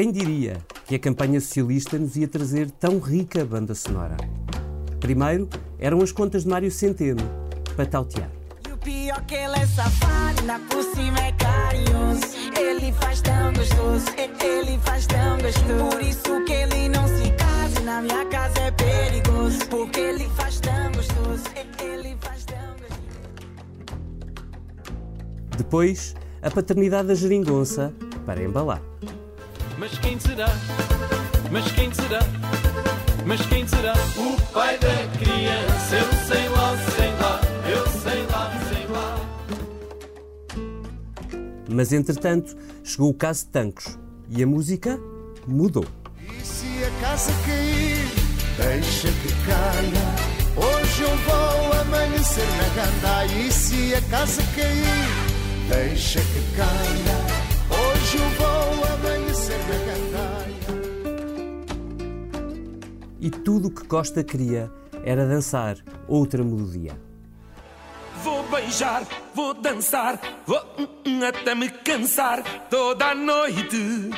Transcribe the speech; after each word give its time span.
Quem 0.00 0.10
diria 0.10 0.56
que 0.86 0.94
a 0.94 0.98
campanha 0.98 1.38
socialista 1.42 1.98
nos 1.98 2.16
ia 2.16 2.26
trazer 2.26 2.70
tão 2.70 2.98
rica 2.98 3.44
banda 3.44 3.74
sonora? 3.74 4.16
Primeiro 4.98 5.46
eram 5.78 6.00
as 6.00 6.10
contas 6.10 6.44
de 6.44 6.48
Mário 6.48 6.70
Centeno, 6.70 7.20
para 7.76 7.84
tautear. 7.84 8.30
E 8.66 8.72
o 8.72 8.78
pior 8.78 9.22
que 9.26 9.34
ele 9.34 9.56
é 9.56 9.66
safado, 9.66 10.42
na 10.46 10.58
por 10.58 10.82
cima 10.84 11.18
é 11.18 11.32
carinhoso. 11.32 12.22
Ele 12.58 12.90
faz 12.94 13.20
tão 13.20 13.52
gostoso, 13.52 14.06
ele 14.42 14.78
faz 14.78 15.06
tão 15.06 15.36
gostoso. 15.36 15.90
Por 15.90 16.00
isso 16.00 16.44
que 16.46 16.52
ele 16.54 16.88
não 16.88 17.06
se 17.06 17.30
casa, 17.32 17.80
na 17.80 18.00
minha 18.00 18.24
casa 18.24 18.58
é 18.58 18.70
perigoso. 18.70 19.58
Porque 19.68 20.00
ele 20.00 20.30
faz 20.30 20.60
tão 20.60 20.92
gostoso, 20.92 21.44
ele 21.78 22.16
faz 22.22 22.46
tão 22.46 22.56
gostoso. 22.78 23.00
Depois, 25.58 26.14
a 26.40 26.50
paternidade 26.50 27.08
da 27.08 27.14
geringonça 27.14 27.92
para 28.24 28.42
embalar. 28.42 28.80
Mas 29.80 29.98
quem 29.98 30.20
será? 30.20 30.48
Mas 31.50 31.72
quem 31.72 31.90
será? 31.94 32.20
Mas 33.24 33.40
quem 33.46 33.66
será? 33.66 33.94
O 34.14 34.52
pai 34.52 34.78
da 34.78 35.18
criança, 35.18 35.96
eu 35.96 36.12
sei 36.26 36.48
lá, 36.50 36.76
sei 36.94 37.10
lá, 37.14 37.40
eu 37.66 37.86
sei 37.86 38.22
lá, 38.26 38.52
sei 38.68 38.86
lá. 38.88 39.16
Mas 41.66 41.94
entretanto, 41.94 42.54
chegou 42.84 43.08
o 43.08 43.14
caso 43.14 43.46
de 43.46 43.52
Tancos 43.52 43.98
e 44.28 44.42
a 44.42 44.46
música 44.46 45.00
mudou. 45.46 45.86
E 46.28 46.44
se 46.44 46.66
a 46.84 46.90
casa 47.00 47.32
cair, 47.46 48.06
deixa 48.58 49.08
que 49.08 49.32
caia. 49.46 50.06
Hoje 50.58 51.02
eu 51.04 51.16
vou 51.16 51.80
amanhecer 51.80 52.46
na 52.46 52.68
ganda. 52.74 53.34
E 53.34 53.50
se 53.50 53.94
a 53.94 54.02
casa 54.10 54.42
cair, 54.54 55.70
deixa 55.70 56.20
que 56.20 56.54
caia. 56.54 57.19
E 63.20 63.30
tudo 63.30 63.68
o 63.68 63.70
que 63.70 63.86
Costa 63.86 64.24
queria 64.24 64.72
era 65.04 65.26
dançar 65.26 65.76
outra 66.08 66.42
melodia. 66.42 66.98
Vou 68.24 68.42
beijar, 68.44 69.06
vou 69.34 69.54
dançar, 69.54 70.18
vou 70.46 70.60
hum, 70.78 70.88
hum, 71.06 71.20
até 71.24 71.54
me 71.54 71.68
cansar 71.68 72.42
toda 72.68 73.10
a 73.10 73.14
noite, 73.14 74.10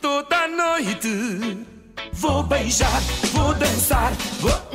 toda 0.00 0.44
a 0.44 0.48
noite. 0.48 1.66
Vou 2.12 2.42
beijar, 2.42 3.00
vou 3.32 3.54
dançar, 3.54 4.12
vou 4.40 4.67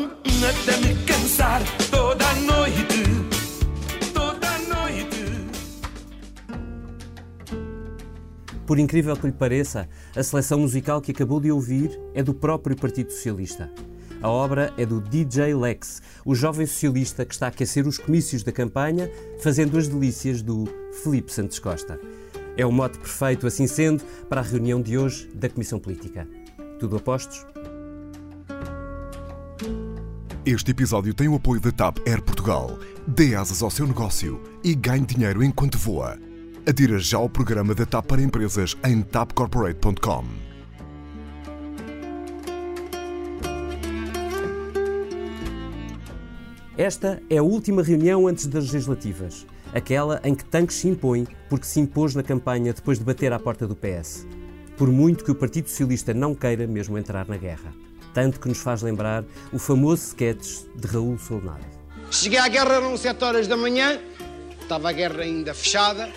Por 8.65 8.79
incrível 8.79 9.15
que 9.17 9.27
lhe 9.27 9.33
pareça, 9.33 9.89
a 10.15 10.23
seleção 10.23 10.59
musical 10.59 11.01
que 11.01 11.11
acabou 11.11 11.39
de 11.39 11.51
ouvir 11.51 11.99
é 12.13 12.23
do 12.23 12.33
próprio 12.33 12.75
Partido 12.77 13.11
Socialista. 13.11 13.69
A 14.21 14.29
obra 14.29 14.73
é 14.77 14.85
do 14.85 15.01
DJ 15.01 15.53
Lex, 15.53 16.01
o 16.25 16.33
jovem 16.33 16.65
socialista 16.65 17.25
que 17.25 17.33
está 17.33 17.47
a 17.47 17.49
aquecer 17.49 17.85
os 17.85 17.97
comícios 17.97 18.41
da 18.41 18.53
campanha, 18.53 19.11
fazendo 19.41 19.77
as 19.77 19.89
delícias 19.89 20.41
do 20.41 20.63
Felipe 21.03 21.33
Santos 21.33 21.59
Costa. 21.59 21.99
É 22.55 22.65
o 22.65 22.71
mote 22.71 22.97
perfeito, 22.99 23.45
assim 23.45 23.67
sendo, 23.67 24.01
para 24.29 24.39
a 24.39 24.43
reunião 24.43 24.81
de 24.81 24.97
hoje 24.97 25.27
da 25.35 25.49
Comissão 25.49 25.77
Política. 25.77 26.25
Tudo 26.79 26.95
a 26.95 26.99
postos? 27.01 27.45
Este 30.45 30.71
episódio 30.71 31.13
tem 31.13 31.27
o 31.27 31.35
apoio 31.35 31.59
da 31.59 31.71
TAP 31.71 31.97
Air 32.07 32.21
Portugal. 32.21 32.79
Dê 33.05 33.35
asas 33.35 33.61
ao 33.61 33.69
seu 33.69 33.85
negócio 33.85 34.41
e 34.63 34.73
ganhe 34.73 35.05
dinheiro 35.05 35.43
enquanto 35.43 35.77
voa. 35.77 36.17
Adira 36.65 36.97
já 36.97 37.17
ao 37.17 37.27
programa 37.27 37.75
da 37.75 37.85
TAP 37.85 38.05
para 38.05 38.21
empresas 38.21 38.77
em 38.85 39.01
tapcorporate.com. 39.01 40.23
Esta 46.77 47.21
é 47.29 47.37
a 47.37 47.43
última 47.43 47.83
reunião 47.83 48.27
antes 48.27 48.47
das 48.47 48.71
legislativas. 48.71 49.45
Aquela 49.73 50.21
em 50.23 50.33
que 50.33 50.45
Tanques 50.45 50.77
se 50.77 50.87
impõe 50.87 51.27
porque 51.49 51.65
se 51.65 51.81
impôs 51.81 52.15
na 52.15 52.23
campanha 52.23 52.71
depois 52.71 52.97
de 52.97 53.03
bater 53.03 53.33
à 53.33 53.39
porta 53.39 53.67
do 53.67 53.75
PS. 53.75 54.25
Por 54.77 54.89
muito 54.89 55.25
que 55.25 55.31
o 55.31 55.35
Partido 55.35 55.67
Socialista 55.67 56.13
não 56.13 56.33
queira 56.33 56.65
mesmo 56.65 56.97
entrar 56.97 57.27
na 57.27 57.35
guerra. 57.35 57.73
Tanto 58.13 58.39
que 58.39 58.47
nos 58.47 58.59
faz 58.59 58.81
lembrar 58.81 59.25
o 59.51 59.59
famoso 59.59 60.07
sketch 60.07 60.61
de 60.77 60.87
Raul 60.87 61.19
Solnado. 61.19 61.65
Cheguei 62.09 62.39
à 62.39 62.47
guerra 62.47 62.75
eram 62.75 62.95
7 62.95 63.21
horas 63.21 63.47
da 63.49 63.57
manhã, 63.57 63.99
estava 64.61 64.89
a 64.89 64.93
guerra 64.93 65.23
ainda 65.23 65.53
fechada, 65.53 66.09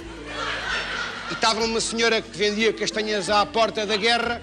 e 1.30 1.34
estava 1.34 1.64
uma 1.64 1.80
senhora 1.80 2.20
que 2.20 2.36
vendia 2.36 2.72
castanhas 2.72 3.28
à 3.28 3.44
porta 3.44 3.84
da 3.84 3.96
guerra, 3.96 4.40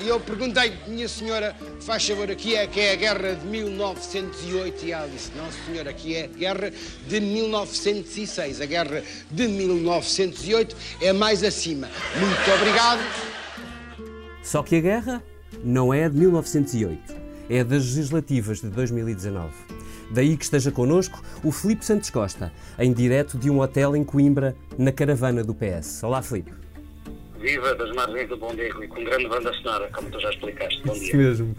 e 0.00 0.06
eu 0.06 0.20
perguntei, 0.20 0.78
minha 0.86 1.08
senhora, 1.08 1.56
faz 1.80 2.06
favor, 2.06 2.30
aqui 2.30 2.54
é 2.54 2.68
que 2.68 2.78
é 2.78 2.92
a 2.92 2.96
guerra 2.96 3.34
de 3.34 3.46
1908, 3.46 4.86
e 4.86 4.92
ela 4.92 5.08
disse, 5.08 5.32
não 5.36 5.50
senhora, 5.66 5.90
aqui 5.90 6.14
é 6.14 6.24
a 6.24 6.28
guerra 6.28 6.72
de 7.08 7.20
1906, 7.20 8.60
a 8.60 8.66
guerra 8.66 9.02
de 9.28 9.48
1908 9.48 10.76
é 11.00 11.12
mais 11.12 11.42
acima. 11.42 11.88
Muito 12.16 12.50
obrigado. 12.60 13.00
Só 14.42 14.62
que 14.62 14.76
a 14.76 14.80
guerra 14.80 15.22
não 15.64 15.92
é 15.92 16.08
de 16.08 16.16
1908, 16.16 17.16
é 17.50 17.64
das 17.64 17.84
legislativas 17.84 18.60
de 18.60 18.68
2019. 18.68 19.52
Daí 20.10 20.36
que 20.36 20.44
esteja 20.44 20.70
connosco 20.70 21.22
o 21.44 21.52
Filipe 21.52 21.84
Santos 21.84 22.10
Costa, 22.10 22.52
em 22.78 22.92
direto 22.92 23.36
de 23.36 23.50
um 23.50 23.60
hotel 23.60 23.94
em 23.94 24.04
Coimbra, 24.04 24.56
na 24.76 24.90
caravana 24.90 25.44
do 25.44 25.54
PS. 25.54 26.02
Olá, 26.02 26.22
Filipe. 26.22 26.52
Viva 27.40 27.72
das 27.76 27.94
margens 27.94 28.28
do 28.28 28.36
Bondego 28.36 28.82
e 28.82 28.88
com 28.88 29.04
grande 29.04 29.28
banda 29.28 29.52
sonora, 29.54 29.88
como 29.94 30.10
tu 30.10 30.18
já 30.18 30.30
explicaste. 30.30 30.82
Bom 30.84 30.92
Isso 30.92 31.04
dia. 31.04 31.16
mesmo. 31.16 31.54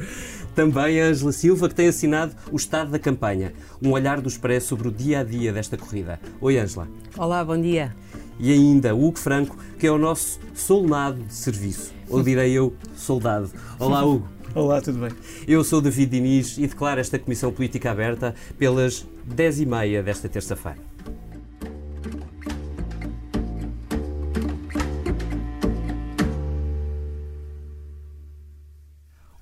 Também 0.53 1.01
a 1.01 1.05
Angela 1.05 1.31
Silva, 1.31 1.69
que 1.69 1.75
tem 1.75 1.88
assinado 1.88 2.35
o 2.51 2.57
Estado 2.57 2.91
da 2.91 2.99
Campanha, 2.99 3.53
um 3.81 3.91
olhar 3.91 4.19
do 4.19 4.27
Expresso 4.27 4.67
sobre 4.67 4.89
o 4.89 4.91
dia 4.91 5.21
a 5.21 5.23
dia 5.23 5.53
desta 5.53 5.77
corrida. 5.77 6.19
Oi, 6.41 6.57
Angela. 6.57 6.88
Olá, 7.17 7.45
bom 7.45 7.59
dia. 7.59 7.95
E 8.38 8.51
ainda 8.51 8.93
o 8.93 9.05
Hugo 9.05 9.19
Franco, 9.19 9.55
que 9.77 9.88
é 9.88 9.91
o 9.91 9.97
nosso 9.97 10.39
soldado 10.53 11.21
de 11.23 11.33
serviço, 11.33 11.93
ou 12.09 12.21
direi 12.23 12.51
eu, 12.51 12.73
soldado. 12.95 13.49
Olá, 13.79 14.03
Hugo. 14.05 14.27
Olá, 14.59 14.81
tudo 14.81 14.99
bem? 14.99 15.11
Eu 15.47 15.63
sou 15.63 15.79
David 15.79 16.11
Diniz 16.11 16.57
e 16.57 16.67
declaro 16.67 16.99
esta 16.99 17.17
Comissão 17.17 17.49
Política 17.49 17.91
aberta 17.91 18.35
pelas 18.57 19.07
10h30 19.25 20.03
desta 20.03 20.27
terça-feira. 20.27 20.77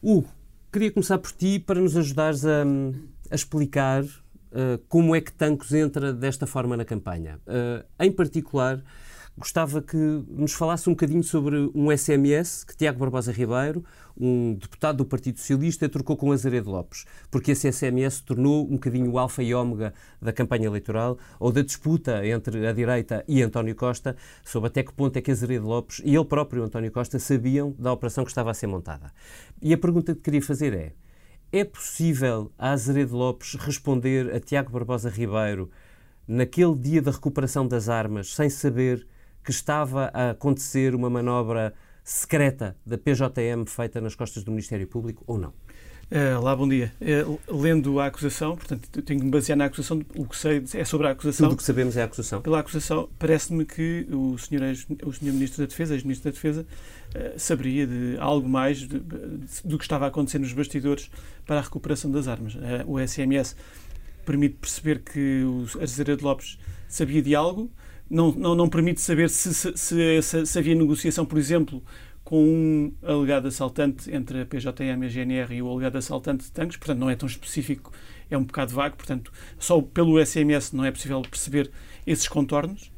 Hugo, 0.03 0.29
queria 0.71 0.91
começar 0.91 1.17
por 1.17 1.31
ti 1.31 1.57
para 1.57 1.81
nos 1.81 1.97
ajudares 1.97 2.45
a, 2.45 2.61
a 3.31 3.35
explicar 3.35 4.03
uh, 4.03 4.77
como 4.87 5.15
é 5.15 5.19
que 5.19 5.33
Tancos 5.33 5.73
entra 5.73 6.13
desta 6.13 6.45
forma 6.45 6.77
na 6.77 6.85
campanha. 6.85 7.39
Uh, 7.47 7.83
em 7.99 8.11
particular, 8.11 8.83
gostava 9.35 9.81
que 9.81 9.97
nos 10.29 10.53
falasse 10.53 10.87
um 10.89 10.93
bocadinho 10.93 11.23
sobre 11.23 11.71
um 11.73 11.95
SMS 11.95 12.63
que 12.63 12.75
Tiago 12.75 12.99
Barbosa 12.99 13.31
Ribeiro, 13.31 13.83
um 14.19 14.55
deputado 14.55 14.97
do 14.97 15.05
Partido 15.05 15.39
Socialista, 15.39 15.87
trocou 15.87 16.17
com 16.17 16.31
Azeredo 16.31 16.69
Lopes, 16.69 17.05
porque 17.29 17.51
esse 17.51 17.71
SMS 17.71 18.21
tornou 18.21 18.65
um 18.65 18.71
bocadinho 18.71 19.11
o 19.11 19.19
alfa 19.19 19.43
e 19.43 19.53
ômega 19.53 19.93
da 20.21 20.33
campanha 20.33 20.65
eleitoral 20.65 21.17
ou 21.39 21.51
da 21.51 21.61
disputa 21.61 22.25
entre 22.25 22.67
a 22.67 22.73
direita 22.73 23.23
e 23.27 23.41
António 23.41 23.75
Costa 23.75 24.15
sobre 24.43 24.67
até 24.67 24.83
que 24.83 24.93
ponto 24.93 25.17
é 25.17 25.21
que 25.21 25.31
Azeredo 25.31 25.67
Lopes 25.67 26.01
e 26.03 26.15
ele 26.15 26.25
próprio, 26.25 26.63
António 26.63 26.91
Costa, 26.91 27.19
sabiam 27.19 27.75
da 27.77 27.93
operação 27.93 28.23
que 28.23 28.31
estava 28.31 28.51
a 28.51 28.53
ser 28.53 28.67
montada. 28.67 29.11
E 29.61 29.73
a 29.73 29.77
pergunta 29.77 30.15
que 30.15 30.21
queria 30.21 30.41
fazer 30.41 30.73
é: 30.73 30.93
é 31.51 31.63
possível 31.63 32.51
a 32.57 32.71
Azeredo 32.71 33.15
Lopes 33.15 33.55
responder 33.55 34.33
a 34.33 34.39
Tiago 34.39 34.71
Barbosa 34.71 35.09
Ribeiro 35.09 35.69
naquele 36.27 36.75
dia 36.75 37.01
da 37.01 37.11
recuperação 37.11 37.67
das 37.67 37.87
armas 37.87 38.35
sem 38.35 38.49
saber 38.49 39.07
que 39.43 39.51
estava 39.51 40.11
a 40.13 40.31
acontecer 40.31 40.93
uma 40.93 41.09
manobra 41.09 41.73
secreta 42.07 42.73
da 42.85 42.97
PJM 42.97 43.65
feita 43.67 43.99
nas 43.99 44.15
costas 44.15 44.41
do 44.41 44.49
Ministério 44.49 44.87
Público 44.87 45.25
ou 45.27 45.37
não? 45.37 45.49
Uh, 46.09 46.41
lá, 46.41 46.55
bom 46.55 46.65
dia. 46.65 46.93
Uh, 47.01 47.37
lendo 47.53 47.99
a 47.99 48.05
acusação, 48.05 48.55
portanto, 48.55 48.89
tenho 49.01 49.19
que 49.19 49.25
me 49.25 49.29
basear 49.29 49.57
na 49.57 49.65
acusação, 49.65 50.01
o 50.15 50.25
que 50.25 50.37
sei 50.37 50.63
é 50.73 50.85
sobre 50.85 51.07
a 51.07 51.11
acusação. 51.11 51.47
Tudo 51.47 51.55
o 51.55 51.57
que 51.57 51.63
sabemos 51.65 51.97
é 51.97 52.01
a 52.01 52.05
acusação. 52.05 52.41
Pela 52.41 52.61
acusação, 52.61 53.09
parece-me 53.19 53.65
que 53.65 54.07
o 54.09 54.37
senhor, 54.37 54.63
o 55.03 55.11
senhor 55.11 55.33
Ministro 55.33 55.63
da 55.63 55.67
Defesa, 55.67 55.95
ex-Ministro 55.95 56.31
da 56.31 56.33
Defesa, 56.33 56.65
uh, 57.13 57.37
saberia 57.37 57.85
de 57.85 58.15
algo 58.19 58.47
mais 58.47 58.77
de, 58.77 58.99
de, 59.01 59.39
do 59.65 59.77
que 59.77 59.83
estava 59.83 60.05
a 60.05 60.07
acontecer 60.07 60.39
nos 60.39 60.53
bastidores 60.53 61.11
para 61.45 61.59
a 61.59 61.61
recuperação 61.61 62.09
das 62.09 62.29
armas. 62.29 62.55
o 62.85 63.05
SMS 63.05 63.53
permite 64.25 64.55
perceber 64.55 64.99
que 64.99 65.43
o 65.43 65.65
Azeredo 65.81 66.23
Lopes 66.23 66.57
sabia 66.87 67.21
de 67.21 67.35
algo, 67.35 67.69
não, 68.09 68.31
não, 68.31 68.55
não 68.55 68.69
permite 68.69 69.01
saber 69.01 69.29
se, 69.29 69.53
se, 69.53 69.77
se, 69.77 70.45
se, 70.45 70.59
havia 70.59 70.75
negociação, 70.75 71.25
por 71.25 71.37
exemplo, 71.37 71.83
com 72.23 72.43
um 72.43 72.93
alegado 73.03 73.47
assaltante 73.47 74.13
entre 74.13 74.41
a 74.41 74.45
PJM, 74.45 75.05
a 75.05 75.07
GNR 75.07 75.55
e 75.55 75.61
o 75.61 75.69
alegado 75.69 75.97
assaltante 75.97 76.45
de 76.45 76.51
tanques, 76.51 76.77
portanto 76.77 76.99
não 76.99 77.09
é 77.09 77.15
tão 77.15 77.27
específico, 77.27 77.91
é 78.29 78.37
um 78.37 78.43
bocado 78.43 78.73
vago, 78.73 78.97
portanto 78.97 79.31
só 79.57 79.81
pelo 79.81 80.23
SMS 80.23 80.73
não 80.73 80.83
é 80.83 80.91
possível 80.91 81.21
perceber 81.21 81.71
esses 82.05 82.27
contornos. 82.27 82.91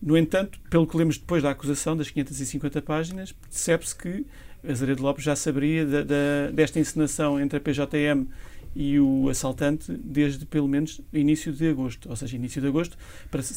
No 0.00 0.16
entanto, 0.16 0.60
pelo 0.68 0.86
que 0.86 0.96
lemos 0.96 1.16
depois 1.16 1.42
da 1.42 1.50
acusação, 1.50 1.96
das 1.96 2.10
550 2.10 2.82
páginas, 2.82 3.32
percebe-se 3.32 3.96
que 3.96 4.26
Azeredo 4.68 5.02
Lopes 5.02 5.24
já 5.24 5.34
saberia 5.34 5.86
da, 5.86 6.02
da, 6.02 6.50
desta 6.52 6.78
encenação 6.78 7.40
entre 7.40 7.58
a 7.58 7.60
PJM 7.60 8.26
e 8.78 9.00
o 9.00 9.30
assaltante 9.30 9.90
desde 9.90 10.44
pelo 10.44 10.68
menos 10.68 11.00
início 11.10 11.50
de 11.50 11.66
agosto, 11.66 12.10
ou 12.10 12.14
seja, 12.14 12.36
início 12.36 12.60
de 12.60 12.68
agosto 12.68 12.98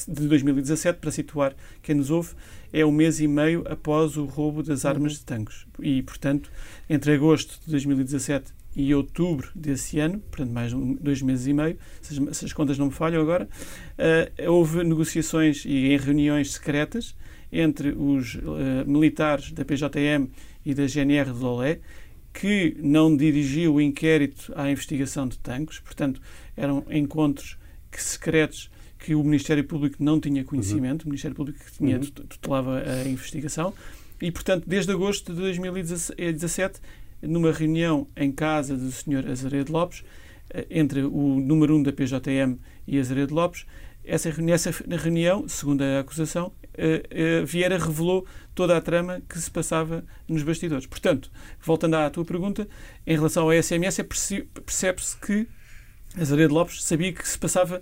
de 0.08 0.28
2017, 0.28 0.98
para 0.98 1.12
situar 1.12 1.54
quem 1.84 1.96
nos 1.96 2.10
ouve, 2.10 2.30
é 2.72 2.86
um 2.86 2.92
mês 2.92 3.20
e 3.20 3.28
meio 3.28 3.66
após 3.68 4.16
o 4.16 4.24
roubo 4.24 4.64
das 4.64 4.86
armas 4.86 5.14
de 5.14 5.26
tanques. 5.26 5.66
E, 5.82 6.02
portanto, 6.04 6.50
entre 6.90 7.12
agosto 7.12 7.60
de 7.66 7.70
2017 7.70 8.54
e 8.74 8.96
outubro 8.96 9.50
desse 9.54 10.00
ano, 10.00 10.20
portanto, 10.20 10.54
mais 10.54 10.72
dois 10.74 11.22
meses 11.22 11.48
e 11.48 11.54
meio, 11.54 11.78
se 12.02 12.18
as, 12.18 12.38
se 12.38 12.46
as 12.46 12.54
contas 12.54 12.78
não 12.78 12.86
me 12.86 12.94
falham 12.94 13.22
agora, 13.22 13.50
uh, 13.98 14.52
houve 14.52 14.86
negociações 14.86 15.66
e 15.66 15.92
em 15.92 15.98
reuniões 15.98 16.54
secretas 16.54 17.14
entre 17.52 17.90
os 17.90 18.36
uh, 18.36 18.88
militares 18.88 19.52
da 19.52 19.66
PJM 19.66 20.30
e 20.66 20.74
da 20.74 20.88
GNR 20.88 21.34
de 21.34 21.40
Lolé, 21.40 21.80
que 22.40 22.78
não 22.80 23.18
dirigiu 23.18 23.76
o 23.76 23.82
inquérito 23.82 24.54
à 24.56 24.72
investigação 24.72 25.28
de 25.28 25.38
tanques, 25.38 25.80
portanto, 25.80 26.22
eram 26.56 26.86
encontros 26.90 27.58
que, 27.92 28.02
secretos 28.02 28.72
que 28.98 29.14
o 29.14 29.22
Ministério 29.22 29.64
Público 29.66 29.98
não 30.00 30.22
tinha 30.22 30.46
conhecimento, 30.46 31.02
uhum. 31.02 31.08
o 31.08 31.10
Ministério 31.10 31.36
Público 31.36 31.60
que 31.60 31.72
tinha, 31.74 31.98
uhum. 31.98 32.06
tutelava 32.06 32.82
a 32.82 33.10
investigação, 33.10 33.74
e, 34.22 34.32
portanto, 34.32 34.64
desde 34.66 34.90
agosto 34.90 35.34
de 35.34 35.40
2017, 35.40 36.80
numa 37.22 37.52
reunião 37.52 38.08
em 38.16 38.32
casa 38.32 38.78
do 38.78 38.90
Sr. 38.90 39.30
Azaredo 39.30 39.74
Lopes, 39.74 40.06
eh, 40.50 40.66
entre 40.70 41.02
o 41.04 41.42
número 41.42 41.76
1 41.76 41.80
um 41.80 41.84
da 41.84 41.92
PJM 41.92 42.58
e 42.88 42.98
Azaredo 42.98 43.36
Lopes, 43.36 43.66
essa, 44.06 44.32
nessa 44.42 44.72
reunião, 44.72 45.46
segundo 45.50 45.82
a 45.82 46.00
acusação, 46.00 46.54
eh, 46.80 47.04
eh, 47.10 47.46
Vieira 47.46 47.78
revelou 47.78 48.26
toda 48.56 48.78
a 48.78 48.82
trama 48.82 49.22
que 49.28 49.38
se 49.40 49.52
passava 49.52 50.04
nos 50.28 50.44
bastidores. 50.44 50.86
Portanto, 50.86 51.32
voltando 51.62 51.96
à 51.96 52.10
tua 52.10 52.24
pergunta, 52.24 52.68
em 53.06 53.16
relação 53.16 53.44
ao 53.44 53.64
SMS, 53.64 54.00
é 54.00 54.04
percebe-se 54.04 55.18
que 55.18 55.48
Azaredo 56.20 56.54
Lopes 56.54 56.84
sabia 56.84 57.14
que 57.14 57.28
se 57.28 57.38
passava 57.38 57.82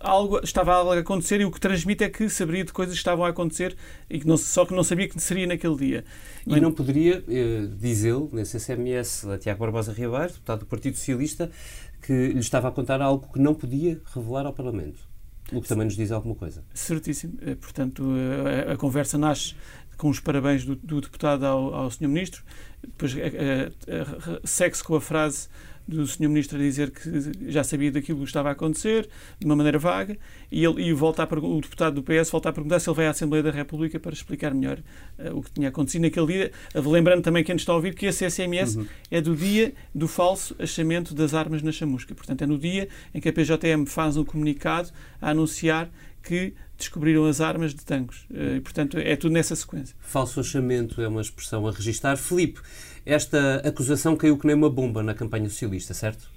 algo, 0.00 0.40
estava 0.42 0.74
algo 0.74 0.92
a 0.92 0.98
acontecer 0.98 1.40
e 1.40 1.44
o 1.44 1.50
que 1.50 1.60
transmite 1.60 2.04
é 2.04 2.08
que 2.08 2.28
saberia 2.28 2.64
de 2.64 2.72
coisas 2.72 2.94
que 2.94 2.98
estavam 2.98 3.24
a 3.24 3.28
acontecer 3.28 3.76
e 4.08 4.18
que 4.18 4.26
não, 4.26 4.36
só 4.36 4.66
que 4.66 4.74
não 4.74 4.82
sabia 4.82 5.08
que 5.08 5.20
seria 5.20 5.46
naquele 5.46 5.76
dia. 5.76 6.04
E, 6.46 6.60
não 6.60 6.72
poderia, 6.72 7.24
eh, 7.28 7.68
diz 7.78 8.02
nesse 8.32 8.58
SMS, 8.58 9.26
a 9.26 9.38
Tiago 9.38 9.60
Barbosa 9.60 9.92
Ribeiro, 9.92 10.32
deputado 10.32 10.60
do 10.60 10.66
Partido 10.66 10.96
Socialista, 10.96 11.50
que 12.02 12.28
lhe 12.28 12.40
estava 12.40 12.68
a 12.68 12.72
contar 12.72 13.00
algo 13.00 13.32
que 13.32 13.38
não 13.38 13.54
podia 13.54 14.00
revelar 14.14 14.46
ao 14.46 14.52
Parlamento. 14.52 15.09
O 15.52 15.60
que 15.60 15.68
também 15.68 15.84
nos 15.84 15.96
diz 15.96 16.10
alguma 16.10 16.34
coisa. 16.34 16.62
Certíssimo. 16.72 17.38
Eh, 17.42 17.54
portanto, 17.54 18.04
a, 18.68 18.72
a 18.72 18.76
conversa 18.76 19.18
nasce 19.18 19.54
com 19.96 20.08
os 20.08 20.20
parabéns 20.20 20.64
do, 20.64 20.76
do 20.76 21.00
deputado 21.00 21.44
ao, 21.44 21.74
ao. 21.74 21.90
Ministro, 22.00 22.42
depois 22.82 23.14
eh, 23.16 23.70
segue-se 24.44 24.82
com 24.82 24.94
a 24.94 25.00
frase 25.00 25.48
do 25.86 26.06
Sr. 26.06 26.28
Ministro 26.28 26.58
a 26.58 26.60
dizer 26.60 26.90
que 26.90 27.50
já 27.50 27.64
sabia 27.64 27.90
daquilo 27.90 28.18
que 28.18 28.24
estava 28.24 28.48
a 28.48 28.52
acontecer, 28.52 29.08
de 29.38 29.46
uma 29.46 29.56
maneira 29.56 29.78
vaga, 29.78 30.16
e, 30.50 30.64
ele, 30.64 30.82
e 30.82 30.92
volta 30.92 31.22
a, 31.22 31.38
o 31.38 31.60
deputado 31.60 31.94
do 31.94 32.02
PS 32.02 32.30
volta 32.30 32.48
a 32.48 32.52
perguntar 32.52 32.80
se 32.80 32.88
ele 32.88 32.96
vai 32.96 33.06
à 33.06 33.10
Assembleia 33.10 33.42
da 33.42 33.50
República 33.50 33.98
para 33.98 34.12
explicar 34.12 34.54
melhor 34.54 34.78
uh, 35.18 35.36
o 35.36 35.42
que 35.42 35.50
tinha 35.50 35.68
acontecido 35.68 36.02
naquele 36.02 36.26
dia. 36.26 36.52
Lembrando 36.74 37.22
também 37.22 37.42
quem 37.42 37.54
nos 37.54 37.62
está 37.62 37.72
a 37.72 37.76
ouvir 37.76 37.94
que 37.94 38.06
esse 38.06 38.28
SMS 38.28 38.76
uhum. 38.76 38.86
é 39.10 39.20
do 39.20 39.34
dia 39.34 39.72
do 39.94 40.06
falso 40.06 40.54
achamento 40.58 41.14
das 41.14 41.34
armas 41.34 41.62
na 41.62 41.72
chamusca. 41.72 42.14
Portanto, 42.14 42.42
é 42.42 42.46
no 42.46 42.58
dia 42.58 42.88
em 43.14 43.20
que 43.20 43.28
a 43.28 43.32
PJM 43.32 43.86
faz 43.86 44.16
um 44.16 44.24
comunicado 44.24 44.90
a 45.20 45.30
anunciar 45.30 45.90
que 46.22 46.54
descobriram 46.76 47.26
as 47.26 47.40
armas 47.40 47.74
de 47.74 47.84
tanques. 47.84 48.22
Uh, 48.30 48.56
e, 48.56 48.60
portanto, 48.60 48.98
é 48.98 49.16
tudo 49.16 49.32
nessa 49.32 49.54
sequência. 49.54 49.94
Falso 50.00 50.40
achamento 50.40 51.00
é 51.00 51.08
uma 51.08 51.20
expressão 51.20 51.66
a 51.66 51.72
registar. 51.72 52.16
Filipe, 52.16 52.60
esta 53.04 53.56
acusação 53.66 54.16
caiu 54.16 54.38
que 54.38 54.46
nem 54.46 54.56
uma 54.56 54.70
bomba 54.70 55.02
na 55.02 55.14
campanha 55.14 55.48
socialista, 55.48 55.94
certo? 55.94 56.30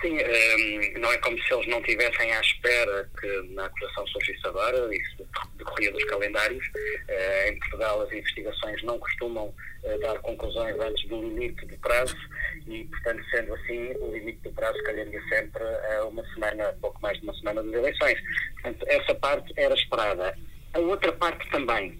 Sim, 0.00 0.16
ehm, 0.16 0.98
não 1.00 1.10
é 1.12 1.18
como 1.18 1.36
se 1.42 1.52
eles 1.52 1.66
não 1.66 1.82
tivessem 1.82 2.32
à 2.32 2.40
espera 2.40 3.10
que 3.20 3.42
na 3.54 3.66
acusação 3.66 4.06
surgisse 4.06 4.46
agora, 4.46 4.94
isso 4.94 5.28
decorria 5.56 5.90
dos 5.90 6.04
calendários. 6.04 6.64
Uh, 6.66 7.48
em 7.48 7.58
Portugal 7.58 8.02
as 8.02 8.12
investigações 8.12 8.80
não 8.84 8.96
costumam 8.98 9.46
uh, 9.82 9.98
dar 10.00 10.18
conclusões 10.20 10.78
antes 10.78 11.08
do 11.08 11.20
limite 11.20 11.66
de 11.66 11.76
prazo 11.78 12.16
e, 12.68 12.84
portanto, 12.84 13.24
sendo 13.30 13.54
assim, 13.54 13.92
o 13.98 14.12
limite 14.12 14.40
de 14.42 14.50
prazo 14.50 14.80
calharia 14.84 15.20
sempre 15.28 15.64
a 15.64 16.04
uma 16.04 16.24
semana, 16.32 16.76
pouco 16.80 17.00
mais 17.02 17.18
de 17.18 17.24
uma 17.24 17.34
semana 17.34 17.62
das 17.64 17.72
eleições. 17.72 18.20
Portanto, 18.54 18.86
essa 18.88 19.14
parte 19.16 19.52
era 19.56 19.74
esperada. 19.74 20.38
A 20.74 20.78
outra 20.78 21.12
parte 21.12 21.48
também, 21.50 21.98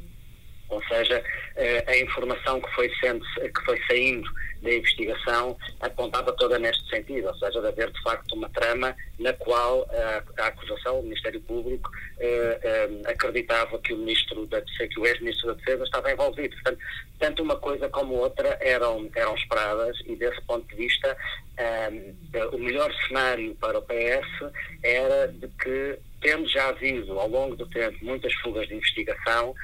ou 0.69 0.83
seja, 0.85 1.23
eh, 1.57 1.85
a 1.87 1.97
informação 1.99 2.61
que 2.61 2.71
foi, 2.75 2.91
sendo, 3.01 3.25
que 3.25 3.65
foi 3.65 3.81
saindo 3.87 4.29
da 4.63 4.73
investigação 4.73 5.57
apontava 5.81 6.33
toda 6.33 6.59
neste 6.59 6.87
sentido, 6.89 7.29
ou 7.29 7.35
seja, 7.37 7.61
de 7.61 7.69
haver 7.69 7.91
de 7.91 8.03
facto 8.03 8.33
uma 8.33 8.49
trama 8.51 8.95
na 9.19 9.33
qual 9.33 9.87
a, 9.91 10.43
a 10.43 10.47
acusação, 10.47 11.01
o 11.01 11.03
Ministério 11.03 11.41
Público, 11.41 11.91
eh, 12.19 12.61
eh, 12.63 13.11
acreditava 13.11 13.79
que 13.79 13.93
o 13.93 13.97
Ministro 13.99 14.47
da 14.47 14.61
que 14.61 15.01
o 15.01 15.07
ex-Ministro 15.07 15.49
da 15.49 15.55
Defesa 15.55 15.85
estava 15.85 16.13
envolvido. 16.13 16.55
Portanto, 16.55 16.79
tanto 17.19 17.43
uma 17.43 17.57
coisa 17.57 17.89
como 17.89 18.15
outra 18.15 18.57
eram, 18.61 19.09
eram 19.15 19.35
esperadas 19.35 19.97
e 20.07 20.15
desse 20.17 20.41
ponto 20.43 20.67
de 20.69 20.77
vista 20.77 21.17
eh, 21.57 21.91
o 22.53 22.59
melhor 22.59 22.93
cenário 23.07 23.55
para 23.57 23.79
o 23.79 23.83
PS 23.83 24.53
era 24.83 25.29
de 25.29 25.49
que, 25.49 25.99
tendo 26.21 26.49
já 26.49 26.69
havido 26.69 27.19
ao 27.19 27.29
longo 27.29 27.57
do 27.57 27.67
tempo 27.67 27.97
muitas 28.03 28.33
fugas 28.35 28.69
de 28.69 28.75
investigação, 28.75 29.55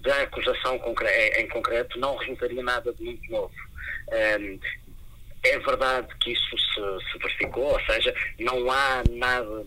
da 0.00 0.22
acusação 0.22 0.80
em 1.36 1.48
concreto 1.48 1.98
não 1.98 2.16
resultaria 2.16 2.62
nada 2.62 2.92
de 2.92 3.02
muito 3.04 3.30
novo. 3.30 3.54
É 5.44 5.58
verdade 5.58 6.08
que 6.20 6.32
isso 6.32 6.56
se, 6.58 7.10
se 7.10 7.18
verificou, 7.18 7.72
ou 7.72 7.80
seja, 7.84 8.14
não 8.38 8.70
há 8.70 9.02
nada 9.10 9.64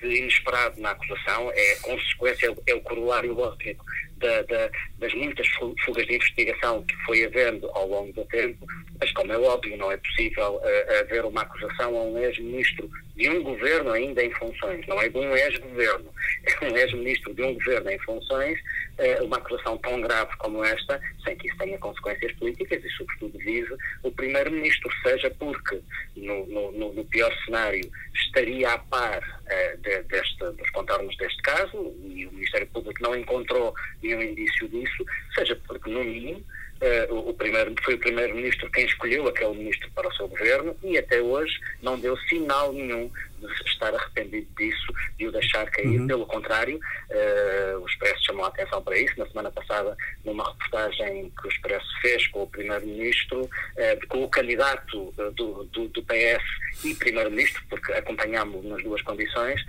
de 0.00 0.06
inesperado 0.06 0.80
na 0.80 0.90
acusação, 0.90 1.50
é 1.52 1.72
a 1.72 1.80
consequência, 1.80 2.54
é 2.66 2.74
o 2.74 2.80
corolário 2.80 3.32
lógico 3.34 3.84
da, 4.18 4.42
da, 4.42 4.70
das 4.98 5.14
muitas 5.14 5.46
fugas 5.84 6.06
de 6.06 6.14
investigação 6.14 6.82
que 6.84 6.94
foi 7.04 7.24
havendo 7.24 7.68
ao 7.70 7.88
longo 7.88 8.12
do 8.12 8.24
tempo, 8.26 8.66
mas 9.00 9.10
como 9.12 9.32
é 9.32 9.38
óbvio, 9.38 9.76
não 9.76 9.90
é 9.90 9.96
possível 9.96 10.56
uh, 10.56 11.00
haver 11.00 11.24
uma 11.24 11.42
acusação 11.42 11.96
a 11.96 12.02
um 12.02 12.18
ex-ministro 12.18 12.90
de 13.18 13.28
um 13.28 13.42
governo 13.42 13.90
ainda 13.92 14.24
em 14.24 14.32
funções, 14.34 14.86
não 14.86 15.00
é 15.00 15.08
de 15.08 15.18
um 15.18 15.36
ex-governo, 15.36 16.12
é 16.46 16.64
um 16.64 16.76
ex-ministro 16.76 17.34
de 17.34 17.42
um 17.42 17.54
governo 17.54 17.90
em 17.90 17.98
funções, 18.00 18.58
uh, 18.98 19.24
uma 19.24 19.36
acusação 19.36 19.76
tão 19.78 20.00
grave 20.00 20.36
como 20.38 20.64
esta, 20.64 21.00
sem 21.24 21.36
que 21.36 21.48
isso 21.48 21.58
tenha 21.58 21.78
consequências 21.78 22.32
políticas 22.32 22.84
e, 22.84 22.90
sobretudo, 22.90 23.38
vise 23.38 23.74
o 24.02 24.10
primeiro-ministro, 24.12 24.90
seja 25.02 25.30
porque, 25.38 25.80
no, 26.16 26.46
no, 26.46 26.92
no, 26.92 27.04
pior 27.06 27.32
cenário, 27.44 27.90
estaria 28.14 28.70
a 28.70 28.78
par 28.78 29.18
uh, 29.18 29.78
de, 29.78 30.02
deste, 30.04 30.38
dos 30.38 30.70
contornos 30.70 31.16
deste 31.16 31.42
caso 31.42 31.94
e 32.04 32.26
o 32.26 32.32
Ministério 32.32 32.66
Público 32.68 33.02
não 33.02 33.16
encontrou 33.16 33.74
nenhum 34.08 34.22
indício 34.22 34.68
disso, 34.68 35.04
seja 35.34 35.56
porque, 35.66 35.90
no 35.90 36.02
mínimo, 36.02 36.44
Uh, 36.78 37.28
o, 37.28 37.34
primeiro, 37.34 37.74
foi 37.82 37.94
o 37.94 37.98
primeiro-ministro 37.98 38.70
quem 38.70 38.84
escolheu 38.84 39.26
aquele 39.26 39.52
ministro 39.52 39.90
para 39.90 40.06
o 40.06 40.14
seu 40.14 40.28
governo 40.28 40.76
e 40.84 40.96
até 40.96 41.20
hoje 41.20 41.58
não 41.82 41.98
deu 41.98 42.16
sinal 42.16 42.72
nenhum 42.72 43.10
de 43.40 43.68
estar 43.68 43.92
arrependido 43.92 44.46
disso 44.56 44.94
e 45.18 45.26
o 45.26 45.32
deixar 45.32 45.68
cair. 45.70 46.00
Uhum. 46.00 46.06
Pelo 46.06 46.24
contrário, 46.26 46.78
uh, 46.78 47.80
o 47.80 47.86
Expresso 47.88 48.24
chamou 48.26 48.44
a 48.44 48.48
atenção 48.48 48.80
para 48.80 48.96
isso. 48.96 49.12
Na 49.18 49.26
semana 49.26 49.50
passada, 49.50 49.96
numa 50.24 50.48
reportagem 50.52 51.32
que 51.40 51.48
o 51.48 51.50
Expresso 51.50 52.00
fez 52.00 52.28
com 52.28 52.44
o 52.44 52.46
primeiro-ministro, 52.46 53.42
uh, 53.42 54.06
com 54.08 54.22
o 54.22 54.28
candidato 54.28 55.12
do, 55.34 55.64
do, 55.64 55.88
do 55.88 56.02
PS 56.04 56.44
e 56.84 56.94
primeiro-ministro, 56.94 57.60
porque 57.68 57.92
acompanhámos 57.92 58.64
nas 58.64 58.82
duas 58.84 59.02
condições, 59.02 59.60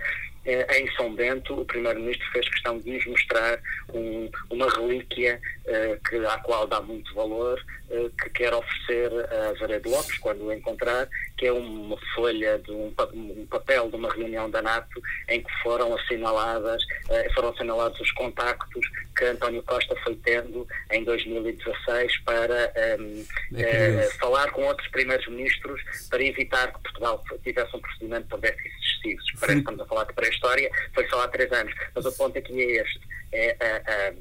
em 0.44 0.90
São 0.96 1.14
Bento, 1.14 1.60
o 1.60 1.64
Primeiro-Ministro 1.64 2.26
fez 2.32 2.48
questão 2.48 2.78
de 2.78 2.90
nos 2.90 3.06
mostrar 3.06 3.58
um, 3.92 4.30
uma 4.48 4.68
relíquia 4.70 5.40
uh, 5.66 6.08
que, 6.08 6.16
à 6.16 6.38
qual 6.38 6.66
dá 6.66 6.80
muito 6.80 7.14
valor, 7.14 7.62
que 8.22 8.30
quer 8.30 8.54
oferecer 8.54 9.10
a 9.32 9.54
Zaredo 9.54 9.90
Lopes, 9.90 10.18
quando 10.18 10.44
o 10.44 10.52
encontrar, 10.52 11.08
que 11.36 11.46
é 11.46 11.52
uma 11.52 11.96
folha, 12.14 12.58
de 12.58 12.70
um, 12.70 12.92
um, 13.14 13.46
papel 13.46 13.88
de 13.88 13.96
uma 13.96 14.12
reunião 14.12 14.48
da 14.50 14.62
NATO 14.62 15.00
em 15.28 15.42
que 15.42 15.52
foram 15.62 15.94
assinaladas, 15.94 16.82
uh, 16.82 17.34
foram 17.34 17.48
assinalados 17.50 18.00
os 18.00 18.10
contactos 18.12 18.86
que 19.16 19.24
António 19.24 19.62
Costa 19.62 19.94
foi 20.04 20.14
tendo 20.16 20.66
em 20.90 21.04
2016 21.04 22.18
para 22.18 22.72
um, 22.98 23.24
é 23.56 24.08
falar 24.18 24.50
com 24.50 24.62
outros 24.62 24.88
primeiros-ministros 24.88 25.82
para 26.08 26.22
evitar 26.22 26.72
que 26.72 26.80
Portugal 26.80 27.22
tivesse 27.42 27.76
um 27.76 27.80
procedimento 27.80 28.28
por 28.28 28.40
déficit 28.40 28.80
excessivos. 29.00 29.24
Parece 29.38 29.54
que 29.54 29.60
estamos 29.60 29.80
a 29.80 29.86
falar 29.86 30.04
de 30.04 30.12
pré-história, 30.12 30.70
foi 30.94 31.08
só 31.08 31.22
há 31.22 31.28
três 31.28 31.50
anos. 31.52 31.74
Mas 31.94 32.04
o 32.04 32.12
ponto 32.12 32.38
aqui 32.38 32.62
é 32.62 32.82
este. 32.82 33.00
É, 33.32 33.56
a, 33.60 34.08
a 34.08 34.12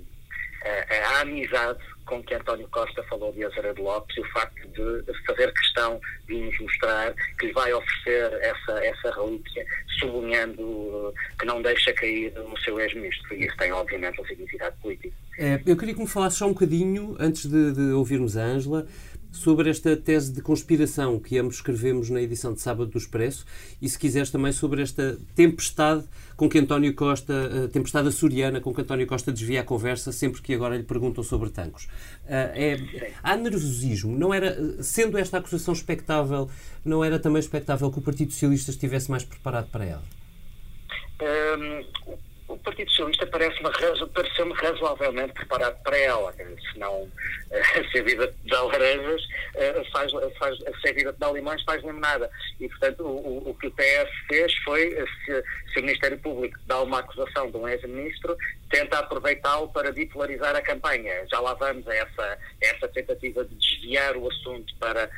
amizade 1.21 1.79
com 2.05 2.23
que 2.23 2.33
António 2.33 2.67
Costa 2.69 3.03
falou 3.03 3.31
de 3.31 3.45
Azeredo 3.45 3.83
Lopes 3.83 4.17
e 4.17 4.21
o 4.21 4.31
facto 4.31 4.67
de 4.69 5.13
fazer 5.27 5.53
questão 5.53 6.01
de 6.27 6.35
nos 6.35 6.59
mostrar 6.59 7.13
que 7.37 7.45
lhe 7.45 7.53
vai 7.53 7.71
oferecer 7.71 8.33
essa, 8.41 8.83
essa 8.83 9.11
relíquia, 9.15 9.65
sublinhando 9.99 11.13
que 11.37 11.45
não 11.45 11.61
deixa 11.61 11.93
cair 11.93 12.33
no 12.33 12.57
seu 12.61 12.79
ex-ministro. 12.79 13.35
E 13.35 13.45
isso 13.45 13.55
tem, 13.57 13.71
obviamente, 13.71 14.19
um 14.19 14.25
significado 14.25 14.75
político. 14.81 15.13
É, 15.37 15.61
eu 15.65 15.77
queria 15.77 15.93
que 15.93 16.01
me 16.01 16.07
falasse 16.07 16.37
só 16.37 16.47
um 16.47 16.53
bocadinho, 16.53 17.15
antes 17.19 17.45
de, 17.45 17.73
de 17.73 17.93
ouvirmos 17.93 18.35
a 18.35 18.41
Ângela, 18.41 18.87
sobre 19.31 19.69
esta 19.69 19.95
tese 19.95 20.33
de 20.33 20.41
conspiração 20.41 21.19
que 21.19 21.37
ambos 21.37 21.55
escrevemos 21.55 22.09
na 22.09 22.21
edição 22.21 22.53
de 22.53 22.61
sábado 22.61 22.89
do 22.89 22.97
Expresso 22.97 23.45
e, 23.81 23.87
se 23.87 23.97
quiseres, 23.97 24.29
também 24.29 24.51
sobre 24.51 24.81
esta 24.81 25.17
tempestade 25.35 26.03
com 26.35 26.49
que 26.49 26.57
António 26.57 26.93
Costa, 26.95 27.65
a 27.65 27.67
tempestade 27.67 28.07
açoriana 28.07 28.59
com 28.59 28.73
que 28.73 28.81
António 28.81 29.05
Costa 29.05 29.31
desvia 29.31 29.61
a 29.61 29.63
conversa 29.63 30.11
sempre 30.11 30.41
que 30.41 30.53
agora 30.53 30.77
lhe 30.77 30.83
perguntam 30.83 31.23
sobre 31.23 31.49
tancos. 31.49 31.87
Ah, 32.27 32.51
é, 32.55 33.13
há 33.21 33.35
nervosismo. 33.35 34.17
Não 34.17 34.33
era, 34.33 34.81
sendo 34.81 35.17
esta 35.17 35.37
acusação 35.37 35.73
expectável, 35.73 36.49
não 36.83 37.03
era 37.03 37.19
também 37.19 37.39
expectável 37.39 37.91
que 37.91 37.99
o 37.99 38.01
Partido 38.01 38.31
Socialista 38.31 38.71
estivesse 38.71 39.11
mais 39.11 39.23
preparado 39.23 39.69
para 39.69 39.85
ela? 39.85 40.03
Um, 41.21 42.13
o 42.13 42.17
Partido 42.69 42.91
Socialista 42.91 43.25
parece-me 43.25 44.07
pareceu 44.13 44.53
razoavelmente 44.53 45.33
preparado 45.33 45.81
para 45.81 45.97
ela. 45.97 46.31
Se 46.33 46.77
não 46.77 47.09
se 47.91 47.97
a 47.99 48.03
vida 48.03 48.33
dá 48.45 48.61
laranjas, 48.61 49.21
eh, 49.55 49.83
faz, 49.91 50.11
faz, 50.37 50.57
se 50.59 50.89
a 50.89 50.93
vida 50.93 51.15
dá 51.17 51.31
limões, 51.31 51.63
faz 51.63 51.81
limonada. 51.83 52.29
E, 52.59 52.69
portanto, 52.69 53.03
o, 53.03 53.49
o, 53.49 53.55
que 53.55 53.67
o 53.67 53.71
PS 53.71 54.09
fez 54.27 54.55
foi, 54.57 54.91
se, 55.25 55.43
se 55.73 55.79
o 55.79 55.83
Ministério 55.83 56.19
Público 56.19 56.59
dá 56.67 56.79
uma 56.81 56.99
acusação 56.99 57.49
de 57.49 57.57
um 57.57 57.67
ex-ministro, 57.67 58.37
tenta 58.69 58.99
aproveitá-lo 58.99 59.67
para 59.69 59.91
bipolarizar 59.91 60.55
a 60.55 60.61
campanha. 60.61 61.25
Já 61.27 61.39
lá 61.39 61.55
vamos 61.55 61.87
a 61.87 61.95
essa, 61.95 62.37
essa 62.61 62.87
tentativa 62.89 63.43
de 63.45 63.55
desviar 63.55 64.15
o 64.15 64.29
assunto 64.29 64.75
para, 64.79 65.09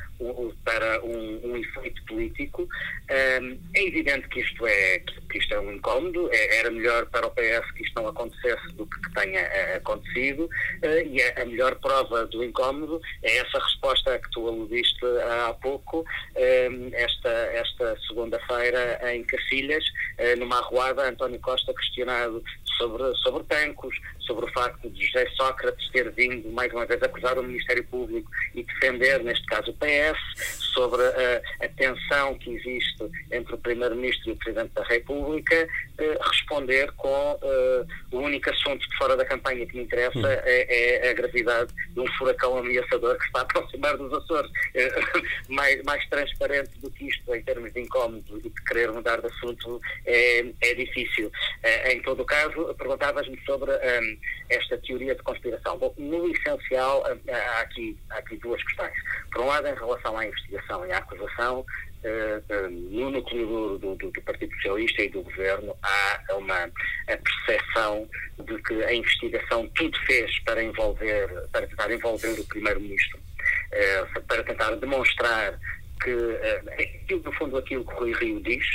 para 0.63 1.03
um, 1.03 1.51
um 1.51 1.57
efeito 1.57 2.01
político. 2.05 2.67
É 3.09 3.39
evidente 3.75 4.29
que 4.29 4.39
isto 4.39 4.65
é, 4.65 4.99
que 4.99 5.37
isto 5.37 5.53
é 5.53 5.59
um 5.59 5.73
incómodo, 5.73 6.29
é, 6.31 6.59
era 6.59 6.71
melhor 6.71 7.05
para 7.07 7.27
o 7.27 7.31
PS 7.31 7.40
que 7.73 7.83
isto 7.83 8.01
não 8.01 8.09
acontecesse 8.09 8.67
do 8.73 8.85
que, 8.85 9.13
tenha 9.13 9.41
uh, 9.41 9.77
acontecido, 9.77 10.45
uh, 10.45 11.07
e 11.07 11.21
a, 11.21 11.41
a, 11.41 11.45
melhor 11.45 11.75
prova 11.75 12.25
do 12.27 12.43
incómodo 12.43 13.01
é 13.23 13.37
essa 13.37 13.59
resposta 13.59 14.17
que 14.19 14.29
tu 14.31 14.47
aludiste 14.47 15.05
há 15.47 15.53
pouco, 15.53 16.05
um, 16.35 16.89
esta, 16.93 17.29
esta 17.29 17.97
segunda-feira 18.07 18.99
em 19.13 19.23
Cacilhas, 19.23 19.83
uh, 20.19 20.39
numa 20.39 20.57
arruada, 20.57 21.09
António 21.09 21.39
Costa 21.39 21.73
questionado 21.73 22.43
sobre, 22.77 23.15
sobre 23.17 23.43
tancos, 23.43 23.95
sobre 24.19 24.45
o 24.45 24.53
facto 24.53 24.89
de 24.89 25.05
José 25.05 25.27
Sócrates 25.35 25.89
ter 25.89 26.09
vindo 26.11 26.49
mais 26.51 26.71
uma 26.71 26.85
vez 26.85 27.01
acusar 27.03 27.37
o 27.37 27.43
Ministério 27.43 27.83
Público 27.85 28.29
e 28.53 28.63
defender, 28.63 29.23
neste 29.23 29.45
caso, 29.45 29.71
o 29.71 29.73
PS, 29.73 30.61
sobre 30.73 31.01
a, 31.01 31.65
a 31.65 31.67
tensão 31.69 32.35
que 32.35 32.55
existe 32.55 33.03
entre 33.31 33.55
o 33.55 33.57
Primeiro-Ministro 33.57 34.29
e 34.29 34.33
o 34.33 34.37
Presidente 34.37 34.71
da 34.73 34.83
República, 34.83 35.67
eh, 35.97 36.19
responder 36.21 36.91
com 36.93 37.39
eh, 37.41 37.85
o 38.11 38.19
único 38.19 38.49
assunto 38.49 38.87
de 38.87 38.97
fora 38.97 39.17
da 39.17 39.25
campanha 39.25 39.65
que 39.65 39.75
me 39.75 39.83
interessa 39.83 40.17
hum. 40.17 40.25
é, 40.25 41.05
é, 41.05 41.09
a 41.09 41.13
gravidade 41.13 41.73
de 41.89 41.99
um 41.99 42.07
furacão 42.13 42.57
ameaçador 42.57 43.17
que 43.17 43.25
está 43.25 43.39
a 43.39 43.43
aproximar 43.43 43.97
dos 43.97 44.13
Açores. 44.13 44.51
Eh, 44.73 45.01
mais, 45.49 45.81
mais 45.83 46.07
transparente 46.09 46.71
do 46.79 46.89
que 46.91 47.07
isto, 47.07 47.33
em 47.35 47.41
termos 47.41 47.71
de 47.73 47.81
incómodo 47.81 48.37
e 48.37 48.49
de 48.49 48.63
querer 48.65 48.91
mudar 48.91 49.19
de 49.19 49.27
assunto, 49.27 49.81
é, 50.05 50.45
é 50.61 50.73
difícil. 50.73 51.31
Eh, 51.63 51.93
em 51.93 52.01
todo 52.01 52.21
o 52.21 52.25
caso, 52.25 52.60
perguntavas-me 52.75 53.39
sobre 53.45 53.71
um, 53.71 54.17
esta 54.49 54.77
teoria 54.77 55.15
de 55.15 55.23
conspiração. 55.23 55.77
Bom, 55.77 55.93
no 55.97 56.29
essencial, 56.29 57.03
hum, 57.09 57.19
há 57.31 57.61
aqui, 57.61 57.97
há 58.09 58.17
aqui 58.17 58.37
duas 58.37 58.61
questões. 58.63 58.93
Por 59.31 59.41
um 59.41 59.47
lado, 59.47 59.67
em 59.67 59.75
relação 59.75 60.17
à 60.17 60.25
investigação 60.25 60.85
e 60.85 60.91
à 60.91 60.97
acusação, 60.97 61.65
uh, 62.03 62.69
no 62.69 63.11
núcleo 63.11 63.77
do, 63.79 63.95
do, 63.95 64.11
do, 64.11 64.21
Partido 64.21 64.53
Socialista 64.55 65.03
e 65.03 65.09
do 65.09 65.21
Governo 65.21 65.75
há 65.83 66.35
uma 66.35 66.63
a 66.63 67.17
percepção 67.17 68.07
de 68.39 68.61
que 68.63 68.83
a 68.83 68.93
investigação 68.93 69.67
tudo 69.75 69.97
fez 70.05 70.39
para 70.39 70.63
envolver, 70.63 71.27
para 71.51 71.67
tentar 71.67 71.91
envolver 71.91 72.39
o 72.39 72.45
Primeiro-Ministro, 72.45 73.19
uh, 73.19 74.21
para 74.23 74.43
tentar 74.43 74.75
demonstrar 74.75 75.59
que 76.01 76.11
uh, 76.11 77.21
no 77.23 77.31
fundo, 77.33 77.57
aquilo 77.57 77.85
que 77.85 77.93
o 77.93 77.97
Rui 77.97 78.13
Rio 78.13 78.41
diz, 78.41 78.65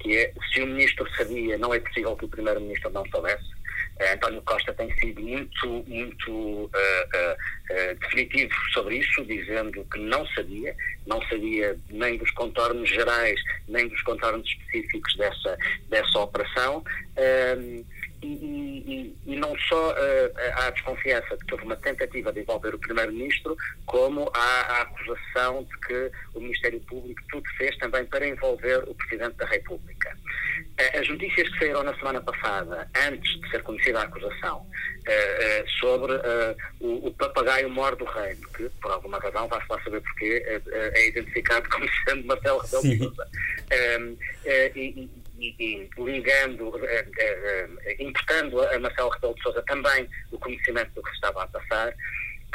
que 0.00 0.16
é 0.16 0.32
se 0.52 0.62
o 0.62 0.66
Ministro 0.66 1.08
sabia, 1.16 1.58
não 1.58 1.74
é 1.74 1.80
possível 1.80 2.16
que 2.16 2.24
o 2.24 2.28
Primeiro-Ministro 2.28 2.90
não 2.90 3.04
soubesse. 3.06 3.58
Uh, 4.00 4.14
António 4.14 4.42
Costa 4.42 4.72
tem 4.74 4.94
sido 4.98 5.20
muito, 5.20 5.84
muito 5.86 6.30
uh, 6.30 6.68
uh, 6.70 7.94
definitivo 8.00 8.52
sobre 8.72 8.98
isso, 8.98 9.24
dizendo 9.24 9.84
que 9.92 9.98
não 9.98 10.26
sabia, 10.28 10.74
não 11.06 11.20
sabia 11.28 11.76
nem 11.90 12.16
dos 12.16 12.30
contornos 12.32 12.88
gerais, 12.88 13.40
nem 13.66 13.88
dos 13.88 14.00
contornos 14.02 14.48
específicos 14.48 15.16
dessa, 15.16 15.58
dessa 15.88 16.18
operação. 16.18 16.84
E, 18.20 18.26
e, 18.26 19.16
e, 19.26 19.36
não 19.36 19.56
só 19.58 19.92
uh, 19.92 20.32
há 20.54 20.66
a 20.66 20.70
desconfiança 20.70 21.36
de 21.36 21.44
que 21.44 21.54
houve 21.54 21.64
uma 21.64 21.76
tentativa 21.76 22.32
de 22.32 22.40
envolver 22.40 22.74
o 22.74 22.78
Primeiro-Ministro, 22.78 23.56
como 23.86 24.30
há 24.34 24.60
a 24.60 24.82
acusação 24.82 25.62
de 25.62 25.78
que 25.86 26.10
o 26.34 26.40
Ministério 26.40 26.80
Público 26.80 27.20
tudo 27.30 27.48
fez 27.56 27.76
também 27.78 28.04
para 28.06 28.26
envolver 28.26 28.82
o 28.88 28.94
Presidente 28.94 29.36
da 29.36 29.46
República. 29.46 30.16
Uh, 30.60 30.98
as 30.98 31.08
notícias 31.08 31.48
que 31.48 31.58
saíram 31.60 31.84
na 31.84 31.96
semana 31.96 32.20
passada, 32.20 32.88
antes 33.06 33.40
de 33.40 33.50
ser 33.50 33.62
conhecida 33.62 34.00
a 34.00 34.04
acusação, 34.04 34.66
sobre 35.80 36.12
o, 36.80 37.06
o, 37.06 37.14
papagaio 37.14 37.70
mor 37.70 37.96
do 37.96 38.04
reino, 38.04 38.46
que 38.54 38.68
por 38.82 38.90
alguma 38.90 39.18
razão, 39.18 39.48
vai-se 39.48 39.66
lá 39.70 39.82
saber 39.82 40.02
porquê, 40.02 40.42
é 40.74 41.08
identificado 41.08 41.66
como 41.70 41.88
sendo 42.06 42.26
Marcelo 42.26 42.58
Rebelo 42.58 42.82
de 42.82 42.98
Sousa. 42.98 43.28
E, 45.38 45.88
ligando, 45.96 46.84
eh, 46.84 47.06
eh, 47.18 47.68
eh, 47.84 47.96
importando 48.02 48.60
a 48.60 48.78
Marcelo 48.78 49.10
Rebelo 49.10 49.34
de 49.34 49.42
Sousa 49.42 49.62
também 49.62 50.08
o 50.32 50.38
conhecimento 50.38 50.90
do 50.94 51.02
que 51.02 51.10
se 51.10 51.16
estava 51.16 51.44
a 51.44 51.46
passar, 51.46 51.94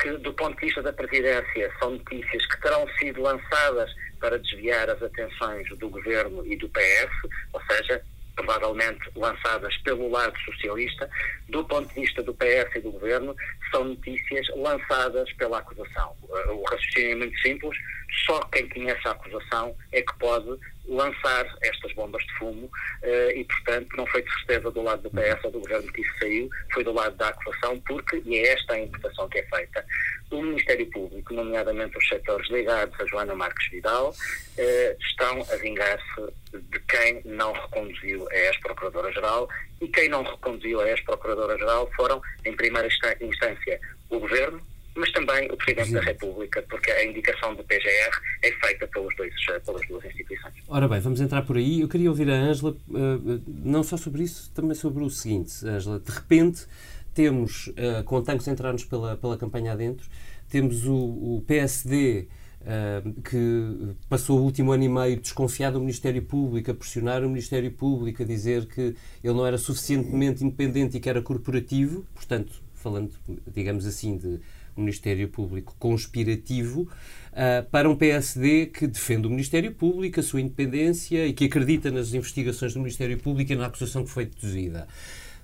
que 0.02 0.12
do 0.18 0.34
ponto 0.34 0.60
de 0.60 0.66
vista 0.66 0.82
da 0.82 0.92
Presidência 0.92 1.72
são 1.80 1.92
notícias 1.92 2.46
que 2.48 2.62
terão 2.62 2.86
sido 3.00 3.22
lançadas 3.22 3.90
para 4.20 4.38
desviar 4.40 4.90
as 4.90 5.02
atenções 5.02 5.68
do 5.78 5.90
Governo 5.90 6.46
e 6.46 6.58
do 6.58 6.68
PS, 6.70 7.30
ou 7.54 7.62
seja, 7.70 8.02
provavelmente 8.36 9.10
lançadas 9.16 9.78
pelo 9.78 10.10
lado 10.10 10.38
socialista, 10.40 11.10
do 11.50 11.64
ponto 11.66 11.88
de 11.94 12.02
vista 12.02 12.24
do 12.24 12.34
PS 12.34 12.76
e 12.76 12.80
do 12.82 12.92
Governo, 12.92 13.36
são 13.72 13.84
notícias 13.86 14.48
lançadas 14.56 15.32
pela 15.34 15.60
acusação. 15.60 16.16
O 16.22 16.64
raciocínio 16.64 17.12
é 17.12 17.16
muito 17.16 17.40
simples, 17.40 17.78
só 18.26 18.40
quem 18.46 18.68
conhece 18.70 19.08
a 19.08 19.12
acusação 19.12 19.76
é 19.92 20.02
que 20.02 20.18
pode 20.18 20.58
lançar 20.86 21.46
estas 21.62 21.94
bombas 21.94 22.24
de 22.26 22.34
fumo 22.34 22.66
uh, 22.66 23.32
e, 23.36 23.44
portanto, 23.46 23.96
não 23.96 24.06
foi 24.08 24.22
de 24.22 24.34
certeza 24.34 24.72
do 24.72 24.82
lado 24.82 25.04
do 25.04 25.10
PS 25.10 25.44
ou 25.46 25.52
do 25.52 25.60
governo 25.60 25.92
que 25.92 26.02
isso 26.02 26.20
saiu, 26.20 26.50
foi 26.74 26.84
do 26.84 26.94
lado 26.94 27.16
da 27.16 27.30
acusação, 27.30 27.80
porque, 27.82 28.22
e 28.26 28.38
é 28.38 28.54
esta 28.54 28.74
a 28.74 28.80
interpretação 28.80 29.30
que 29.30 29.40
é 29.40 29.44
feita, 29.44 29.86
o 30.32 30.42
Ministério 30.42 30.90
Público, 30.90 31.34
nomeadamente 31.34 31.98
os 31.98 32.08
setores 32.08 32.50
ligados 32.50 33.00
a 33.00 33.06
Joana 33.06 33.36
Marques 33.36 33.70
Vidal, 33.70 34.10
uh, 34.10 34.98
estão 35.00 35.46
a 35.52 35.56
vingar-se 35.58 36.34
de 36.52 36.80
quem 36.82 37.22
não 37.26 37.54
reconduziu 37.54 38.28
a 38.30 38.36
ex-procuradora-geral 38.36 39.48
e 39.82 39.88
quem 39.88 40.10
não 40.10 40.24
reconduziu 40.24 40.82
a 40.82 40.90
ex-procuradora-geral 40.90 41.90
foram, 41.96 42.22
em 42.46 42.56
primeira 42.56 42.88
instância, 43.22 43.80
o 44.10 44.20
governo, 44.20 44.62
mas 44.96 45.12
também 45.12 45.52
o 45.52 45.58
Presidente 45.58 45.88
Sim. 45.88 45.94
da 45.94 46.02
República, 46.02 46.64
porque 46.70 46.92
a 46.92 47.06
indicação 47.06 47.56
do 47.56 47.64
PGR 47.64 48.12
é 48.42 48.52
feita 48.66 48.88
pelos 48.88 49.16
dois, 49.16 49.34
pelas 49.66 49.88
duas 49.88 50.06
instituições. 50.06 50.54
Ora 50.68 50.88
bem, 50.88 51.00
vamos 51.00 51.22
entrar 51.22 51.42
por 51.44 51.58
aí. 51.58 51.82
Eu 51.82 51.88
queria 51.88 52.10
ouvir 52.10 52.30
a 52.30 52.36
Ângela, 52.36 52.72
uh, 52.72 53.42
não 53.48 53.84
só 53.84 53.98
sobre 53.98 54.24
isso, 54.24 54.52
também 54.54 54.76
sobre 54.76 55.04
o 55.04 55.10
seguinte, 55.10 55.66
Ângela. 55.66 56.00
De 56.00 56.12
repente, 56.12 56.66
temos, 57.14 57.72
com 58.06 58.24
tanques 58.24 58.48
entrarmos 58.48 58.84
pela, 58.86 59.16
pela 59.16 59.38
campanha 59.38 59.74
adentro, 59.74 60.08
temos 60.50 60.86
o, 60.86 60.96
o 60.96 61.44
PSD 61.48 62.28
Uh, 62.64 63.22
que 63.24 63.94
passou 64.08 64.40
o 64.40 64.44
último 64.44 64.72
ano 64.72 64.86
e 64.86 64.88
meio 64.88 65.20
desconfiado 65.20 65.74
do 65.74 65.82
Ministério 65.82 66.22
Público, 66.22 66.72
a 66.72 66.74
pressionar 66.74 67.22
o 67.22 67.28
Ministério 67.28 67.70
Público, 67.70 68.24
a 68.24 68.26
dizer 68.26 68.68
que 68.68 68.96
ele 69.22 69.34
não 69.34 69.46
era 69.46 69.58
suficientemente 69.58 70.46
independente 70.46 70.96
e 70.96 71.02
que 71.02 71.10
era 71.10 71.22
corporativo, 71.22 72.08
portanto, 72.16 72.64
falando, 72.84 73.12
digamos 73.48 73.86
assim, 73.86 74.18
de 74.18 74.40
Ministério 74.76 75.30
Público 75.30 75.74
conspirativo, 75.80 76.82
uh, 76.82 77.70
para 77.72 77.90
um 77.90 77.96
PSD 77.96 78.68
que 78.68 78.86
defende 78.86 79.28
o 79.28 79.30
Ministério 79.30 79.74
Público, 79.74 80.20
a 80.20 80.24
sua 80.24 80.42
independência 80.42 81.26
e 81.26 81.34
que 81.34 81.46
acredita 81.46 81.90
nas 81.90 82.14
investigações 82.14 82.74
do 82.74 82.80
Ministério 82.80 83.18
Público 83.18 83.54
e 83.54 83.56
na 83.56 83.68
acusação 83.68 84.04
que 84.04 84.10
foi 84.10 84.26
deduzida. 84.26 84.88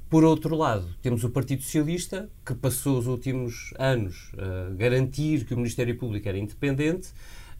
Por 0.09 0.23
outro 0.23 0.55
lado, 0.55 0.87
temos 1.01 1.23
o 1.23 1.29
Partido 1.29 1.61
Socialista, 1.61 2.29
que 2.43 2.55
passou 2.55 2.97
os 2.97 3.05
últimos 3.05 3.71
anos 3.77 4.31
a 4.37 4.73
garantir 4.73 5.45
que 5.45 5.53
o 5.53 5.57
Ministério 5.57 5.95
Público 5.95 6.27
era 6.27 6.37
independente, 6.37 7.09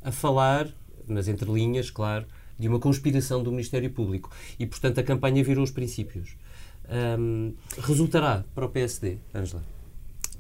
a 0.02 0.12
falar, 0.12 0.68
nas 1.08 1.28
entrelinhas, 1.28 1.92
claro, 1.92 2.26
de 2.58 2.68
uma 2.68 2.80
conspiração 2.80 3.44
do 3.44 3.52
Ministério 3.52 3.92
Público. 3.92 4.32
E, 4.60 4.66
portanto, 4.66 5.00
a 5.00 5.04
campanha 5.04 5.44
virou 5.44 5.64
os 5.64 5.72
princípios. 5.72 6.36
Um, 6.92 7.54
resultará 7.78 8.44
para 8.56 8.66
o 8.66 8.70
PSD, 8.70 9.18
Ângela? 9.34 9.64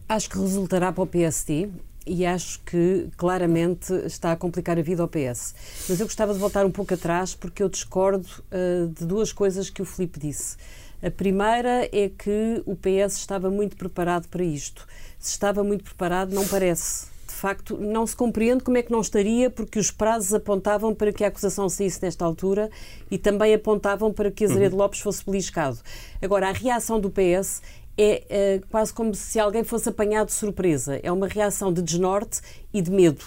Acho 0.07 0.29
que 0.29 0.39
resultará 0.39 0.91
para 0.91 1.03
o 1.03 1.07
PSD 1.07 1.69
e 2.05 2.25
acho 2.25 2.59
que 2.61 3.07
claramente 3.15 3.93
está 4.05 4.31
a 4.31 4.35
complicar 4.35 4.79
a 4.79 4.81
vida 4.81 5.03
ao 5.03 5.07
PS. 5.07 5.53
Mas 5.87 5.99
eu 5.99 6.07
gostava 6.07 6.33
de 6.33 6.39
voltar 6.39 6.65
um 6.65 6.71
pouco 6.71 6.93
atrás 6.93 7.35
porque 7.35 7.61
eu 7.61 7.69
discordo 7.69 8.27
uh, 8.51 8.87
de 8.87 9.05
duas 9.05 9.31
coisas 9.31 9.69
que 9.69 9.81
o 9.81 9.85
Filipe 9.85 10.19
disse. 10.19 10.57
A 11.01 11.11
primeira 11.11 11.87
é 11.93 12.09
que 12.09 12.61
o 12.65 12.75
PS 12.75 13.17
estava 13.17 13.49
muito 13.49 13.77
preparado 13.77 14.27
para 14.27 14.43
isto. 14.43 14.87
Se 15.19 15.31
estava 15.31 15.63
muito 15.63 15.83
preparado, 15.83 16.33
não 16.33 16.47
parece. 16.47 17.07
De 17.39 17.41
facto, 17.41 17.77
não 17.77 18.05
se 18.05 18.17
compreende 18.17 18.65
como 18.65 18.75
é 18.75 18.83
que 18.83 18.91
não 18.91 18.99
estaria, 18.99 19.49
porque 19.49 19.79
os 19.79 19.89
prazos 19.89 20.33
apontavam 20.33 20.93
para 20.93 21.13
que 21.13 21.23
a 21.23 21.29
acusação 21.29 21.69
saísse 21.69 22.03
nesta 22.03 22.25
altura 22.25 22.69
e 23.09 23.17
também 23.17 23.53
apontavam 23.53 24.11
para 24.11 24.29
que 24.29 24.43
Azeredo 24.43 24.75
uhum. 24.75 24.81
Lopes 24.81 24.99
fosse 24.99 25.23
beliscado. 25.25 25.79
Agora, 26.21 26.49
a 26.49 26.51
reação 26.51 26.99
do 26.99 27.09
PS 27.09 27.61
é, 27.97 28.23
é 28.29 28.61
quase 28.69 28.93
como 28.93 29.15
se 29.15 29.39
alguém 29.39 29.63
fosse 29.63 29.87
apanhado 29.87 30.27
de 30.27 30.33
surpresa. 30.33 30.99
É 31.01 31.09
uma 31.09 31.29
reação 31.29 31.71
de 31.71 31.81
desnorte 31.81 32.41
e 32.73 32.81
de 32.81 32.91
medo. 32.91 33.23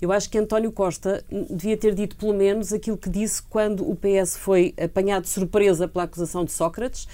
Eu 0.00 0.12
acho 0.12 0.30
que 0.30 0.38
António 0.38 0.70
Costa 0.70 1.24
devia 1.50 1.76
ter 1.76 1.92
dito 1.92 2.14
pelo 2.14 2.34
menos 2.34 2.72
aquilo 2.72 2.96
que 2.96 3.10
disse 3.10 3.42
quando 3.42 3.82
o 3.90 3.96
PS 3.96 4.36
foi 4.36 4.74
apanhado 4.80 5.24
de 5.24 5.30
surpresa 5.30 5.88
pela 5.88 6.04
acusação 6.04 6.44
de 6.44 6.52
Sócrates. 6.52 7.08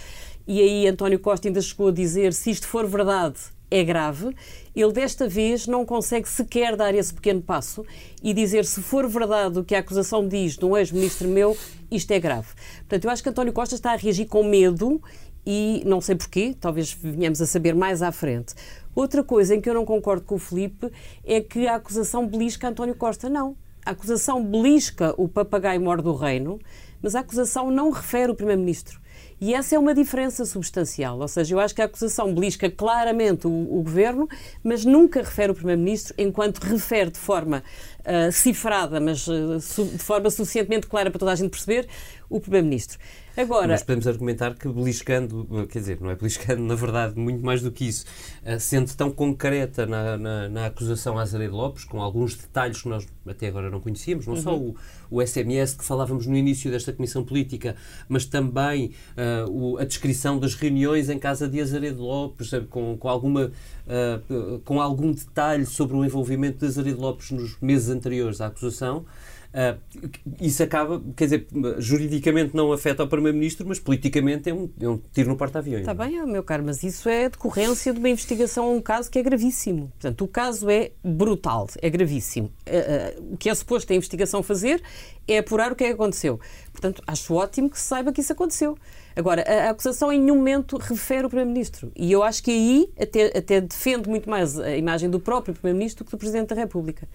E 0.47 0.61
aí 0.61 0.87
António 0.87 1.19
Costa 1.19 1.49
ainda 1.49 1.63
chegou 1.63 1.89
a 1.89 1.93
dizer: 1.93 2.35
se 2.35 2.51
isto 2.51 2.69
for 2.69 2.87
verdade, 2.87 3.39
é 3.73 3.83
grave. 3.83 4.37
Ele 4.77 4.93
desta 4.93 5.27
vez 5.27 5.67
não 5.67 5.85
consegue 5.87 6.29
sequer 6.29 6.77
dar 6.77 6.95
esse 6.95 7.13
pequeno 7.13 7.41
passo 7.41 7.85
e 8.23 8.35
dizer 8.35 8.65
se 8.65 8.83
for 8.83 9.09
verdade 9.09 9.59
o 9.59 9.65
que 9.65 9.75
a 9.75 9.79
acusação 9.79 10.29
diz 10.29 10.57
de 10.57 10.65
um 10.65 10.77
ex-ministro 10.77 11.27
meu, 11.27 11.57
isto 11.91 12.11
é 12.11 12.21
grave. 12.21 12.49
Portanto, 12.81 13.05
eu 13.05 13.11
acho 13.11 13.23
que 13.23 13.29
António 13.31 13.53
Costa 13.53 13.75
está 13.75 13.93
a 13.93 13.97
reagir 13.97 14.27
com 14.27 14.45
medo 14.45 15.03
e 15.47 15.83
não 15.87 16.01
sei 16.01 16.15
porquê, 16.15 16.55
talvez 16.59 16.93
venhamos 16.93 17.41
a 17.41 17.47
saber 17.47 17.75
mais 17.75 18.03
à 18.03 18.13
frente. 18.13 18.55
Outra 18.95 19.25
coisa 19.25 19.55
em 19.55 19.61
que 19.61 19.71
eu 19.71 19.75
não 19.75 19.87
concordo 19.87 20.25
com 20.25 20.35
o 20.35 20.39
Felipe 20.39 20.91
é 21.25 21.41
que 21.41 21.67
a 21.67 21.77
acusação 21.77 22.27
belisca 22.27 22.69
António 22.69 22.95
Costa. 22.95 23.29
Não. 23.29 23.57
A 23.85 23.91
acusação 23.93 24.45
belisca 24.45 25.15
o 25.17 25.27
papagaio 25.27 25.81
mor 25.81 26.01
do 26.03 26.15
reino, 26.15 26.61
mas 27.03 27.15
a 27.15 27.21
acusação 27.21 27.71
não 27.71 27.91
refere 27.91 28.31
o 28.31 28.35
Primeiro-Ministro. 28.35 29.02
E 29.43 29.55
essa 29.55 29.75
é 29.75 29.79
uma 29.79 29.93
diferença 29.93 30.45
substancial. 30.45 31.19
Ou 31.19 31.27
seja, 31.27 31.53
eu 31.53 31.59
acho 31.59 31.75
que 31.75 31.83
a 31.83 31.87
acusação 31.87 32.33
belisca 32.33 32.71
claramente 32.71 33.45
o, 33.45 33.51
o 33.51 33.83
governo, 33.83 34.29
mas 34.63 34.85
nunca 34.85 35.19
refere 35.19 35.51
o 35.51 35.55
Primeiro-Ministro, 35.57 36.15
enquanto 36.17 36.61
refere 36.63 37.11
de 37.11 37.19
forma 37.19 37.61
uh, 38.07 38.31
cifrada, 38.31 39.01
mas 39.01 39.27
uh, 39.27 39.59
de 39.59 39.99
forma 39.99 40.31
suficientemente 40.31 40.87
clara 40.87 41.11
para 41.11 41.19
toda 41.19 41.33
a 41.33 41.35
gente 41.35 41.51
perceber, 41.51 41.89
o 42.31 42.39
Primeiro-Ministro. 42.39 43.01
Agora, 43.37 43.69
Mas 43.69 43.83
podemos 43.83 44.07
argumentar 44.07 44.55
que 44.55 44.69
beliscando, 44.69 45.67
quer 45.71 45.79
dizer, 45.79 46.01
não 46.01 46.11
é 46.11 46.17
beliscando, 46.17 46.61
na 46.65 46.75
verdade, 46.75 47.19
muito 47.19 47.45
mais 47.45 47.63
do 47.63 47.73
que 47.73 47.87
isso, 47.87 48.05
eh, 48.45 48.59
sendo 48.59 48.95
tão 48.95 49.11
concreta 49.11 49.87
na, 49.87 50.19
na, 50.19 50.49
na 50.51 50.67
acusação 50.67 51.19
a 51.19 51.23
Azaredo 51.23 51.57
Lopes, 51.57 51.85
com 51.85 52.03
alguns 52.03 52.35
detalhes 52.35 52.83
que 52.83 52.89
nós 52.89 53.07
até 53.27 53.49
agora 53.49 53.71
não 53.71 53.81
conhecíamos, 53.81 54.27
não 54.27 54.35
uhum. 54.35 54.43
só 54.43 54.59
o, 54.59 54.77
o 55.11 55.27
SMS 55.27 55.75
que 55.75 55.85
falávamos 55.85 56.27
no 56.27 56.37
início 56.37 56.71
desta 56.71 56.93
comissão 56.93 57.25
política, 57.25 57.75
mas 58.07 58.27
também 58.27 58.93
uh, 59.17 59.51
o, 59.51 59.79
a 59.79 59.85
descrição 59.85 60.39
das 60.39 60.55
reuniões 60.55 61.09
em 61.09 61.19
casa 61.19 61.49
de 61.49 61.61
Azaredo 61.61 62.03
Lopes, 62.03 62.51
com, 62.69 62.99
com, 62.99 63.09
alguma, 63.09 63.51
uh, 63.87 64.59
com 64.61 64.81
algum 64.81 65.11
detalhe 65.13 65.65
sobre 65.65 65.97
o 65.97 66.05
envolvimento 66.05 66.59
de 66.59 66.67
Azaredo 66.67 67.01
Lopes 67.01 67.31
nos 67.31 67.59
meses 67.61 67.89
anteriores 67.89 68.41
à 68.43 68.47
acusação. 68.49 69.07
Uh, 69.53 70.09
isso 70.41 70.63
acaba, 70.63 71.03
quer 71.15 71.25
dizer, 71.25 71.47
juridicamente 71.79 72.57
não 72.57 72.73
afeta 72.73 73.05
o 73.05 73.09
Primeiro-Ministro, 73.09 73.67
mas 73.69 73.79
politicamente 73.79 74.49
é 74.49 74.55
um, 74.55 74.71
é 74.81 74.89
um 74.89 74.99
tiro 75.13 75.29
no 75.29 75.37
porta-aviões. 75.37 75.81
Está 75.81 75.93
bem, 75.93 76.25
meu 76.27 76.43
caro, 76.43 76.63
mas 76.65 76.83
isso 76.83 77.09
é 77.09 77.29
decorrência 77.29 77.93
de 77.93 77.99
uma 77.99 78.09
investigação 78.09 78.65
a 78.67 78.71
um 78.71 78.81
caso 78.81 79.11
que 79.11 79.19
é 79.19 79.23
gravíssimo. 79.23 79.93
Portanto, 80.01 80.25
o 80.25 80.29
caso 80.29 80.71
é 80.71 80.93
brutal, 81.05 81.69
é 81.81 81.91
gravíssimo. 81.91 82.51
Uh, 82.67 83.35
o 83.35 83.37
que 83.37 83.51
é 83.51 83.55
suposto 83.55 83.93
a 83.93 83.97
investigação 83.97 84.43
fazer 84.43 84.83
é 85.29 85.39
apurar 85.39 85.71
o 85.71 85.77
que 85.77 85.85
é 85.85 85.89
que 85.89 85.93
aconteceu. 85.95 86.41
Portanto, 86.73 87.03
acho 87.07 87.35
ótimo 87.35 87.69
que 87.69 87.79
se 87.79 87.85
saiba 87.85 88.13
que 88.13 88.21
isso 88.21 88.33
aconteceu. 88.33 88.77
Agora, 89.15 89.43
a 89.43 89.71
acusação 89.71 90.11
em 90.11 90.19
nenhum 90.19 90.37
momento 90.37 90.79
refere 90.79 91.27
o 91.27 91.29
Primeiro-Ministro. 91.29 91.93
E 91.95 92.11
eu 92.11 92.23
acho 92.23 92.43
que 92.43 92.51
aí 92.51 92.91
até, 92.99 93.39
até 93.39 93.61
defende 93.61 94.09
muito 94.09 94.29
mais 94.29 94.59
a 94.59 94.75
imagem 94.77 95.11
do 95.11 95.21
próprio 95.21 95.55
Primeiro-Ministro 95.55 96.05
do 96.05 96.07
que 96.07 96.17
do 96.17 96.19
Presidente 96.19 96.49
da 96.49 96.55
República. 96.55 97.07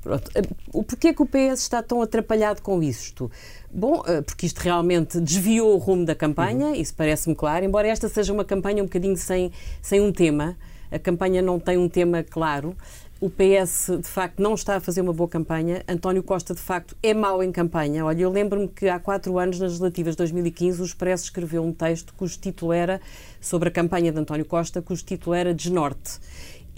Pronto. 0.00 0.30
Eh, 0.34 0.42
o 0.72 0.82
porquê 0.82 1.12
que 1.12 1.22
o 1.22 1.26
PS 1.26 1.60
está 1.60 1.82
tão 1.82 2.00
atrapalhado 2.00 2.62
com 2.62 2.82
isto? 2.82 3.30
Bom, 3.70 4.02
eh, 4.06 4.22
porque 4.22 4.46
isto 4.46 4.58
realmente 4.58 5.20
desviou 5.20 5.74
o 5.74 5.78
rumo 5.78 6.04
da 6.04 6.14
campanha, 6.14 6.68
uhum. 6.68 6.74
isso 6.74 6.94
parece-me 6.94 7.34
claro, 7.34 7.64
embora 7.64 7.88
esta 7.88 8.08
seja 8.08 8.32
uma 8.32 8.44
campanha 8.44 8.82
um 8.82 8.86
bocadinho 8.86 9.16
sem, 9.16 9.52
sem 9.82 10.00
um 10.00 10.12
tema, 10.12 10.56
a 10.90 10.98
campanha 10.98 11.42
não 11.42 11.58
tem 11.58 11.76
um 11.76 11.88
tema 11.88 12.22
claro. 12.22 12.76
O 13.20 13.28
PS, 13.28 13.98
de 14.00 14.08
facto, 14.08 14.40
não 14.40 14.54
está 14.54 14.76
a 14.76 14.80
fazer 14.80 15.00
uma 15.00 15.12
boa 15.12 15.28
campanha. 15.28 15.82
António 15.88 16.22
Costa, 16.22 16.54
de 16.54 16.60
facto, 16.60 16.96
é 17.02 17.12
mau 17.12 17.42
em 17.42 17.50
campanha. 17.50 18.04
Olha, 18.04 18.22
eu 18.22 18.30
lembro-me 18.30 18.68
que 18.68 18.88
há 18.88 19.00
quatro 19.00 19.36
anos, 19.40 19.58
nas 19.58 19.70
legislativas 19.70 20.14
de 20.14 20.18
2015, 20.18 20.80
o 20.80 20.84
Expresso 20.84 21.24
escreveu 21.24 21.64
um 21.64 21.72
texto 21.72 22.14
cujo 22.16 22.38
título 22.38 22.72
era, 22.72 23.00
sobre 23.40 23.70
a 23.70 23.72
campanha 23.72 24.12
de 24.12 24.20
António 24.20 24.44
Costa, 24.44 24.80
cujo 24.80 25.04
título 25.04 25.34
era 25.34 25.52
Desnorte 25.52 26.20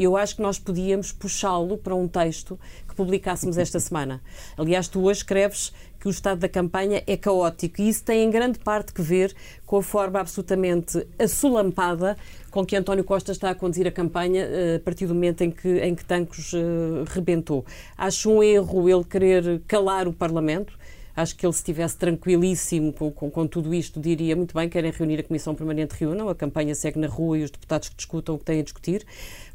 eu 0.05 0.17
acho 0.17 0.37
que 0.37 0.43
nós 0.43 0.59
podíamos 0.59 1.13
puxá-lo 1.13 1.77
para 1.77 1.95
um 1.95 2.09
texto 2.09 2.59
que 2.89 2.95
publicássemos 2.95 3.59
esta 3.59 3.79
semana. 3.81 4.23
Aliás, 4.57 4.89
tu 4.89 5.03
hoje 5.05 5.19
escreves 5.19 5.73
que 6.01 6.09
o 6.09 6.11
estado 6.11 6.39
da 6.39 6.49
campanha 6.49 7.03
é 7.07 7.17
caótico 7.17 7.83
e 7.83 7.89
isso 7.89 8.03
tem 8.03 8.25
em 8.25 8.31
grande 8.31 8.59
parte 8.59 8.93
que 8.93 9.03
ver 9.03 9.35
com 9.67 9.77
a 9.77 9.83
forma 9.83 10.19
absolutamente 10.19 11.07
assolampada 11.19 12.17
com 12.51 12.65
que 12.65 12.75
António 12.75 13.05
Costa 13.05 13.33
está 13.33 13.51
a 13.51 13.55
conduzir 13.55 13.87
a 13.87 13.93
campanha 13.93 14.45
eh, 14.45 14.77
a 14.77 14.81
partir 14.81 15.07
do 15.07 15.15
momento 15.15 15.43
em 15.43 15.51
que, 15.51 15.69
em 15.79 15.95
que 15.95 16.05
Tancos 16.05 16.53
uh, 16.53 17.05
rebentou. 17.07 17.65
Acho 17.97 18.31
um 18.31 18.43
erro 18.43 18.89
ele 18.89 19.05
querer 19.05 19.61
calar 19.69 20.09
o 20.09 20.13
Parlamento. 20.13 20.77
Acho 21.15 21.37
que 21.37 21.45
ele, 21.45 21.53
se 21.53 21.59
estivesse 21.59 21.97
tranquilíssimo 21.97 22.93
com, 22.93 23.11
com, 23.11 23.31
com, 23.31 23.47
tudo 23.47 23.75
isto, 23.75 24.01
diria 24.01 24.35
muito 24.35 24.55
bem: 24.55 24.69
querem 24.69 24.91
reunir 24.91 25.21
a 25.21 25.23
Comissão 25.23 25.55
Permanente, 25.55 25.95
reúnam, 25.99 26.29
a 26.29 26.35
campanha 26.35 26.75
segue 26.75 26.99
na 26.99 27.09
rua 27.09 27.39
e 27.39 27.43
os 27.43 27.51
deputados 27.51 27.89
que 27.89 27.97
discutam 27.97 28.35
o 28.35 28.39
que 28.39 28.45
têm 28.45 28.61
a 28.61 28.63
discutir. 28.63 29.05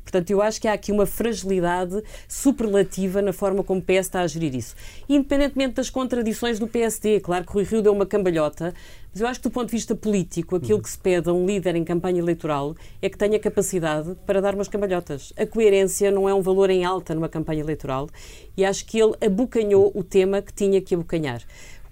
Portanto, 0.06 0.30
eu 0.30 0.40
acho 0.40 0.62
que 0.62 0.68
há 0.68 0.74
aqui 0.74 0.92
uma 0.92 1.08
fragilidade 1.08 2.02
superlativa 2.28 3.24
na 3.24 3.34
forma 3.34 3.64
como 3.64 3.80
o 3.80 3.84
PS 3.84 4.06
está 4.06 4.22
a 4.22 4.28
gerir 4.28 4.56
isso. 4.56 4.76
Independentemente 5.10 5.74
das 5.74 5.90
contradições 5.90 6.60
do 6.60 6.68
PSD, 6.68 7.20
claro 7.20 7.44
que 7.44 7.52
Rui 7.52 7.64
Rio 7.64 7.82
deu 7.82 7.92
uma 7.92 8.06
cambalhota, 8.06 8.72
mas 9.12 9.22
eu 9.22 9.28
acho 9.28 9.40
que 9.40 9.50
do 9.50 9.52
ponto 9.52 9.68
de 9.68 9.72
vista 9.72 9.96
político, 9.96 10.58
aquilo 10.58 10.82
que 10.82 10.90
se 10.90 10.98
pede 10.98 11.28
a 11.28 11.34
um 11.34 11.46
líder 11.46 11.76
em 11.76 11.84
campanha 11.84 12.20
eleitoral 12.20 12.76
é 13.02 13.10
que 13.10 13.18
tenha 13.18 13.40
capacidade 13.40 14.14
para 14.26 14.42
dar 14.42 14.54
umas 14.54 14.68
cambalhotas. 14.68 15.34
A 15.38 15.46
coerência 15.46 16.12
não 16.12 16.30
é 16.30 16.34
um 16.34 16.42
valor 16.42 16.70
em 16.70 16.86
alta 16.86 17.16
numa 17.16 17.30
campanha 17.30 17.62
eleitoral 17.62 18.08
e 18.56 18.64
acho 18.64 18.86
que 18.86 19.00
ele 19.00 19.14
abocanhou 19.26 19.92
o 19.96 20.04
tema 20.04 20.42
que 20.42 20.54
tinha 20.54 20.82
que 20.82 20.94
abocanhar 20.94 21.42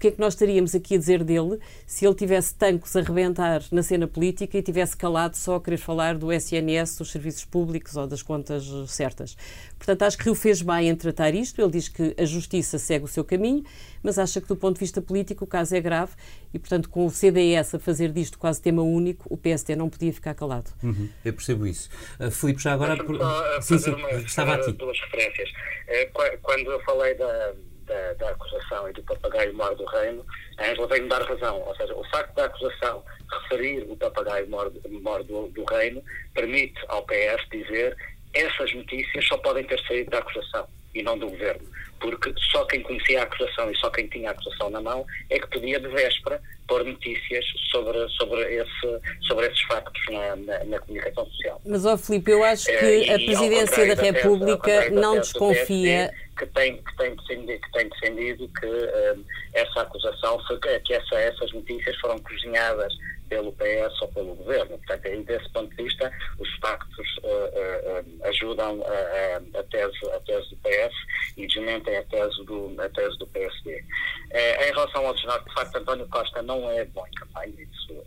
que 0.04 0.08
é 0.08 0.10
que 0.10 0.20
nós 0.20 0.34
estaríamos 0.34 0.74
aqui 0.74 0.96
a 0.96 0.98
dizer 0.98 1.24
dele 1.24 1.58
se 1.86 2.04
ele 2.04 2.14
tivesse 2.14 2.54
tancos 2.54 2.94
a 2.94 3.00
rebentar 3.00 3.62
na 3.72 3.82
cena 3.82 4.06
política 4.06 4.58
e 4.58 4.62
tivesse 4.62 4.94
calado 4.94 5.34
só 5.34 5.54
a 5.54 5.60
querer 5.62 5.78
falar 5.78 6.18
do 6.18 6.30
SNS, 6.30 6.98
dos 6.98 7.10
serviços 7.10 7.46
públicos 7.46 7.96
ou 7.96 8.06
das 8.06 8.22
contas 8.22 8.66
certas. 8.88 9.34
Portanto, 9.78 10.02
acho 10.02 10.18
que 10.18 10.24
Rio 10.24 10.34
fez 10.34 10.60
bem 10.60 10.90
em 10.90 10.94
tratar 10.94 11.34
isto. 11.34 11.58
Ele 11.58 11.70
diz 11.70 11.88
que 11.88 12.14
a 12.18 12.24
justiça 12.26 12.78
segue 12.78 13.06
o 13.06 13.08
seu 13.08 13.24
caminho, 13.24 13.64
mas 14.02 14.18
acha 14.18 14.42
que 14.42 14.46
do 14.46 14.56
ponto 14.56 14.74
de 14.74 14.80
vista 14.80 15.00
político 15.00 15.44
o 15.44 15.46
caso 15.46 15.74
é 15.74 15.80
grave 15.80 16.12
e, 16.52 16.58
portanto, 16.58 16.90
com 16.90 17.06
o 17.06 17.10
CDS 17.10 17.74
a 17.74 17.78
fazer 17.78 18.12
disto 18.12 18.38
quase 18.38 18.60
tema 18.60 18.82
único, 18.82 19.26
o 19.32 19.38
PSD 19.38 19.74
não 19.74 19.88
podia 19.88 20.12
ficar 20.12 20.34
calado. 20.34 20.70
Uhum, 20.82 21.08
eu 21.24 21.32
percebo 21.32 21.66
isso. 21.66 21.88
Uh, 22.20 22.30
Filipe, 22.30 22.62
já 22.62 22.74
agora... 22.74 23.02
Por... 23.02 23.18
Sim, 23.62 23.78
sim, 23.78 23.94
estava 24.26 24.56
a 24.56 24.60
ti. 24.60 24.72
Duas 24.72 25.00
referências. 25.00 25.48
Eh, 25.88 26.10
quando 26.42 26.70
eu 26.70 26.80
falei 26.80 27.14
da 27.14 27.54
da, 27.84 28.12
da, 28.14 28.30
acusação 28.30 28.88
e 28.88 28.92
do 28.92 29.02
papagaio 29.02 29.54
mor 29.54 29.74
do 29.76 29.84
reino, 29.86 30.24
a 30.58 30.70
Angela 30.70 30.86
veio-me 30.88 31.08
dar 31.08 31.22
razão. 31.22 31.60
Ou 31.60 31.76
seja, 31.76 31.94
o 31.94 32.04
facto 32.10 32.34
da 32.34 32.46
acusação 32.46 33.04
referir 33.30 33.86
o 33.88 33.96
papagaio 33.96 34.48
mor, 34.48 34.72
mor 35.02 35.22
do, 35.24 35.48
do 35.48 35.64
reino 35.64 36.02
permite 36.34 36.80
ao 36.88 37.02
PS 37.04 37.48
dizer 37.50 37.96
essas 38.32 38.74
notícias 38.74 39.26
só 39.26 39.36
podem 39.38 39.64
ter 39.64 39.80
saído 39.86 40.10
da 40.10 40.18
acusação 40.18 40.66
e 40.94 41.02
não 41.02 41.18
do 41.18 41.28
governo. 41.28 41.62
Porque 42.00 42.32
só 42.50 42.64
quem 42.66 42.82
conhecia 42.82 43.20
a 43.20 43.22
acusação 43.24 43.70
e 43.70 43.76
só 43.76 43.90
quem 43.90 44.06
tinha 44.08 44.28
a 44.28 44.32
acusação 44.32 44.68
na 44.70 44.80
mão 44.80 45.06
é 45.30 45.38
que 45.38 45.46
podia, 45.48 45.80
de 45.80 45.88
véspera, 45.88 46.40
pôr 46.66 46.84
notícias 46.84 47.44
sobre, 47.70 48.08
sobre, 48.10 48.40
esse, 48.54 49.00
sobre 49.26 49.46
esses 49.46 49.62
factos 49.62 50.02
na, 50.10 50.36
na, 50.36 50.64
na 50.64 50.78
comunicação 50.80 51.26
social. 51.26 51.60
Mas, 51.64 51.84
ó 51.84 51.96
Filipe, 51.96 52.30
eu 52.30 52.44
acho 52.44 52.66
que 52.66 52.72
uh, 52.72 53.14
a 53.14 53.18
Presidência 53.18 53.96
da 53.96 54.02
República 54.02 54.90
não 54.90 55.18
desconfia 55.18 56.12
que 56.38 56.46
tem, 56.46 56.82
que 56.82 56.96
tem, 56.96 57.14
defendido, 57.14 57.60
que 57.60 57.72
tem 57.72 57.88
defendido 57.88 58.50
que 58.60 58.66
uh, 58.66 59.24
essa 59.52 59.82
acusação, 59.82 60.38
foi, 60.46 60.58
que 60.58 60.94
essa, 60.94 61.14
essas 61.16 61.52
notícias 61.52 61.96
foram 61.98 62.18
cozinhadas 62.18 62.92
pelo 63.28 63.52
PS 63.52 64.02
ou 64.02 64.08
pelo 64.08 64.34
governo. 64.34 64.78
Portanto, 64.78 65.06
aí, 65.06 65.22
desse 65.24 65.48
ponto 65.50 65.74
de 65.74 65.82
vista, 65.82 66.12
os 66.38 66.48
factos 66.58 67.16
uh, 67.18 67.26
uh, 67.26 68.26
ajudam 68.28 68.82
a, 68.84 69.58
a, 69.58 69.62
tese, 69.64 70.10
a 70.12 70.20
tese 70.20 70.50
do 70.50 70.56
PS 70.56 70.94
e 71.36 71.46
desmentem 71.46 71.96
a 71.96 72.02
tese 72.04 72.44
do, 72.44 72.74
a 72.80 72.88
tese 72.88 73.18
do 73.18 73.26
PSD. 73.28 73.84
em 74.32 74.72
relação 74.72 75.06
ao 75.06 75.14
desnorte, 75.14 75.48
de 75.48 75.54
facto, 75.54 75.76
António 75.76 76.08
Costa 76.08 76.42
não 76.42 76.70
é 76.70 76.84
bom 76.86 77.06
em 77.06 77.12
campanha. 77.12 77.54
Isso 77.58 78.02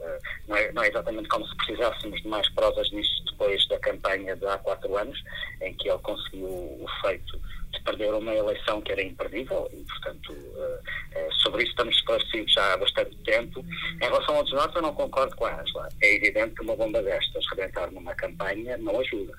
não 0.48 0.56
é, 0.56 0.72
não, 0.72 0.84
é, 0.84 0.88
exatamente 0.88 1.28
como 1.30 1.48
se 1.48 1.56
precisássemos 1.58 2.22
de 2.22 2.28
mais 2.28 2.48
provas 2.50 2.90
nisto 2.92 3.26
depois 3.26 3.68
da 3.68 3.80
campanha 3.80 4.36
de 4.36 4.46
há 4.46 4.58
quatro 4.58 4.98
anos, 4.98 5.22
em 5.62 5.74
que 5.74 5.90
ele 5.90 6.00
conseguiu 6.00 6.48
o 6.48 6.86
feito 7.02 7.40
de 7.72 7.82
perder 7.82 8.14
uma 8.14 8.34
eleição 8.34 8.82
que 8.82 8.92
era 8.92 9.02
imperdível 9.02 9.70
e, 9.74 9.84
portanto, 9.84 10.32
uh, 10.32 10.80
uh, 11.20 11.34
sobre 11.42 11.64
isso 11.64 11.72
estamos 11.72 11.96
esclarecidos 11.96 12.54
já 12.54 12.74
há 12.74 12.78
bastante 12.78 13.16
tempo. 13.18 13.66
Em 14.02 14.06
relação 14.06 14.36
ao 14.36 14.44
desnorte, 14.44 14.76
eu 14.76 14.82
não 14.82 14.94
concordo 14.94 15.36
com 15.36 15.46
a 15.46 15.62
Angela. 15.62 15.90
É 16.02 16.16
evidente 16.16 16.56
que 16.56 16.62
uma 16.62 16.76
bomba 16.76 17.02
destas 17.02 17.46
rebentar 17.50 17.92
numa 17.92 18.16
campanha 18.16 18.78
não 18.78 19.00
ajuda. 19.00 19.38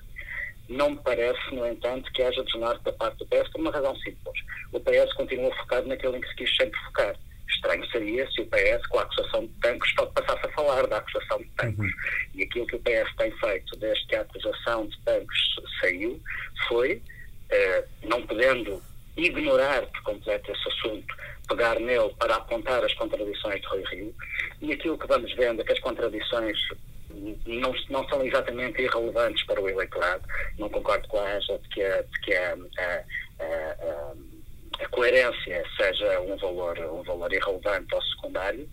Não 0.67 0.91
me 0.91 0.97
parece, 0.97 1.55
no 1.55 1.65
entanto, 1.65 2.11
que 2.13 2.21
haja 2.21 2.43
desnorte 2.43 2.83
da 2.83 2.93
parte 2.93 3.17
do 3.17 3.25
PS 3.25 3.49
por 3.49 3.61
uma 3.61 3.71
razão 3.71 3.95
simples. 3.97 4.39
O 4.71 4.79
PS 4.79 5.11
continua 5.13 5.55
focado 5.55 5.87
naquilo 5.87 6.15
em 6.15 6.21
que 6.21 6.27
se 6.27 6.35
quis 6.35 6.55
sempre 6.55 6.79
focar. 6.81 7.15
Estranho 7.49 7.89
seria 7.89 8.29
se 8.29 8.41
o 8.41 8.45
PS, 8.45 8.85
com 8.87 8.99
a 8.99 9.01
acusação 9.01 9.47
de 9.47 9.53
tanques, 9.61 9.91
só 9.95 10.05
passasse 10.05 10.45
a 10.45 10.51
falar 10.51 10.85
da 10.85 10.97
acusação 10.97 11.39
de 11.39 11.49
tanques. 11.57 11.79
Uhum. 11.79 11.91
E 12.35 12.43
aquilo 12.43 12.67
que 12.67 12.75
o 12.75 12.79
PS 12.79 13.15
tem 13.17 13.31
feito 13.39 13.75
desde 13.77 14.05
que 14.05 14.15
a 14.15 14.21
acusação 14.21 14.85
de 14.85 15.01
tanques 15.01 15.39
saiu 15.81 16.21
foi, 16.67 17.01
eh, 17.49 17.85
não 18.03 18.25
podendo 18.25 18.81
ignorar 19.17 19.85
por 19.87 20.03
completo 20.03 20.51
esse 20.51 20.69
assunto, 20.69 21.15
pegar 21.47 21.79
nele 21.79 22.13
para 22.17 22.35
apontar 22.35 22.83
as 22.83 22.93
contradições 22.93 23.61
de 23.61 23.67
Rui 23.67 23.83
Rio, 23.91 24.15
e 24.61 24.71
aquilo 24.71 24.97
que 24.97 25.07
vamos 25.07 25.33
vendo 25.35 25.61
é 25.61 25.65
que 25.65 25.73
as 25.73 25.79
contradições 25.79 26.57
não, 27.45 27.73
não 27.89 28.07
são 28.07 28.25
exatamente 28.25 28.81
irrelevantes 28.81 29.43
para 29.45 29.61
o 29.61 29.69
eleitorado. 29.69 30.23
Não 30.57 30.69
concordo 30.69 31.07
com 31.07 31.19
a 31.19 31.35
Ângela 31.35 31.59
de 31.59 31.69
que, 31.69 31.83
a, 31.83 32.01
de 32.01 32.19
que 32.21 32.33
a, 32.33 32.57
a, 32.77 33.03
a, 34.83 34.87
coerência 34.89 35.63
seja 35.75 36.21
um 36.21 36.37
valor, 36.37 36.77
um 36.79 37.03
valor 37.03 37.33
irrelevante 37.33 37.93
ou 37.93 38.01
secundário. 38.03 38.67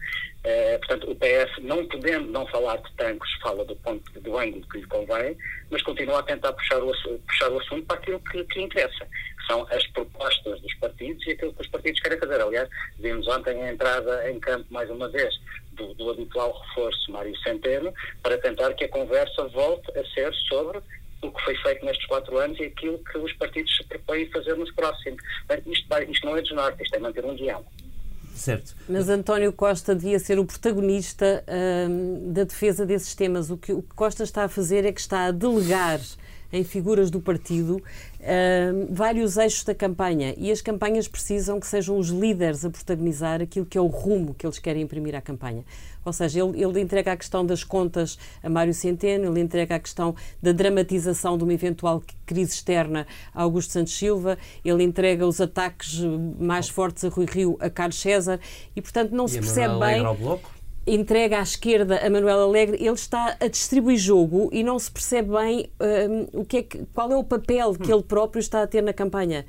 Uh, 0.47 0.79
portanto, 0.79 1.11
o 1.11 1.17
PS, 1.17 1.61
não 1.61 1.85
podendo 1.89 2.31
não 2.31 2.47
falar 2.47 2.77
de 2.77 2.93
tanques, 2.93 3.29
fala 3.43 3.65
do 3.65 3.75
ponto 3.75 4.21
do 4.21 4.39
ângulo 4.39 4.65
que 4.69 4.79
lhe 4.79 4.87
convém, 4.87 5.37
mas 5.69 5.83
continua 5.83 6.21
a 6.21 6.23
tentar 6.23 6.53
puxar 6.53 6.81
o, 6.85 6.93
puxar 7.27 7.51
o 7.51 7.59
assunto 7.59 7.85
para 7.85 7.97
aquilo 7.97 8.21
que, 8.21 8.45
que 8.45 8.61
interessa, 8.61 9.07
que 9.07 9.47
são 9.49 9.67
as 9.73 9.85
propostas 9.89 10.61
dos 10.61 10.73
partidos 10.75 11.27
e 11.27 11.33
aquilo 11.33 11.53
que 11.53 11.63
os 11.63 11.67
partidos 11.67 11.99
querem 11.99 12.17
fazer. 12.21 12.41
Aliás, 12.41 12.69
vimos 13.01 13.27
ontem 13.27 13.61
a 13.61 13.73
entrada 13.73 14.31
em 14.31 14.39
campo, 14.39 14.67
mais 14.71 14.89
uma 14.89 15.09
vez, 15.09 15.35
do, 15.73 15.93
do 15.95 16.11
habitual 16.11 16.53
reforço 16.69 17.11
Mário 17.11 17.37
Centeno, 17.39 17.93
para 18.23 18.39
tentar 18.39 18.73
que 18.75 18.85
a 18.85 18.89
conversa 18.89 19.49
volte 19.49 19.99
a 19.99 20.05
ser 20.15 20.33
sobre 20.49 20.79
o 21.23 21.31
que 21.33 21.43
foi 21.43 21.57
feito 21.57 21.85
nestes 21.85 22.07
quatro 22.07 22.39
anos 22.39 22.57
e 22.61 22.67
aquilo 22.67 23.03
que 23.03 23.19
os 23.19 23.33
partidos 23.33 23.77
se 23.77 23.83
propõem 23.89 24.31
fazer 24.31 24.55
nos 24.55 24.73
próximos. 24.75 25.21
Isto, 25.67 25.87
isto 26.09 26.25
não 26.25 26.37
é 26.37 26.43
desnorte, 26.43 26.85
isto 26.85 26.95
é 26.95 27.01
manter 27.01 27.25
um 27.25 27.35
guião. 27.35 27.67
Certo. 28.37 28.77
Mas 28.89 29.09
António 29.09 29.53
Costa 29.53 29.95
devia 29.95 30.19
ser 30.19 30.39
o 30.39 30.45
protagonista 30.45 31.43
hum, 31.89 32.33
da 32.33 32.45
defesa 32.45 32.85
desses 32.85 33.15
temas. 33.15 33.51
O 33.51 33.57
que 33.57 33.73
o 33.73 33.83
Costa 33.95 34.23
está 34.23 34.45
a 34.45 34.49
fazer 34.49 34.85
é 34.85 34.93
que 34.93 35.01
está 35.01 35.27
a 35.27 35.31
delegar 35.31 36.01
em 36.53 36.63
figuras 36.63 37.11
do 37.11 37.21
partido 37.21 37.83
uh, 38.27 38.87
vários 38.91 39.37
eixos 39.37 39.65
da 39.65 39.75
campanha 39.75 40.35
e 40.37 40.51
as 40.51 40.61
campanhas 40.61 41.07
precisam 41.07 41.61
que 41.61 41.67
sejam 41.67 41.97
os 41.97 42.09
líderes 42.09 42.65
a 42.65 42.71
protagonizar 42.71 43.41
aquilo 43.41 43.65
que 43.65 43.79
é 43.79 43.81
o 43.81 43.87
rumo 43.87 44.35
que 44.35 44.47
eles 44.47 44.59
querem 44.59 44.83
imprimir 44.83 45.15
à 45.15 45.21
campanha. 45.21 45.65
Ou 46.05 46.13
seja, 46.13 46.45
ele, 46.45 46.63
ele 46.63 46.81
entrega 46.81 47.13
a 47.13 47.17
questão 47.17 47.45
das 47.45 47.65
contas 47.65 48.17
a 48.43 48.49
Mário 48.49 48.73
Centeno, 48.73 49.33
ele 49.33 49.41
entrega 49.41 49.75
a 49.75 49.79
questão 49.79 50.15
da 50.41 50.53
dramatização 50.53 51.37
de 51.37 51.45
uma 51.45 51.53
eventual 51.53 52.03
crise 52.25 52.55
externa 52.55 53.07
a 53.35 53.43
Augusto 53.43 53.73
Santos 53.73 53.97
Silva, 53.97 54.39
ele 54.65 54.85
entrega 54.85 55.27
os 55.27 55.41
ataques 55.41 56.01
mais 56.39 56.69
fortes 56.69 57.05
a 57.05 57.09
Rui 57.09 57.27
Rio 57.27 57.57
a 57.61 57.69
Carlos 57.69 58.01
César 58.01 58.39
e, 58.75 58.81
portanto, 58.81 59.11
não 59.13 59.25
e 59.25 59.31
se 59.31 59.41
percebe 59.41 59.79
bem 59.81 60.05
entrega 60.87 61.39
à 61.39 61.43
esquerda 61.43 61.99
a 61.99 62.09
Manuel 62.09 62.43
Alegre, 62.43 62.77
ele 62.81 62.95
está 62.95 63.37
a 63.41 63.49
distribuir 63.49 63.99
jogo 63.99 64.49
e 64.53 64.63
não 64.63 64.79
se 64.79 64.91
percebe 64.91 65.31
bem 65.33 65.71
um, 65.81 66.41
o 66.41 66.45
que 66.45 66.59
é 66.59 66.63
que, 66.63 66.85
qual 66.95 67.11
é 67.11 67.17
o 67.17 67.25
papel 67.25 67.75
que 67.75 67.93
ele 67.93 68.03
próprio 68.03 68.41
está 68.41 68.63
a 68.63 68.67
ter 68.67 68.83
na 68.83 68.93
campanha. 68.93 69.45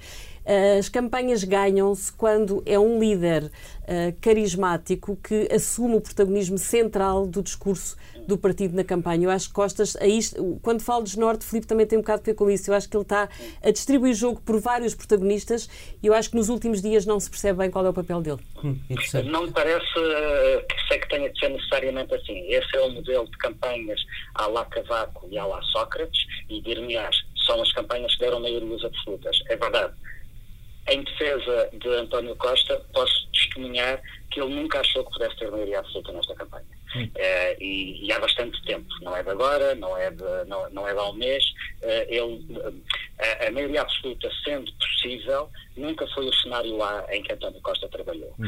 As 0.77 0.87
campanhas 0.87 1.43
ganham-se 1.43 2.09
quando 2.13 2.63
é 2.65 2.79
um 2.79 2.97
líder 2.97 3.43
uh, 3.43 4.15
carismático 4.21 5.17
que 5.17 5.49
assume 5.53 5.95
o 5.95 6.01
protagonismo 6.01 6.57
central 6.57 7.27
do 7.27 7.43
discurso 7.43 7.97
do 8.25 8.37
partido 8.37 8.73
na 8.73 8.83
campanha. 8.83 9.25
Eu 9.25 9.29
acho 9.29 9.49
que 9.49 9.53
Costas, 9.53 9.97
aí, 9.97 10.19
quando 10.61 10.81
falo 10.81 11.03
de 11.03 11.19
Norte, 11.19 11.43
Filipe 11.43 11.67
também 11.67 11.85
tem 11.85 11.97
um 11.97 12.01
bocado 12.01 12.21
a 12.21 12.25
ver 12.25 12.33
com 12.33 12.49
isso. 12.49 12.71
Eu 12.71 12.75
acho 12.75 12.87
que 12.87 12.95
ele 12.95 13.03
está 13.03 13.27
a 13.61 13.71
distribuir 13.71 14.13
jogo 14.13 14.39
por 14.39 14.57
vários 14.59 14.95
protagonistas 14.95 15.69
e 16.01 16.07
eu 16.07 16.13
acho 16.13 16.29
que 16.29 16.37
nos 16.37 16.47
últimos 16.47 16.81
dias 16.81 17.05
não 17.05 17.19
se 17.19 17.29
percebe 17.29 17.59
bem 17.59 17.69
qual 17.69 17.85
é 17.85 17.89
o 17.89 17.93
papel 17.93 18.21
dele. 18.21 18.39
Hum, 18.63 18.79
não 19.25 19.43
me 19.43 19.51
parece 19.51 19.85
uh, 19.99 20.65
que 20.65 20.87
sei 20.87 20.99
que 20.99 21.09
tenha 21.09 21.29
de 21.29 21.37
ser 21.37 21.49
necessariamente 21.49 22.15
assim. 22.15 22.39
Esse 22.47 22.77
é 22.77 22.81
o 22.81 22.89
modelo 22.89 23.25
de 23.29 23.37
campanhas 23.37 23.99
à 24.35 24.47
la 24.47 24.63
Cavaco 24.63 25.27
e 25.29 25.37
à 25.37 25.45
la 25.45 25.61
Sócrates 25.63 26.25
e, 26.49 26.61
dir-me-ás, 26.61 27.17
são 27.45 27.61
as 27.61 27.71
campanhas 27.73 28.13
que 28.15 28.21
deram 28.21 28.39
maiorias 28.39 28.83
absolutas. 28.85 29.37
É 29.49 29.57
verdade 29.57 29.93
em 30.89 31.03
defesa 31.03 31.69
de 31.73 31.89
António 31.89 32.35
Costa, 32.35 32.81
posso 32.93 33.27
testemunhar 33.31 34.01
que 34.31 34.41
ele 34.41 34.55
nunca 34.55 34.79
achou 34.79 35.03
que 35.05 35.11
pudesse 35.13 35.37
ter 35.37 35.51
maioria 35.51 35.79
absoluta 35.79 36.11
nesta 36.11 36.35
campanha. 36.35 36.65
Uh, 36.95 37.61
e, 37.61 38.05
e, 38.05 38.11
há 38.11 38.19
bastante 38.19 38.63
tempo, 38.63 38.87
não 39.01 39.15
é 39.15 39.21
de 39.21 39.29
agora, 39.29 39.75
não 39.75 39.97
é 39.97 40.09
de, 40.09 40.23
não, 40.47 40.69
não 40.69 40.87
é 40.87 40.93
de 40.93 40.99
há 40.99 41.09
um 41.09 41.13
mês. 41.13 41.43
Uh, 41.81 42.05
ele, 42.07 42.83
uh, 43.19 43.47
a 43.47 43.51
maioria 43.51 43.81
absoluta 43.81 44.29
sendo 44.43 44.71
possível, 44.73 45.49
nunca 45.75 46.07
foi 46.07 46.27
o 46.27 46.33
cenário 46.33 46.75
lá 46.75 47.05
em 47.11 47.21
que 47.21 47.33
António 47.33 47.61
Costa 47.61 47.87
trabalhou. 47.87 48.33
Hum. 48.39 48.47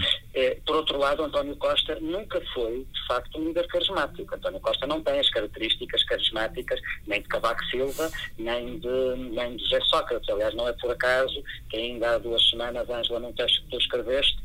por 0.65 0.77
outro 0.77 0.97
lado, 0.97 1.23
António 1.23 1.55
Costa 1.57 1.97
nunca 1.99 2.41
foi, 2.53 2.85
de 2.91 3.07
facto, 3.07 3.39
um 3.39 3.45
líder 3.45 3.67
carismático. 3.67 4.35
António 4.35 4.59
Costa 4.59 4.87
não 4.87 5.01
tem 5.01 5.19
as 5.19 5.29
características 5.29 6.03
carismáticas 6.05 6.79
nem 7.05 7.21
de 7.21 7.27
Cavaco 7.27 7.63
Silva, 7.65 8.09
nem 8.37 8.79
de, 8.79 9.15
nem 9.31 9.55
de 9.55 9.63
José 9.63 9.79
Sócrates. 9.81 10.29
Aliás, 10.29 10.55
não 10.55 10.67
é 10.67 10.73
por 10.73 10.91
acaso 10.91 11.43
que 11.69 11.77
ainda 11.77 12.15
há 12.15 12.17
duas 12.17 12.49
semanas, 12.49 12.89
Ângela, 12.89 13.19
num 13.19 13.33
texto 13.33 13.61
que 13.63 13.69
tu 13.69 13.77
escreveste, 13.77 14.37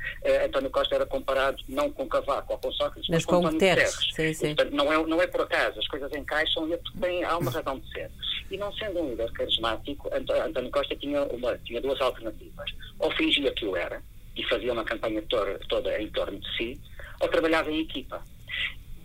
António 0.45 0.71
Costa 0.71 0.95
era 0.95 1.07
comparado 1.07 1.57
não 1.69 1.91
com 1.91 2.07
Cavaco 2.07 2.53
ou 2.53 2.59
com 2.59 2.73
Sócrates, 2.73 3.09
mas, 3.09 3.19
mas 3.19 3.25
com, 3.25 3.33
com 3.33 3.39
António 3.39 3.59
Guterres. 3.59 3.95
Sim, 4.15 4.35
sim. 4.35 4.55
Portanto, 4.55 4.75
não 4.75 4.93
é, 4.93 5.07
não 5.07 5.23
é 5.23 5.27
por 5.27 5.43
acaso, 5.43 5.79
as 5.79 5.89
coisas 5.89 6.13
encaixam 6.13 6.69
e 6.69 6.75
é 6.75 6.81
tem, 7.01 7.25
há 7.25 7.37
uma 7.37 7.51
razão 7.51 7.79
de 7.79 7.91
ser. 7.93 8.11
E 8.51 8.57
não 8.57 8.73
sendo 8.75 9.01
um 9.01 9.11
líder 9.11 9.33
carismático, 9.33 10.11
António 10.13 10.71
Costa 10.71 10.95
tinha, 10.97 11.23
uma, 11.25 11.57
tinha 11.59 11.81
duas 11.81 12.01
alternativas. 12.01 12.71
Ou 12.99 13.11
fingia 13.13 13.51
que 13.53 13.65
o 13.65 13.77
era, 13.77 14.03
e 14.37 14.43
fazia 14.45 14.73
uma 14.73 14.85
campanha 14.85 15.23
toda, 15.29 15.59
toda 15.69 16.01
em 16.01 16.09
torno 16.11 16.39
de 16.39 16.57
si, 16.57 16.81
ou 17.21 17.29
trabalhava 17.29 17.71
em 17.71 17.81
equipa. 17.81 18.23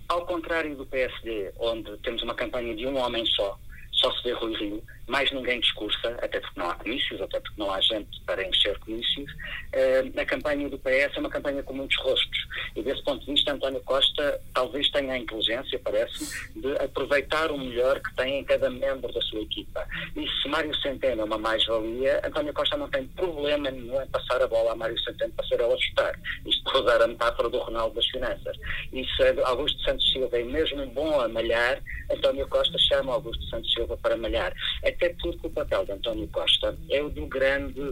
Ao 0.08 0.25
contrário 0.25 0.75
do 0.75 0.86
PSD, 0.86 1.52
onde 1.60 1.95
temos 1.99 2.21
uma 2.23 2.34
campanha 2.34 2.75
de 2.75 2.86
um 2.88 2.97
homem 2.97 3.25
só, 3.28 3.58
só 3.91 4.12
se 4.13 4.23
vê 4.23 4.32
Rui 4.34 4.56
Rio, 4.56 4.84
mais 5.10 5.32
ninguém 5.32 5.60
discursa, 5.60 6.17
até 6.22 6.39
porque 6.39 6.60
não 6.60 6.69
há 6.69 6.76
comícios, 6.76 7.22
até 7.22 7.39
porque 7.39 7.56
não 7.58 7.72
há 7.72 7.82
gente 7.82 8.22
para 8.26 8.48
encher 8.48 8.78
comícios. 8.80 9.32
Uh, 9.32 10.19
a 10.19 10.26
campanha 10.26 10.69
do 10.69 10.78
PS 10.78 11.15
é 11.15 11.19
uma 11.19 11.30
campanha 11.30 11.63
com 11.63 11.74
muitos 11.74 11.98
rostos. 11.98 12.48
E 12.76 12.82
desse 12.82 13.04
ponto 13.04 13.26
de 13.26 13.34
vista, 13.34 13.52
António 13.52 13.82
Costa 13.82 14.41
talvez 14.54 14.89
tenha 14.91 15.13
a 15.13 15.17
inteligência, 15.17 15.80
parece-me, 15.84 16.62
de 16.62 16.76
aproveitar 16.84 17.52
o 17.52 17.58
melhor 17.58 18.00
que 18.00 18.15
tem 18.15 18.39
em 18.39 18.43
cada 18.43 18.69
membro 18.69 19.12
da 19.12 19.22
sua 19.22 19.41
equipa. 19.41 19.86
E 20.15 20.28
se 20.41 20.48
Mário 20.48 20.76
Centeno 20.78 21.22
é 21.22 21.26
uma 21.26 21.38
mais-valia, 21.38 22.22
António 22.24 22.54
Costa 22.54 22.78
não 22.78 22.89
tem 22.89 23.06
problema 23.08 23.72
nenhum 23.72 24.02
em 24.02 24.08
passar 24.08 24.41
a 24.41 24.48
bola 24.48 24.74
a 24.74 24.76
Mário 24.76 25.00
Centeno 25.00 25.34
para 25.34 25.48
ser 25.48 25.60
ela 25.60 25.78
chutar. 25.78 26.19
Isto 26.45 26.63
para 26.63 26.82
usar 26.82 27.02
a 27.02 27.08
metáfora 27.08 27.50
do 27.50 27.58
Ronaldo 27.58 27.95
das 27.95 28.08
Finanças. 28.08 28.58
E 28.93 29.04
se 29.06 29.41
Augusto 29.43 29.82
Santos 29.84 30.12
Silva 30.12 30.38
é 30.38 30.43
mesmo 30.43 30.86
bom 30.88 31.19
a 31.19 31.28
malhar, 31.28 31.82
António 32.12 32.48
Costa 32.48 32.78
chama 32.78 33.13
Augusto 33.13 33.43
Santos 33.45 33.72
Silva 33.74 33.98
para 33.98 34.17
malhar 34.17 34.54
até 34.99 35.15
porque 35.21 35.47
o 35.47 35.49
papel 35.49 35.85
de 35.85 35.93
António 35.93 36.27
Costa 36.27 36.77
é 36.89 37.01
o 37.01 37.09
do 37.09 37.25
grande, 37.27 37.89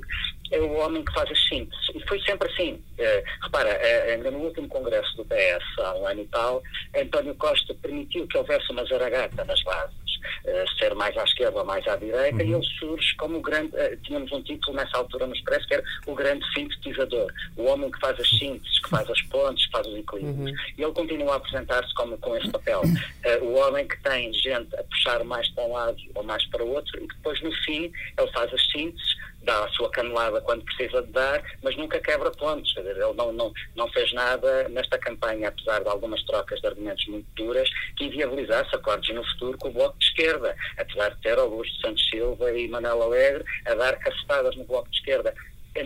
é 0.52 0.60
o 0.60 0.74
homem 0.74 1.04
que 1.04 1.14
faz 1.14 1.32
as 1.32 1.48
sínteses. 1.48 1.90
E 1.96 2.06
foi 2.06 2.22
sempre 2.22 2.52
assim. 2.52 2.74
Uh, 3.00 3.44
repara, 3.44 3.70
uh, 3.70 4.12
ainda 4.12 4.30
no 4.30 4.40
último 4.40 4.68
congresso 4.68 5.16
do 5.16 5.26
PS, 5.26 5.80
há 5.80 5.96
um 5.96 6.06
ano 6.06 6.22
e 6.22 6.28
tal, 6.28 6.62
António 6.96 7.34
Costa 7.36 7.74
permitiu 7.76 8.28
que 8.28 8.38
houvesse 8.38 8.70
uma 8.72 8.86
zaragata 8.86 9.46
nas 9.46 9.64
bases. 9.64 10.07
Uh, 10.46 10.78
ser 10.78 10.94
mais 10.96 11.16
à 11.18 11.24
esquerda 11.24 11.60
ou 11.60 11.66
mais 11.66 11.86
à 11.88 11.96
direita, 11.96 12.44
uhum. 12.44 12.50
e 12.50 12.54
ele 12.54 12.66
surge 12.80 13.16
como 13.16 13.38
o 13.38 13.42
grande. 13.42 13.76
Uh, 13.76 13.98
tínhamos 14.04 14.32
um 14.32 14.42
título 14.42 14.76
nessa 14.76 14.98
altura 14.98 15.28
nos 15.28 15.38
expresso 15.38 15.68
que 15.68 15.74
era 15.76 15.84
o 16.06 16.16
grande 16.16 16.46
sintetizador, 16.54 17.32
o 17.56 17.64
homem 17.66 17.92
que 17.92 18.00
faz 18.00 18.20
as 18.20 18.30
sínteses, 18.30 18.80
que 18.80 18.90
faz 18.90 19.10
as 19.10 19.22
pontes, 19.24 19.66
que 19.66 19.72
faz 19.72 19.88
os 19.88 19.96
equilíbrios. 19.96 20.52
Uhum. 20.52 20.58
E 20.78 20.84
ele 20.84 20.94
continua 20.94 21.34
a 21.34 21.38
apresentar-se 21.38 21.94
como 21.94 22.18
com 22.18 22.36
esse 22.38 22.50
papel. 22.50 22.82
Uh, 22.82 23.46
o 23.46 23.56
homem 23.56 23.88
que 23.88 24.02
tem 24.02 24.34
gente 24.34 24.76
a 24.76 24.84
puxar 24.84 25.24
mais 25.24 25.48
para 25.50 25.64
um 25.64 25.74
lado 25.74 25.98
ou 26.16 26.24
mais 26.24 26.46
para 26.48 26.64
o 26.64 26.70
outro, 26.70 27.04
e 27.04 27.08
depois 27.08 27.42
no 27.42 27.52
fim 27.64 27.92
ele 28.18 28.32
faz 28.32 28.54
as 28.54 28.72
sínteses, 28.72 29.16
dá 29.48 29.64
a 29.64 29.70
sua 29.70 29.90
canelada 29.90 30.42
quando 30.42 30.64
precisa 30.66 31.02
de 31.02 31.12
dar, 31.12 31.42
mas 31.64 31.76
nunca 31.78 32.00
quebra 32.00 32.30
pontos. 32.32 32.76
Ele 32.78 32.94
não, 33.16 33.32
não, 33.32 33.54
não 33.76 33.88
fez 33.90 34.14
nada 34.14 34.68
nesta 34.70 35.00
campanha, 35.00 35.48
apesar 35.48 35.82
de 35.82 35.90
algumas 35.90 36.22
trocas 36.24 36.60
de 36.60 36.68
argumentos 36.68 37.08
muito 37.08 37.28
duras, 37.36 37.70
que 37.96 38.06
inviabilizasse 38.06 38.76
acordos 38.76 39.10
no 39.10 39.24
futuro 39.24 39.58
com 39.58 39.70
o 39.70 39.72
Bloco 39.72 39.98
de 39.98 40.06
Esquerda, 40.06 40.56
apesar 40.78 41.16
de 41.16 41.22
ter 41.22 41.40
Augusto 41.40 41.80
Santos 41.82 42.08
Silva 42.10 42.52
e 42.52 42.68
Manuel 42.68 43.02
Alegre 43.02 43.46
a 43.66 43.74
dar 43.74 43.98
cacetadas 43.98 44.56
no 44.58 44.66
Bloco 44.66 44.90
de 44.90 44.98
Esquerda 44.98 45.34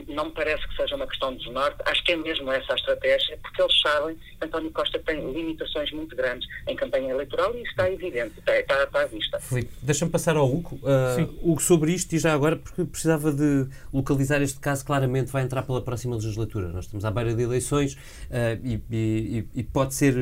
não 0.07 0.25
me 0.25 0.31
parece 0.31 0.67
que 0.67 0.75
seja 0.75 0.95
uma 0.95 1.07
questão 1.07 1.31
de 1.33 1.43
desnorte, 1.43 1.77
acho 1.85 2.03
que 2.03 2.11
é 2.11 2.15
mesmo 2.15 2.51
essa 2.51 2.73
a 2.73 2.75
estratégia, 2.75 3.37
porque 3.41 3.61
eles 3.61 3.81
sabem 3.81 4.15
que 4.15 4.45
António 4.45 4.71
Costa 4.71 4.99
tem 4.99 5.31
limitações 5.31 5.91
muito 5.91 6.15
grandes 6.15 6.47
em 6.67 6.75
campanha 6.75 7.11
eleitoral 7.11 7.55
e 7.55 7.61
isso 7.61 7.71
está 7.71 7.91
evidente, 7.91 8.39
está, 8.39 8.59
está, 8.59 8.83
está 8.83 9.01
à 9.01 9.05
vista. 9.05 9.39
Filipe, 9.39 9.71
deixa-me 9.81 10.11
passar 10.11 10.35
ao 10.35 10.45
Hugo. 10.45 10.79
Uh, 10.83 11.51
Hugo, 11.51 11.61
sobre 11.61 11.91
isto, 11.91 12.13
e 12.13 12.19
já 12.19 12.33
agora, 12.33 12.55
porque 12.55 12.83
precisava 12.85 13.31
de 13.31 13.67
localizar 13.93 14.41
este 14.41 14.59
caso 14.59 14.85
claramente, 14.85 15.31
vai 15.31 15.43
entrar 15.43 15.63
pela 15.63 15.81
próxima 15.81 16.15
legislatura. 16.15 16.67
Nós 16.69 16.85
estamos 16.85 17.05
à 17.05 17.11
beira 17.11 17.33
de 17.33 17.43
eleições 17.43 17.93
uh, 17.93 18.59
e, 18.63 18.81
e, 18.91 19.47
e 19.55 19.63
pode 19.63 19.93
ser 19.93 20.15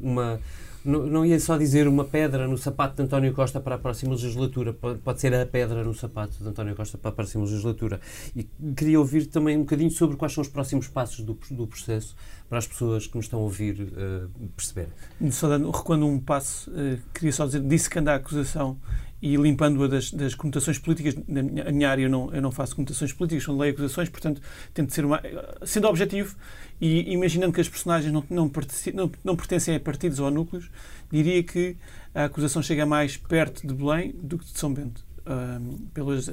uma 0.00 0.40
não, 0.84 1.06
não 1.06 1.26
ia 1.26 1.38
só 1.38 1.56
dizer 1.56 1.86
uma 1.86 2.04
pedra 2.04 2.46
no 2.46 2.58
sapato 2.58 2.96
de 2.96 3.02
António 3.02 3.32
Costa 3.32 3.60
para 3.60 3.76
a 3.76 3.78
próxima 3.78 4.12
legislatura, 4.12 4.72
pode, 4.72 5.20
ser 5.20 5.34
a 5.34 5.46
pedra 5.46 5.84
no 5.84 5.94
sapato 5.94 6.42
de 6.42 6.48
António 6.48 6.74
Costa 6.74 6.98
para 6.98 7.10
a 7.10 7.12
próxima 7.12 7.44
legislatura. 7.44 8.00
E 8.34 8.44
queria 8.76 8.98
ouvir 8.98 9.26
também 9.26 9.56
um 9.56 9.60
bocadinho 9.60 9.90
sobre 9.90 10.16
quais 10.16 10.32
são 10.32 10.42
os 10.42 10.48
próximos 10.48 10.88
passos 10.88 11.24
do, 11.24 11.38
do 11.50 11.66
processo 11.66 12.16
para 12.48 12.58
as 12.58 12.66
pessoas 12.66 13.06
que 13.06 13.16
nos 13.16 13.26
estão 13.26 13.40
a 13.40 13.42
ouvir 13.42 13.80
uh, 13.80 14.48
perceber. 14.56 14.88
Só 15.30 15.48
dando, 15.48 15.70
recuando 15.70 16.06
um 16.06 16.20
passo, 16.20 16.70
uh, 16.70 16.98
queria 17.14 17.32
só 17.32 17.46
dizer, 17.46 17.62
disse 17.62 17.88
que 17.88 17.98
anda 17.98 18.12
a 18.12 18.16
acusação 18.16 18.78
e 19.22 19.36
limpando-a 19.36 19.86
das, 19.86 20.10
das 20.10 20.34
conotações 20.34 20.80
políticas. 20.80 21.14
Na 21.28 21.42
minha, 21.42 21.70
minha, 21.70 21.88
área 21.88 22.02
eu 22.02 22.10
não, 22.10 22.34
eu 22.34 22.42
não 22.42 22.50
faço 22.50 22.74
conotações 22.74 23.12
políticas, 23.12 23.44
são 23.44 23.56
lei 23.56 23.70
acusações, 23.70 24.08
portanto 24.08 24.42
tento 24.74 24.92
ser 24.92 25.04
uma, 25.04 25.22
sendo 25.64 25.86
objetivo 25.86 26.34
e 26.82 27.12
imaginando 27.12 27.52
que 27.52 27.60
as 27.60 27.68
personagens 27.68 28.12
não, 28.12 28.24
não, 28.28 28.50
não, 28.94 29.10
não 29.22 29.36
pertencem 29.36 29.76
a 29.76 29.78
partidos 29.78 30.18
ou 30.18 30.26
a 30.26 30.32
núcleos, 30.32 30.68
diria 31.12 31.40
que 31.40 31.76
a 32.12 32.24
acusação 32.24 32.60
chega 32.60 32.84
mais 32.84 33.16
perto 33.16 33.64
de 33.64 33.72
Belém 33.72 34.12
do 34.20 34.36
que 34.36 34.46
de 34.46 34.58
São 34.58 34.74
Bento. 34.74 35.04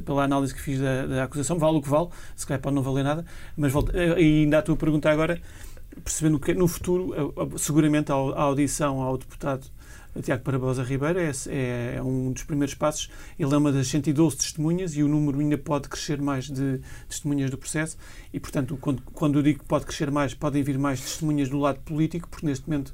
Pela, 0.01 0.23
análise 0.23 0.51
que 0.51 0.59
fiz 0.59 0.81
da, 0.81 1.05
da, 1.05 1.23
acusação, 1.25 1.59
vale 1.59 1.77
o 1.77 1.81
que 1.83 1.88
vale, 1.88 2.09
se 2.35 2.47
calhar 2.47 2.59
pode 2.59 2.75
não 2.75 2.81
valer 2.81 3.03
nada, 3.03 3.23
mas 3.55 3.71
volto, 3.71 3.95
eh, 3.95 4.15
ainda 4.15 4.57
a 4.57 4.62
tua 4.63 4.75
pergunta 4.75 5.07
agora, 5.12 5.39
percebendo 6.03 6.39
que 6.39 6.55
no 6.55 6.67
futuro, 6.67 7.13
seguramente 7.55 8.12
a 8.12 8.15
audição 8.15 9.03
ao 9.03 9.19
deputado 9.19 9.67
Tiago 10.21 10.43
Parabosa 10.43 10.83
Ribeiro 10.83 11.19
é, 11.19 11.31
é, 11.47 11.95
é, 11.97 12.03
um 12.03 12.31
dos 12.31 12.43
primeiros 12.43 12.73
passos. 12.73 13.09
Ele 13.37 13.53
é 13.53 13.57
uma 13.57 13.71
das 13.71 13.87
112 13.87 14.37
testemunhas 14.37 14.95
e 14.95 15.03
o 15.03 15.07
número 15.07 15.39
ainda 15.39 15.57
pode 15.57 15.87
crescer 15.87 16.21
mais 16.21 16.49
de 16.49 16.81
testemunhas 17.07 17.49
do 17.49 17.57
processo. 17.57 17.97
E, 18.33 18.39
portanto, 18.39 18.77
quando, 18.81 19.01
quando 19.13 19.39
eu 19.39 19.43
digo 19.43 19.59
que 19.59 19.65
pode 19.65 19.85
crescer 19.85 20.09
mais, 20.11 20.33
podem 20.33 20.63
vir 20.63 20.77
mais 20.77 20.99
testemunhas 20.99 21.49
do 21.49 21.59
lado 21.59 21.79
político, 21.81 22.27
porque 22.27 22.45
neste 22.45 22.67
momento 22.67 22.93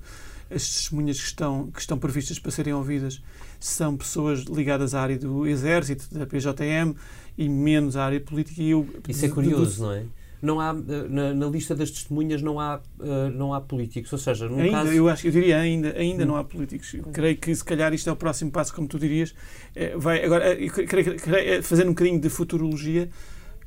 as 0.49 0.67
testemunhas 0.67 1.19
que 1.19 1.28
estão, 1.28 1.71
que 1.71 1.80
estão 1.80 1.97
previstas 1.97 2.38
para 2.38 2.51
serem 2.51 2.73
ouvidas 2.73 3.21
são 3.60 3.97
pessoas 3.97 4.41
ligadas 4.41 4.93
à 4.93 5.01
área 5.01 5.17
do 5.17 5.47
Exército, 5.47 6.13
da 6.13 6.25
PJM 6.28 6.95
e 7.38 7.49
menos 7.49 7.95
à 7.95 8.06
área 8.06 8.19
política. 8.19 8.62
E 8.62 8.69
eu, 8.69 8.88
Isso 9.08 9.25
é 9.25 9.30
curioso, 9.30 9.84
não 9.84 9.93
é? 9.93 10.06
Não 10.41 10.60
há 10.60 10.69
eh, 10.69 11.08
na, 11.10 11.34
na, 11.34 11.45
lista 11.48 11.76
das 11.76 11.91
testemunhas 11.91 12.41
não 12.41 12.60
há 12.60 12.82
uh, 13.00 13.30
não 13.34 13.54
há 13.54 13.62
políticos, 13.62 14.12
ou 14.13 14.19
seja, 14.19 14.48
no 14.48 14.60
ainda, 14.60 14.71
caso 14.71 14.91
eu 14.91 15.10
acho 15.10 15.28
eu 15.28 15.32
diria 15.32 15.58
ainda 15.58 15.93
ainda 15.98 16.24
hum. 16.24 16.28
não 16.28 16.36
há 16.36 16.43
políticos. 16.43 16.93
Eu 16.93 17.04
creio 17.06 17.38
que 17.38 17.54
se 17.56 17.63
calhar 17.63 17.93
isto 17.93 18.10
é 18.10 18.13
o 18.13 18.15
próximo 18.15 18.52
passo, 18.52 18.74
como 18.74 18.88
tu 18.88 19.00
dirias. 19.00 19.34
É, 19.76 19.95
vai 19.98 20.24
agora 20.24 20.56
creio, 20.88 21.15
creio, 21.17 21.63
fazendo 21.63 21.88
um 21.88 21.93
bocadinho 21.93 22.19
de 22.19 22.30
futurologia, 22.30 23.10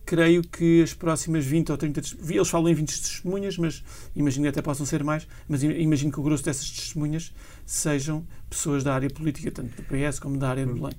creio 0.09 0.43
que 0.43 0.83
as 0.83 0.95
próximas 0.95 1.45
20 1.45 1.71
ou 1.71 1.77
30 1.77 2.01
eles 2.31 2.49
falam 2.49 2.71
em 2.71 2.75
20 2.75 2.89
testemunhas, 2.89 3.59
mas 3.59 3.85
imagino 4.17 4.45
que 4.45 4.49
até 4.49 4.63
possam 4.63 4.87
ser 4.87 5.05
mais, 5.05 5.29
mas 5.47 5.63
imagino 5.63 6.11
que 6.11 6.19
o 6.19 6.23
grosso 6.23 6.45
dessas 6.45 6.71
testemunhas 6.71 7.33
sejam 7.69 8.27
pessoas 8.49 8.83
da 8.83 8.95
área 8.95 9.11
política, 9.11 9.51
tanto 9.51 9.77
do 9.77 9.83
PS 9.83 10.19
como 10.19 10.39
da 10.39 10.49
área 10.49 10.65
do 10.65 10.73
Belém. 10.73 10.95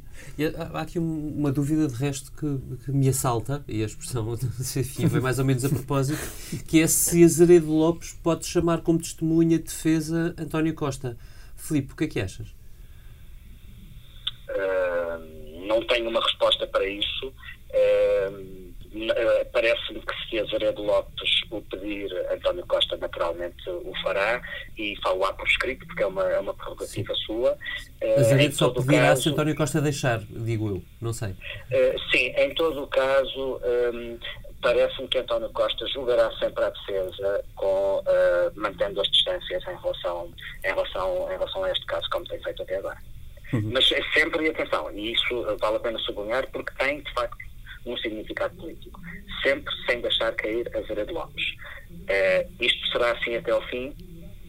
há 0.71 0.81
aqui 0.81 0.99
uma 0.99 1.51
dúvida 1.51 1.87
de 1.87 1.95
resto 1.95 2.31
que, 2.31 2.85
que, 2.85 2.91
me 2.91 3.09
assalta, 3.09 3.63
e 3.67 3.81
a 3.81 3.87
expressão 3.87 4.37
enfim, 4.77 5.07
vem 5.07 5.19
mais 5.19 5.39
ou 5.39 5.45
menos 5.45 5.65
a 5.65 5.69
propósito, 5.69 6.21
que 6.67 6.79
é 6.79 6.85
se 6.85 7.23
Azeredo 7.23 7.71
Lopes 7.71 8.13
pode 8.21 8.45
chamar 8.45 8.81
como 8.81 8.99
testemunha 8.99 9.57
de 9.57 9.63
defesa 9.63 10.35
António 10.37 10.75
Costa. 10.75 11.17
Filipe, 11.55 11.93
o 11.93 11.95
que 11.95 12.03
é 12.03 12.07
que 12.07 12.21
achas? 12.21 12.49
Uh, 14.47 15.65
não 15.67 15.83
tenho 15.87 16.07
uma 16.07 16.23
resposta 16.23 16.67
para 16.67 16.87
isso. 16.87 17.33
Uh, 17.71 18.68
parece-me 19.51 19.99
que 19.99 20.29
se 20.29 20.39
Azeredo 20.39 20.81
Lopes 20.81 21.41
o 21.51 21.61
pedir, 21.61 22.11
António 22.31 22.65
Costa 22.65 22.97
naturalmente 22.97 23.69
o 23.69 23.93
fará 24.01 24.41
e 24.77 24.95
falo 25.01 25.19
lá 25.19 25.33
por 25.33 25.47
escrito, 25.47 25.85
porque 25.85 26.03
é 26.03 26.07
uma, 26.07 26.23
é 26.23 26.39
uma 26.39 26.53
prerrogativa 26.53 27.13
sim. 27.13 27.21
sua. 27.25 27.57
Eh, 28.01 28.19
Azeredo 28.19 28.55
só 28.55 28.69
pedirá 28.69 29.09
caso, 29.09 29.23
se 29.23 29.29
António 29.29 29.55
Costa 29.55 29.81
deixar, 29.81 30.19
digo 30.19 30.69
eu, 30.69 30.83
não 30.99 31.13
sei. 31.13 31.29
Uh, 31.29 31.99
sim, 32.11 32.33
em 32.35 32.53
todo 32.55 32.83
o 32.83 32.87
caso, 32.87 33.61
um, 33.93 34.17
parece-me 34.61 35.07
que 35.07 35.19
António 35.19 35.49
Costa 35.51 35.85
julgará 35.87 36.31
sempre 36.37 36.63
a 36.63 36.69
defesa 36.69 37.45
com, 37.55 37.99
uh, 37.99 38.51
mantendo 38.55 39.01
as 39.01 39.09
distâncias 39.09 39.63
em 39.63 39.75
relação, 39.81 40.31
em, 40.63 40.67
relação, 40.67 41.27
em 41.31 41.33
relação 41.33 41.63
a 41.63 41.71
este 41.71 41.85
caso, 41.85 42.09
como 42.09 42.25
tem 42.25 42.41
feito 42.41 42.63
até 42.63 42.77
agora. 42.77 42.97
Uhum. 43.53 43.71
Mas 43.73 43.91
é 43.91 44.01
sempre, 44.13 44.47
atenção, 44.49 44.91
e 44.91 45.13
isso 45.13 45.57
vale 45.59 45.77
a 45.77 45.79
pena 45.79 45.97
sublinhar, 45.99 46.47
porque 46.51 46.71
tem, 46.77 47.01
de 47.01 47.13
facto, 47.13 47.48
um 47.93 47.97
significado 47.97 48.55
político, 48.55 48.99
sempre 49.43 49.73
sem 49.85 50.01
deixar 50.01 50.33
cair 50.33 50.69
a 50.75 50.81
Vera 50.81 51.05
de 51.05 51.13
Lopes. 51.13 51.43
Uh, 51.91 52.63
isto 52.63 52.87
será 52.91 53.11
assim 53.11 53.35
até 53.35 53.51
ao 53.51 53.61
fim. 53.67 53.95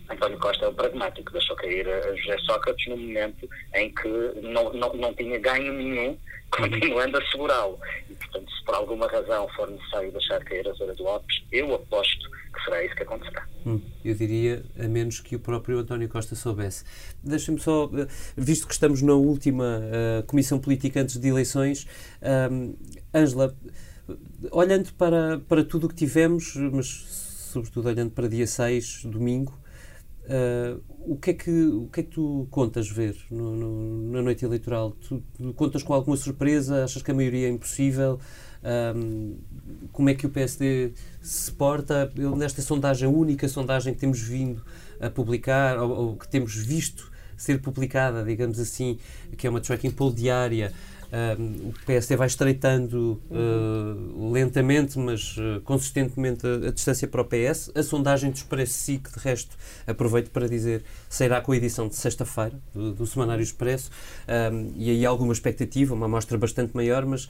António 0.08 0.38
Costa 0.38 0.64
é 0.64 0.68
um 0.68 0.74
pragmático, 0.74 1.32
deixou 1.32 1.54
cair 1.56 1.88
a 1.88 2.14
José 2.16 2.38
Sócrates 2.38 2.86
no 2.88 2.96
momento 2.96 3.48
em 3.74 3.94
que 3.94 4.08
não, 4.42 4.72
não, 4.72 4.92
não 4.94 5.14
tinha 5.14 5.38
ganho 5.38 5.72
nenhum, 5.72 6.18
continuando 6.50 7.18
a 7.18 7.26
segurá-lo. 7.26 7.78
E, 8.08 8.14
portanto, 8.14 8.50
se 8.50 8.64
por 8.64 8.74
alguma 8.74 9.06
razão 9.06 9.48
for 9.50 9.70
necessário 9.70 10.10
deixar 10.10 10.42
cair 10.44 10.68
a 10.68 10.72
Vera 10.72 10.94
de 10.94 11.02
Lopes, 11.02 11.42
eu 11.52 11.74
aposto 11.74 12.28
que 12.52 12.64
será 12.64 12.84
isso 12.84 12.94
que 12.94 13.02
acontecerá. 13.02 13.46
Hum, 13.66 13.80
eu 14.04 14.14
diria, 14.14 14.64
a 14.78 14.88
menos 14.88 15.20
que 15.20 15.36
o 15.36 15.38
próprio 15.38 15.78
António 15.78 16.08
Costa 16.08 16.34
soubesse. 16.34 16.84
Deixa-me 17.22 17.60
só, 17.60 17.90
eh, 17.94 18.06
visto 18.36 18.66
que 18.66 18.72
estamos 18.72 19.02
na 19.02 19.14
última 19.14 19.80
uh, 19.80 20.26
Comissão 20.26 20.58
Política 20.58 21.00
antes 21.00 21.18
de 21.18 21.28
eleições, 21.28 21.86
um, 22.50 22.74
Ângela, 23.14 23.56
olhando 24.50 24.92
para, 24.94 25.38
para 25.40 25.64
tudo 25.64 25.86
o 25.86 25.88
que 25.88 25.94
tivemos, 25.94 26.56
mas 26.56 26.86
sobretudo 27.52 27.88
olhando 27.88 28.10
para 28.10 28.28
dia 28.28 28.46
6, 28.46 29.04
domingo, 29.04 29.58
uh, 30.24 30.80
o, 31.00 31.16
que 31.16 31.30
é 31.30 31.34
que, 31.34 31.50
o 31.50 31.88
que 31.92 32.00
é 32.00 32.02
que 32.02 32.10
tu 32.10 32.46
contas 32.50 32.88
ver 32.88 33.16
no, 33.30 33.56
no, 33.56 34.12
na 34.12 34.22
noite 34.22 34.44
eleitoral? 34.44 34.92
Tu, 34.92 35.22
tu, 35.36 35.52
contas 35.54 35.82
com 35.82 35.92
alguma 35.92 36.16
surpresa? 36.16 36.84
Achas 36.84 37.02
que 37.02 37.10
a 37.10 37.14
maioria 37.14 37.48
é 37.48 37.50
impossível? 37.50 38.18
Um, 38.62 39.36
como 39.92 40.10
é 40.10 40.14
que 40.14 40.26
o 40.26 40.30
PSD 40.30 40.92
se 41.22 41.50
porta? 41.52 42.12
Nesta 42.36 42.62
sondagem, 42.62 43.08
a 43.08 43.10
única 43.10 43.48
sondagem 43.48 43.94
que 43.94 44.00
temos 44.00 44.20
vindo 44.20 44.62
a 45.00 45.08
publicar, 45.08 45.78
ou, 45.78 45.90
ou 45.90 46.16
que 46.16 46.28
temos 46.28 46.54
visto 46.54 47.10
ser 47.36 47.60
publicada, 47.60 48.22
digamos 48.22 48.60
assim, 48.60 48.98
que 49.36 49.46
é 49.46 49.50
uma 49.50 49.60
tracking 49.60 49.90
poll 49.90 50.12
diária, 50.12 50.72
o 51.38 51.72
PSD 51.86 52.14
vai 52.14 52.28
estreitando 52.28 53.20
uh, 53.30 54.30
lentamente, 54.30 54.96
mas 54.96 55.36
uh, 55.36 55.60
consistentemente 55.64 56.46
a, 56.46 56.68
a, 56.68 56.70
distância 56.70 57.08
para 57.08 57.20
o 57.20 57.24
PS. 57.24 57.70
A 57.74 57.82
sondagem 57.82 58.30
do 58.30 58.36
Expresso 58.36 58.74
SIC, 58.74 59.10
de 59.10 59.18
resto, 59.18 59.56
aproveito 59.86 60.30
para 60.30 60.48
dizer, 60.48 60.84
sairá 61.08 61.40
com 61.40 61.50
a 61.50 61.56
edição 61.56 61.88
de 61.88 61.96
sexta-feira 61.96 62.52
do, 62.72 62.92
do, 62.92 63.06
Semanário 63.06 63.42
Expresso 63.42 63.90
um, 64.52 64.72
e 64.76 64.90
aí 64.90 65.04
há 65.04 65.08
alguma 65.08 65.32
expectativa, 65.32 65.94
uma 65.94 66.06
amostra 66.06 66.38
bastante 66.38 66.76
maior, 66.76 67.04
mas 67.04 67.28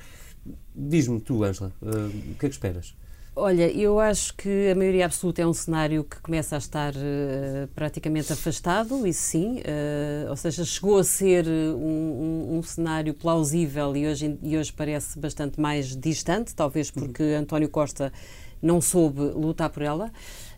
diz-me 0.74 1.20
tu, 1.20 1.44
Ângela, 1.44 1.72
uh, 1.82 2.06
o 2.06 2.34
que 2.38 2.46
é 2.46 2.48
que 2.48 2.54
esperas? 2.54 2.94
Olha, 3.36 3.70
eu 3.70 4.00
acho 4.00 4.34
que 4.34 4.70
a 4.70 4.74
maioria 4.74 5.06
absoluta 5.06 5.40
é 5.40 5.46
um 5.46 5.52
cenário 5.52 6.02
que 6.02 6.20
começa 6.20 6.56
a 6.56 6.58
estar 6.58 6.92
uh, 6.94 7.68
praticamente 7.74 8.32
afastado, 8.32 9.06
isso 9.06 9.22
sim, 9.22 9.60
uh, 9.60 10.30
ou 10.30 10.36
seja, 10.36 10.64
chegou 10.64 10.98
a 10.98 11.04
ser 11.04 11.46
um, 11.46 12.50
um, 12.52 12.58
um, 12.58 12.62
cenário 12.62 13.14
plausível 13.14 13.96
e 13.96 14.06
hoje, 14.08 14.36
e 14.42 14.58
hoje 14.58 14.72
parece 14.72 15.18
bastante 15.18 15.60
mais 15.60 15.96
distante, 15.96 16.54
talvez 16.54 16.90
porque 16.90 17.22
uhum. 17.22 17.38
António 17.38 17.68
Costa 17.68 18.12
não 18.60 18.80
soube 18.80 19.20
lutar 19.20 19.70
por 19.70 19.82
ela. 19.82 20.10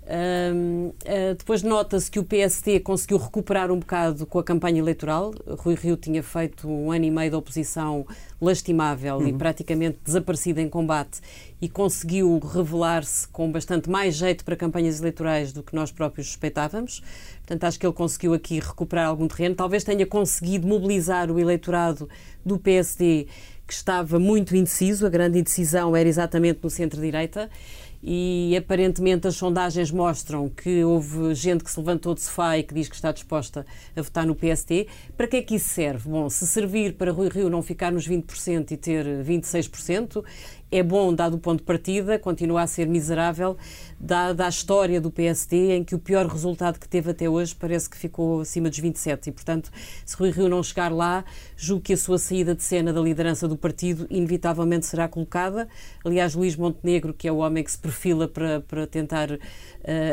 Uh, 0.05 0.93
depois 1.39 1.63
nota-se 1.63 2.11
que 2.11 2.19
o 2.19 2.25
PST 2.25 2.81
conseguiu 2.81 3.19
recuperar 3.19 3.71
um 3.71 3.79
bocado 3.79 4.27
com 4.27 4.39
a 4.39 4.45
campanha 4.45 4.81
eleitoral. 4.81 5.33
Rui 5.59 5.77
Rio 5.77 5.97
tinha 5.97 6.23
feito 6.23 6.69
um 6.69 6.91
ano 6.91 7.05
e 7.05 7.11
meio 7.11 7.31
de 7.31 7.37
oposição 7.37 8.05
lastimável 8.41 9.19
uhum. 9.19 9.29
e 9.29 9.33
praticamente 9.33 9.99
desaparecido 10.05 10.61
em 10.61 10.69
combate 10.69 11.21
e 11.61 11.69
conseguiu 11.69 12.41
revelar-se 12.41 13.29
com 13.29 13.51
bastante 13.53 13.89
mais 13.89 14.17
jeito 14.17 14.45
para 14.45 14.57
campanhas 14.57 14.99
eleitorais 14.99 15.53
do 15.53 15.63
que 15.63 15.75
nós 15.75 15.93
próprios 15.93 16.27
suspeitávamos. 16.27 17.01
Portanto, 17.39 17.65
acho 17.65 17.79
que 17.79 17.87
ele 17.87 17.95
conseguiu 17.95 18.35
aqui 18.35 18.59
recuperar 18.59 19.07
algum 19.07 19.29
terreno. 19.29 19.55
Talvez 19.55 19.85
tenha 19.85 20.05
conseguido 20.05 20.67
mobilizar 20.67 21.31
o 21.31 21.39
eleitorado 21.39 22.09
do 22.45 22.59
PSD, 22.59 23.29
que 23.67 23.73
estava 23.73 24.19
muito 24.19 24.57
indeciso. 24.57 25.07
A 25.07 25.09
grande 25.09 25.39
indecisão 25.39 25.95
era 25.95 26.09
exatamente 26.09 26.59
no 26.61 26.69
centro-direita 26.69 27.49
e 28.03 28.57
aparentemente 28.57 29.29
as 29.29 29.37
sondagens 29.37 29.91
mostram 29.93 30.49
que 30.49 30.83
houve 30.83 31.35
gente 31.35 31.63
que 31.63 31.71
se 31.71 31.79
levantou 31.79 32.15
de 32.15 32.21
sofá 32.21 32.59
e 32.59 32.65
que 32.65 32.75
diz 32.75 32.89
que 32.89 32.97
está 32.97 33.13
disposta 33.13 33.65
a 33.95 34.03
votar 34.03 34.27
no 34.27 34.35
PST. 34.35 34.89
Para 35.17 35.29
que 35.29 35.37
é 35.37 35.43
que 35.43 35.55
isso 35.55 35.69
serve? 35.69 36.09
Bom, 36.09 36.29
se 36.29 36.45
servir 36.47 36.95
para 36.95 37.13
Rui 37.13 37.29
Rio 37.29 37.49
não 37.49 37.63
ficar 37.63 37.93
nos 37.93 38.09
20% 38.09 38.73
e 38.73 38.77
ter 38.77 39.07
26%, 39.25 40.25
é 40.73 40.83
bom 40.83 41.15
dado 41.15 41.37
o 41.37 41.39
ponto 41.39 41.59
de 41.59 41.65
partida, 41.65 42.19
continua 42.19 42.63
a 42.63 42.67
ser 42.67 42.89
miserável 42.89 43.57
dada 44.03 44.47
a 44.47 44.49
história 44.49 45.01
do 45.01 45.13
PSD, 45.13 45.77
em 45.77 45.85
que 45.85 45.95
o 45.95 45.99
pior 45.99 46.27
resultado 46.27 46.77
que 46.77 46.89
teve 46.89 47.13
até 47.13 47.29
hoje 47.29 47.55
parece 47.55 47.89
que 47.89 47.97
ficou 47.97 48.41
acima 48.41 48.69
dos 48.69 48.81
27. 48.81 49.29
E, 49.29 49.33
portanto, 49.33 49.71
se 50.05 50.17
Rui 50.17 50.31
Rio 50.31 50.49
não 50.49 50.61
chegar 50.61 50.91
lá, 50.93 51.25
julgo 51.57 51.85
que 51.85 51.93
a 51.93 51.97
sua 51.97 52.19
saída 52.19 52.53
de 52.53 52.65
cena 52.65 52.93
da 52.93 53.01
liderança 53.01 53.47
do 53.47 53.57
partido 53.57 54.05
inevitavelmente 54.11 54.87
será 54.87 55.07
colocada. 55.07 55.69
Aliás, 56.05 56.35
Luís 56.35 56.57
Montenegro, 56.57 57.15
que 57.15 57.29
é 57.29 57.33
o 57.33 57.37
homem 57.37 57.63
que 57.63 57.71
se 57.71 57.79
perfila 57.79 58.27
para, 58.27 58.61
para 58.63 58.89
tentar 58.89 59.31
uh, 59.31 59.39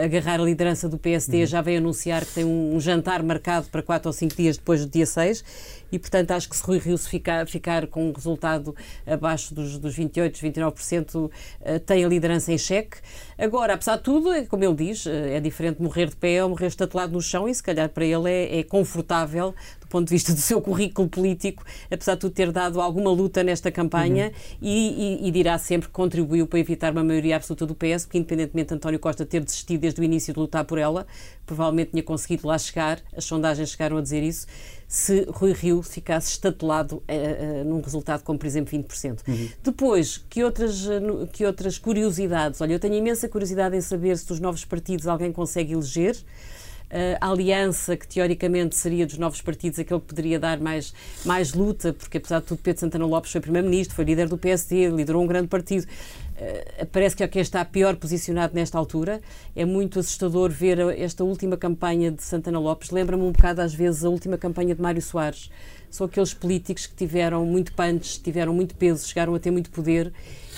agarrar 0.03 0.39
a 0.39 0.43
liderança 0.43 0.87
do 0.87 0.99
PSD, 0.99 1.39
uhum. 1.39 1.45
já 1.47 1.61
veio 1.61 1.79
anunciar 1.79 2.23
que 2.23 2.33
tem 2.35 2.45
um, 2.45 2.75
um, 2.75 2.79
jantar 2.79 3.23
marcado 3.23 3.69
para 3.69 3.81
4 3.81 4.07
ou 4.07 4.13
5 4.13 4.35
dias 4.35 4.57
depois 4.57 4.85
do 4.85 4.91
dia 4.91 5.07
6. 5.07 5.43
E, 5.91 5.97
portanto, 5.97 6.29
acho 6.29 6.47
que 6.47 6.55
se 6.55 6.61
Rui 6.61 6.77
Rio 6.77 6.95
se 6.95 7.09
ficar, 7.09 7.47
ficar 7.47 7.87
com 7.87 8.09
um 8.09 8.11
resultado 8.11 8.75
abaixo 9.07 9.55
dos, 9.55 9.79
dos 9.79 9.97
28%, 9.97 10.33
29%, 10.33 11.15
uh, 11.25 11.31
tem 11.79 12.05
a 12.05 12.07
liderança 12.07 12.53
em 12.53 12.57
xeque. 12.59 12.97
Agora, 13.35 13.78
apesar 13.79 13.95
de 13.95 14.03
tudo, 14.03 14.31
é 14.33 14.43
como 14.43 14.63
ele 14.63 14.75
diz, 14.75 15.07
eh, 15.07 15.37
é 15.37 15.39
diferente 15.39 15.81
morrer 15.81 16.09
de 16.09 16.15
pé 16.15 16.43
ou 16.43 16.49
morrer 16.49 16.67
estatelado 16.67 17.13
no 17.13 17.21
chão 17.21 17.47
e 17.47 17.55
se 17.55 17.63
calhar 17.63 17.87
para 17.87 18.03
ele 18.03 18.29
é, 18.29 18.59
é 18.59 18.63
confortável 18.63 19.55
do 19.79 19.87
ponto 19.87 20.07
de 20.07 20.13
vista 20.13 20.33
do 20.33 20.39
seu 20.39 20.61
currículo 20.61 21.07
político, 21.07 21.63
apesar 21.89 22.15
de 22.15 22.19
tudo 22.19 22.33
ter 22.33 22.51
dado 22.51 22.81
alguma 22.81 23.09
luta 23.09 23.41
nesta 23.41 23.71
campanha 23.71 24.27
uhum. 24.27 24.57
e, 24.61 25.19
e, 25.23 25.27
e, 25.27 25.31
dirá 25.31 25.57
sempre 25.57 25.87
que 25.87 25.93
contribuiu 25.93 26.45
para 26.45 26.59
evitar 26.59 26.91
uma 26.91 27.03
maioria 27.03 27.37
absoluta 27.37 27.65
do 27.65 27.73
PS, 27.73 28.03
porque 28.03 28.17
independentemente 28.17 28.67
de 28.67 28.75
António 28.75 28.99
Costa 28.99 29.25
ter 29.25 29.43
desistido 29.43 29.79
desde 29.79 30.01
o 30.01 30.03
início 30.03 30.33
de 30.33 30.39
lutar 30.39 30.65
por 30.65 30.77
ela, 30.77 31.07
provavelmente 31.45 31.91
tinha 31.91 32.03
conseguido 32.03 32.47
lá 32.47 32.57
chegar, 32.57 32.99
as 33.15 33.23
sondagens 33.23 33.69
chegaram 33.69 33.97
a 33.97 34.01
dizer 34.01 34.21
isso, 34.21 34.45
se 34.89 35.27
Rui 35.29 35.53
Rio 35.53 35.83
ficasse 35.83 36.31
estatelado 36.31 36.95
uh, 36.95 37.01
uh, 37.61 37.63
num 37.63 37.79
resultado 37.79 38.23
como, 38.23 38.39
por 38.39 38.47
exemplo, 38.47 38.75
20%. 38.75 39.19
Uhum. 39.27 39.49
Depois, 39.63 40.17
que 40.27 40.43
outras, 40.43 40.83
que 41.31 41.45
outras 41.45 41.77
curiosidades? 41.77 42.59
Olha, 42.59 42.73
eu 42.73 42.79
tenho 42.79 42.95
imensa 42.95 43.29
curiosidade 43.29 43.77
em 43.77 43.81
saber 43.81 44.17
se 44.17 44.27
dos 44.27 44.39
novos 44.39 44.65
partidos 44.65 45.05
alguém 45.05 45.31
consegue 45.31 45.73
eleger. 45.73 46.15
Uh, 46.15 47.21
a 47.21 47.29
aliança, 47.29 47.95
que 47.95 48.07
teoricamente 48.07 48.75
seria 48.75 49.05
dos 49.05 49.19
novos 49.19 49.43
partidos 49.43 49.77
aquele 49.77 49.99
que 49.99 50.07
poderia 50.07 50.39
dar 50.39 50.59
mais, 50.59 50.91
mais 51.23 51.53
luta, 51.53 51.93
porque 51.93 52.17
apesar 52.17 52.39
de 52.39 52.47
tudo, 52.47 52.57
Pedro 52.63 52.79
Santana 52.79 53.05
Lopes 53.05 53.31
foi 53.31 53.41
primeiro-ministro, 53.41 53.95
foi 53.95 54.05
líder 54.05 54.27
do 54.27 54.39
PSD, 54.39 54.89
liderou 54.89 55.21
um 55.21 55.27
grande 55.27 55.49
partido. 55.49 55.85
Uh, 56.39 56.85
parece 56.85 57.15
que 57.17 57.23
é 57.23 57.27
quem 57.27 57.41
está 57.41 57.65
pior 57.65 57.95
posicionado 57.97 58.55
nesta 58.55 58.77
altura. 58.77 59.21
É 59.55 59.65
muito 59.65 59.99
assustador 59.99 60.49
ver 60.49 60.79
esta 60.97 61.23
última 61.23 61.57
campanha 61.57 62.11
de 62.11 62.23
Santana 62.23 62.59
Lopes. 62.59 62.91
Lembra-me 62.91 63.23
um 63.23 63.31
bocado, 63.31 63.61
às 63.61 63.73
vezes, 63.73 64.05
a 64.05 64.09
última 64.09 64.37
campanha 64.37 64.73
de 64.73 64.81
Mário 64.81 65.01
Soares. 65.01 65.49
São 65.89 66.05
aqueles 66.05 66.33
políticos 66.33 66.87
que 66.87 66.95
tiveram 66.95 67.45
muito 67.45 67.73
punch, 67.73 68.21
tiveram 68.21 68.53
muito 68.53 68.75
peso, 68.75 69.07
chegaram 69.07 69.33
a 69.35 69.39
ter 69.39 69.51
muito 69.51 69.69
poder 69.71 70.13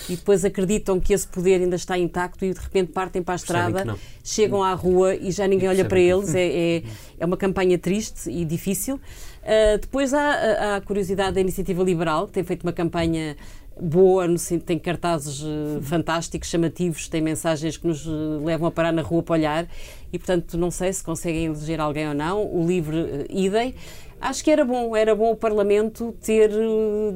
e 0.08 0.16
depois 0.16 0.44
acreditam 0.44 0.98
que 1.00 1.12
esse 1.12 1.26
poder 1.26 1.60
ainda 1.60 1.76
está 1.76 1.96
intacto 1.96 2.44
e 2.44 2.52
de 2.52 2.60
repente 2.60 2.92
partem 2.92 3.22
para 3.22 3.34
a 3.34 3.36
estrada, 3.36 3.96
chegam 4.22 4.62
à 4.62 4.74
rua 4.74 5.14
e 5.14 5.30
já 5.30 5.46
ninguém 5.46 5.68
olha 5.68 5.84
para 5.84 6.00
eles. 6.00 6.34
É, 6.34 6.46
é, 6.46 6.82
é, 7.18 7.26
uma 7.26 7.36
campanha 7.36 7.78
triste 7.78 8.30
e 8.30 8.44
difícil. 8.44 8.96
Uh, 8.96 9.78
depois 9.80 10.14
há, 10.14 10.30
há, 10.30 10.76
a 10.76 10.80
curiosidade 10.80 11.34
da 11.34 11.40
Iniciativa 11.40 11.82
Liberal, 11.82 12.26
que 12.26 12.34
tem 12.34 12.44
feito 12.44 12.62
uma 12.62 12.72
campanha 12.72 13.36
boa, 13.80 14.28
no, 14.28 14.36
tem 14.64 14.78
cartazes 14.78 15.42
uh, 15.42 15.80
fantásticos, 15.82 16.48
chamativos, 16.48 17.08
tem 17.08 17.20
mensagens 17.20 17.76
que 17.76 17.86
nos 17.86 18.06
uh, 18.06 18.42
levam 18.44 18.68
a 18.68 18.70
parar 18.70 18.92
na 18.92 19.02
rua 19.02 19.22
para 19.22 19.34
olhar 19.34 19.68
e, 20.12 20.18
portanto, 20.18 20.56
não 20.58 20.70
sei 20.70 20.92
se 20.92 21.02
conseguem 21.02 21.46
eleger 21.46 21.80
alguém 21.80 22.08
ou 22.08 22.14
não. 22.14 22.44
O 22.44 22.66
livre 22.66 22.96
uh, 22.96 23.26
idem. 23.30 23.74
Acho 24.20 24.44
que 24.44 24.52
era 24.52 24.64
bom, 24.64 24.94
era 24.94 25.16
bom 25.16 25.32
o 25.32 25.36
Parlamento 25.36 26.14
ter 26.22 26.48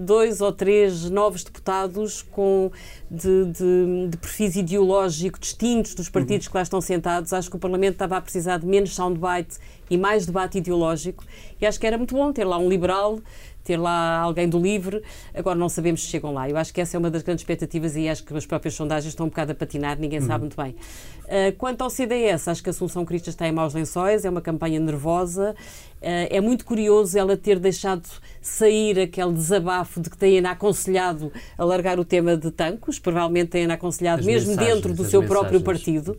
dois 0.04 0.40
ou 0.40 0.50
três 0.50 1.08
novos 1.08 1.44
deputados 1.44 2.20
com 2.20 2.68
de, 3.08 3.44
de, 3.44 4.08
de 4.08 4.16
perfis 4.16 4.56
ideológicos 4.56 5.38
distintos 5.38 5.94
dos 5.94 6.08
partidos 6.08 6.46
uhum. 6.46 6.50
que 6.50 6.56
lá 6.56 6.62
estão 6.62 6.80
sentados. 6.80 7.32
Acho 7.32 7.48
que 7.48 7.54
o 7.54 7.60
Parlamento 7.60 7.92
estava 7.92 8.16
a 8.16 8.20
precisar 8.20 8.58
de 8.58 8.66
menos 8.66 8.92
soundbite 8.92 9.56
e 9.88 9.96
mais 9.96 10.26
debate 10.26 10.58
ideológico. 10.58 11.24
E 11.60 11.64
acho 11.64 11.78
que 11.78 11.86
era 11.86 11.96
muito 11.96 12.12
bom 12.12 12.32
ter 12.32 12.42
lá 12.42 12.58
um 12.58 12.68
liberal, 12.68 13.20
ter 13.66 13.76
lá 13.76 14.20
alguém 14.20 14.48
do 14.48 14.58
LIVRE. 14.58 15.02
Agora 15.34 15.58
não 15.58 15.68
sabemos 15.68 16.02
se 16.02 16.08
chegam 16.08 16.32
lá. 16.32 16.48
Eu 16.48 16.56
acho 16.56 16.72
que 16.72 16.80
essa 16.80 16.96
é 16.96 16.98
uma 16.98 17.10
das 17.10 17.22
grandes 17.22 17.42
expectativas 17.42 17.96
e 17.96 18.08
acho 18.08 18.24
que 18.24 18.34
as 18.34 18.46
próprias 18.46 18.74
sondagens 18.74 19.12
estão 19.12 19.26
um 19.26 19.28
bocado 19.28 19.52
a 19.52 19.54
patinar, 19.54 19.98
ninguém 19.98 20.20
uhum. 20.20 20.26
sabe 20.26 20.40
muito 20.42 20.56
bem. 20.56 20.76
Uh, 21.24 21.56
quanto 21.58 21.82
ao 21.82 21.90
CDS, 21.90 22.46
acho 22.46 22.62
que 22.62 22.68
a 22.68 22.70
Assunção 22.70 23.04
Cristas 23.04 23.34
está 23.34 23.48
em 23.48 23.52
maus 23.52 23.74
lençóis, 23.74 24.24
é 24.24 24.30
uma 24.30 24.40
campanha 24.40 24.78
nervosa. 24.78 25.56
Uh, 26.00 26.30
é 26.30 26.40
muito 26.40 26.64
curioso 26.64 27.18
ela 27.18 27.36
ter 27.36 27.58
deixado 27.58 28.06
sair 28.40 29.00
aquele 29.00 29.32
desabafo 29.32 30.00
de 30.00 30.08
que 30.08 30.16
tem 30.16 30.38
aconselhado 30.46 31.32
a 31.58 31.64
largar 31.64 31.98
o 31.98 32.04
tema 32.04 32.36
de 32.36 32.50
tancos, 32.52 33.00
provavelmente 33.00 33.48
tem 33.48 33.66
aconselhado 33.66 34.20
as 34.20 34.26
mesmo 34.26 34.56
dentro 34.56 34.94
do 34.94 35.04
seu 35.04 35.20
mensagens. 35.20 35.28
próprio 35.28 35.60
partido. 35.60 36.16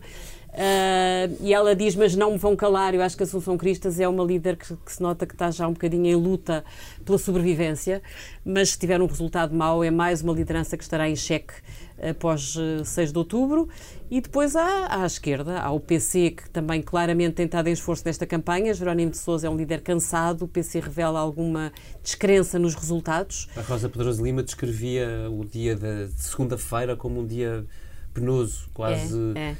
Uh, 0.58 1.36
e 1.40 1.54
ela 1.54 1.76
diz, 1.76 1.94
mas 1.94 2.16
não 2.16 2.32
me 2.32 2.36
vão 2.36 2.56
calar. 2.56 2.92
Eu 2.92 3.00
acho 3.00 3.16
que 3.16 3.22
a 3.22 3.26
Assunção 3.26 3.56
Cristas 3.56 4.00
é 4.00 4.08
uma 4.08 4.24
líder 4.24 4.56
que, 4.56 4.74
que, 4.74 4.92
se 4.92 5.00
nota 5.00 5.24
que 5.24 5.32
está 5.32 5.52
já 5.52 5.68
um 5.68 5.72
bocadinho 5.72 6.06
em 6.06 6.16
luta 6.16 6.64
pela 7.04 7.16
sobrevivência, 7.16 8.02
mas 8.44 8.70
se 8.70 8.78
tiver 8.78 9.00
um 9.00 9.06
resultado 9.06 9.54
mau, 9.54 9.84
é 9.84 9.90
mais 9.90 10.20
uma 10.20 10.32
liderança 10.32 10.76
que 10.76 10.82
estará 10.82 11.08
em 11.08 11.14
xeque 11.14 11.54
após 12.02 12.56
6 12.84 13.12
de 13.12 13.18
outubro. 13.18 13.68
E 14.10 14.20
depois 14.20 14.56
há 14.56 15.02
à 15.02 15.06
esquerda, 15.06 15.60
há 15.60 15.70
o 15.70 15.78
PC, 15.78 16.32
que 16.32 16.50
também 16.50 16.82
claramente 16.82 17.34
tem 17.34 17.46
estado 17.46 17.68
em 17.68 17.72
esforço 17.72 18.02
nesta 18.04 18.26
campanha. 18.26 18.74
Jerónimo 18.74 19.12
de 19.12 19.18
Sousa 19.18 19.46
é 19.46 19.50
um 19.50 19.56
líder 19.56 19.80
cansado, 19.80 20.46
o 20.46 20.48
PC 20.48 20.80
revela 20.80 21.20
alguma 21.20 21.72
descrença 22.02 22.58
nos 22.58 22.74
resultados. 22.74 23.48
A 23.56 23.60
Rosa 23.60 23.88
Pedroso 23.88 24.24
Lima 24.24 24.42
descrevia 24.42 25.30
o 25.30 25.44
dia 25.44 25.76
de 25.76 26.10
segunda-feira 26.16 26.96
como 26.96 27.20
um 27.20 27.26
dia 27.26 27.64
penoso, 28.12 28.68
quase. 28.74 29.16
É, 29.36 29.50
é 29.50 29.56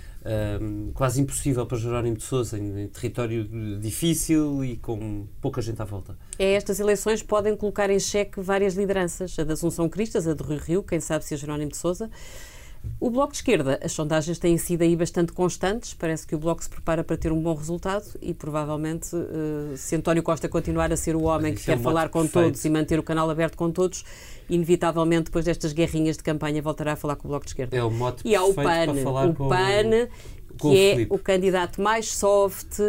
quase 0.94 1.20
impossível 1.20 1.64
para 1.66 1.78
Jerónimo 1.78 2.16
de 2.16 2.24
Sousa, 2.24 2.58
em, 2.58 2.82
em, 2.82 2.88
território 2.88 3.48
difícil 3.80 4.64
e 4.64 4.76
com 4.76 5.26
pouca 5.40 5.62
gente 5.62 5.80
à 5.80 5.84
volta. 5.84 6.16
É, 6.38 6.54
estas 6.54 6.80
eleições 6.80 7.22
podem 7.22 7.56
colocar 7.56 7.88
em 7.90 7.98
xeque 7.98 8.40
várias 8.40 8.74
lideranças, 8.74 9.38
a 9.38 9.44
da 9.44 9.54
Assunção 9.54 9.88
Cristas, 9.88 10.26
a 10.26 10.34
de 10.34 10.42
Rui 10.42 10.58
Rio, 10.58 10.82
quem 10.82 11.00
sabe 11.00 11.24
se 11.24 11.34
é 11.34 11.36
Jerónimo 11.36 11.70
de 11.70 11.76
Sousa. 11.76 12.10
O 13.00 13.10
Bloco 13.10 13.32
de 13.32 13.38
Esquerda, 13.38 13.78
as 13.82 13.92
sondagens 13.92 14.38
têm 14.38 14.58
sido 14.58 14.82
aí 14.82 14.96
bastante 14.96 15.32
constantes, 15.32 15.94
parece 15.94 16.26
que 16.26 16.34
o 16.34 16.38
Bloco 16.38 16.62
se 16.62 16.68
prepara 16.68 17.04
para 17.04 17.16
ter 17.16 17.30
um 17.30 17.40
bom 17.40 17.54
resultado 17.54 18.04
e 18.20 18.34
provavelmente, 18.34 19.14
uh, 19.14 19.76
se 19.76 19.94
António 19.94 20.22
Costa 20.22 20.48
continuar 20.48 20.92
a 20.92 20.96
ser 20.96 21.14
o 21.14 21.22
homem 21.22 21.54
que 21.54 21.64
quer 21.64 21.72
é 21.72 21.76
um 21.76 21.82
falar 21.82 22.08
com 22.08 22.22
perfeito. 22.22 22.46
todos 22.46 22.64
e 22.64 22.70
manter 22.70 22.98
o 22.98 23.02
canal 23.02 23.30
aberto 23.30 23.56
com 23.56 23.70
todos, 23.70 24.04
inevitavelmente, 24.50 25.24
depois 25.24 25.44
destas 25.44 25.72
guerrinhas 25.72 26.16
de 26.16 26.24
campanha, 26.24 26.60
voltará 26.60 26.94
a 26.94 26.96
falar 26.96 27.14
com 27.14 27.28
o 27.28 27.30
Bloco 27.30 27.44
de 27.44 27.50
Esquerda. 27.50 27.76
É 27.76 27.84
o 27.84 27.90
mote 27.90 28.22
e 28.24 28.34
há 28.34 28.42
o 28.42 28.52
PAN, 28.52 28.86
o 29.38 29.48
PAN, 29.48 30.08
que 30.58 30.76
é 30.76 31.06
o 31.08 31.18
candidato 31.18 31.80
mais 31.80 32.10
soft, 32.10 32.80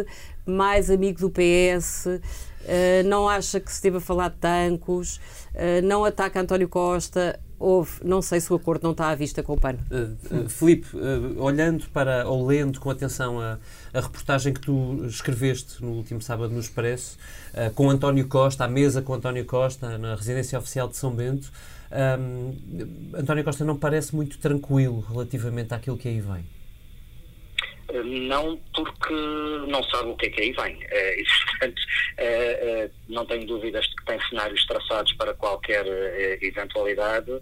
mais 0.44 0.90
amigo 0.90 1.20
do 1.20 1.30
PS, 1.30 2.06
uh, 2.06 2.20
eh, 2.64 3.02
não 3.04 3.28
acha 3.28 3.60
que 3.60 3.72
se 3.72 3.80
deva 3.82 4.00
falar 4.00 4.30
de 4.30 4.36
tancos, 4.36 5.16
uh, 5.54 5.84
não 5.84 6.04
ataca 6.04 6.40
António 6.40 6.68
Costa, 6.68 7.38
houve, 7.60 7.92
não 8.02 8.22
sei 8.22 8.40
se 8.40 8.50
o 8.50 8.56
acordo 8.56 8.84
não 8.84 8.92
está 8.92 9.10
à 9.10 9.14
vista 9.14 9.42
com 9.42 9.52
o 9.52 9.60
PAN. 9.60 9.76
Uh, 9.90 10.44
uh, 10.44 10.48
Filipe, 10.48 10.96
uh, 10.96 11.40
olhando 11.40 11.86
para, 11.92 12.26
ou 12.26 12.46
lendo 12.46 12.80
com 12.80 12.90
atenção 12.90 13.38
a, 13.38 13.58
a, 13.92 14.00
reportagem 14.00 14.54
que 14.54 14.60
tu 14.60 15.04
escreveste 15.04 15.84
no 15.84 15.90
último 15.90 16.22
sábado 16.22 16.54
no 16.54 16.58
Expresso, 16.58 17.18
com 17.74 17.90
António 17.90 18.26
Costa, 18.26 18.64
à 18.64 18.68
mesa 18.68 19.02
com 19.02 19.12
António 19.12 19.44
Costa, 19.44 19.98
na 19.98 20.14
residência 20.14 20.58
oficial 20.58 20.88
de 20.88 20.96
São 20.96 21.12
Bento, 21.12 21.52
um, 21.92 22.54
António 23.14 23.44
Costa 23.44 23.64
não 23.64 23.76
parece 23.76 24.14
muito 24.14 24.38
tranquilo 24.38 25.00
relativamente 25.00 25.74
àquilo 25.74 25.98
que 25.98 26.08
aí 26.08 26.20
vem. 26.20 26.44
Não 28.04 28.56
porque 28.74 29.14
não 29.66 29.82
sabe 29.84 30.10
o 30.10 30.16
que 30.16 30.26
é 30.26 30.30
que 30.30 30.40
aí 30.42 30.52
vem. 30.52 30.78
e, 30.82 31.24
portanto, 31.46 31.82
não 33.08 33.26
tenho 33.26 33.46
dúvidas 33.46 33.84
de 33.86 33.96
que 33.96 34.04
tem 34.04 34.20
cenários 34.28 34.64
traçados 34.66 35.12
para 35.14 35.34
qualquer 35.34 35.84
eventualidade, 36.42 37.32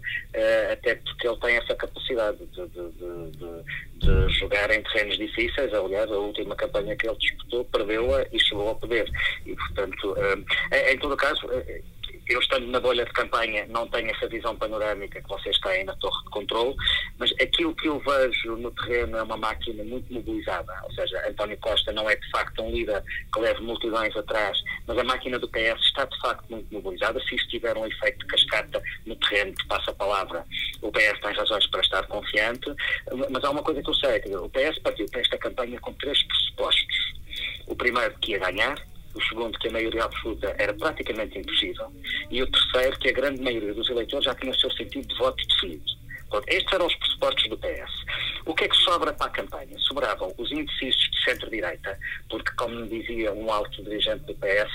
até 0.71 0.95
porque 0.95 1.27
ele 1.27 1.37
tem 1.37 1.55
essa 1.57 1.75
capacidade 1.75 2.37
de, 2.37 2.67
de, 2.67 2.91
de, 2.91 4.27
de, 4.27 4.39
jogar 4.39 4.71
em 4.71 4.81
terrenos 4.83 5.17
difíceis. 5.17 5.73
Aliás, 5.73 6.11
a 6.11 6.17
última 6.17 6.55
campanha 6.55 6.95
que 6.95 7.07
ele 7.07 7.17
disputou, 7.17 7.65
perdeu-a 7.65 8.25
e 8.31 8.39
chegou 8.39 8.69
ao 8.69 8.75
poder. 8.75 9.09
E, 9.45 9.55
portanto, 9.55 10.15
em 10.89 10.97
todo 10.97 11.15
caso 11.15 11.47
eu 12.29 12.39
estando 12.39 12.67
na 12.67 12.79
bolha 12.79 13.03
de 13.03 13.11
campanha 13.11 13.65
não 13.69 13.87
tenho 13.87 14.11
essa 14.11 14.27
visão 14.27 14.55
panorâmica 14.55 15.21
que 15.21 15.27
vocês 15.27 15.57
têm 15.59 15.83
na 15.83 15.95
torre 15.95 16.23
de 16.23 16.29
controle, 16.29 16.75
mas 17.17 17.31
aquilo 17.41 17.75
que 17.75 17.87
eu 17.87 17.99
vejo 17.99 18.55
no 18.55 18.71
terreno 18.71 19.17
é 19.17 19.23
uma 19.23 19.35
máquina 19.35 19.83
muito 19.83 20.13
mobilizada, 20.13 20.71
ou 20.83 20.91
seja, 20.93 21.27
António 21.27 21.57
Costa 21.57 21.91
não 21.91 22.07
é 22.09 22.15
de 22.15 22.29
facto 22.29 22.61
um 22.61 22.71
líder 22.71 23.03
que 23.33 23.39
leve 23.39 23.61
multidões 23.61 24.15
atrás, 24.15 24.61
mas 24.85 24.97
a 24.97 25.03
máquina 25.03 25.39
do 25.39 25.49
PS 25.49 25.81
está 25.81 26.05
de 26.05 26.19
facto 26.21 26.45
muito 26.49 26.71
mobilizada, 26.71 27.19
se 27.21 27.35
isto 27.35 27.49
tiver 27.49 27.75
um 27.75 27.85
efeito 27.85 28.19
de 28.19 28.25
cascata 28.27 28.81
no 29.05 29.15
terreno 29.15 29.53
que 29.55 29.67
passa 29.67 29.89
a 29.89 29.95
palavra, 29.95 30.45
o 30.81 30.91
PS 30.91 31.19
tem 31.21 31.33
razões 31.33 31.65
para 31.67 31.81
estar 31.81 32.07
confiante, 32.07 32.71
mas 33.31 33.43
há 33.43 33.49
uma 33.49 33.63
coisa 33.63 33.81
que 33.81 33.89
eu 33.89 33.95
sei, 33.95 34.21
o 34.35 34.49
PS 34.49 34.77
partiu 34.83 35.07
para 35.11 35.21
esta 35.21 35.37
campanha 35.37 35.79
com 35.79 35.93
três 35.93 36.21
pressupostos. 36.23 37.13
O 37.67 37.75
primeiro 37.75 38.13
que 38.19 38.31
ia 38.31 38.39
ganhar, 38.39 38.75
o 39.19 39.27
segundo, 39.27 39.59
que 39.59 39.67
a 39.67 39.71
maioria 39.71 40.03
absoluta 40.03 40.55
era 40.57 40.73
praticamente 40.73 41.37
impossível, 41.37 41.91
e 42.31 42.41
o 42.41 42.49
terceiro, 42.49 42.99
que 42.99 43.09
a 43.09 43.13
grande 43.13 43.41
maioria 43.41 43.73
dos 43.73 43.89
eleitores 43.89 44.25
já 44.25 44.33
tinha 44.35 44.51
o 44.51 44.59
seu 44.59 44.71
sentido 44.71 45.07
de 45.07 45.15
voto 45.15 45.45
definido. 45.47 45.99
Estes 46.47 46.73
eram 46.73 46.85
os 46.85 46.95
pressupostos 46.95 47.49
do 47.49 47.57
PS. 47.57 47.91
O 48.45 48.53
que 48.53 48.65
é 48.65 48.67
que 48.67 48.77
sobra 48.77 49.11
para 49.13 49.27
a 49.27 49.31
campanha? 49.31 49.77
Sobravam 49.79 50.31
os 50.37 50.51
indecisos 50.51 51.09
de 51.09 51.23
centro-direita, 51.23 51.97
porque, 52.29 52.51
como 52.51 52.87
dizia 52.87 53.33
um 53.33 53.51
alto 53.51 53.83
dirigente 53.83 54.25
do 54.25 54.35
PS, 54.35 54.71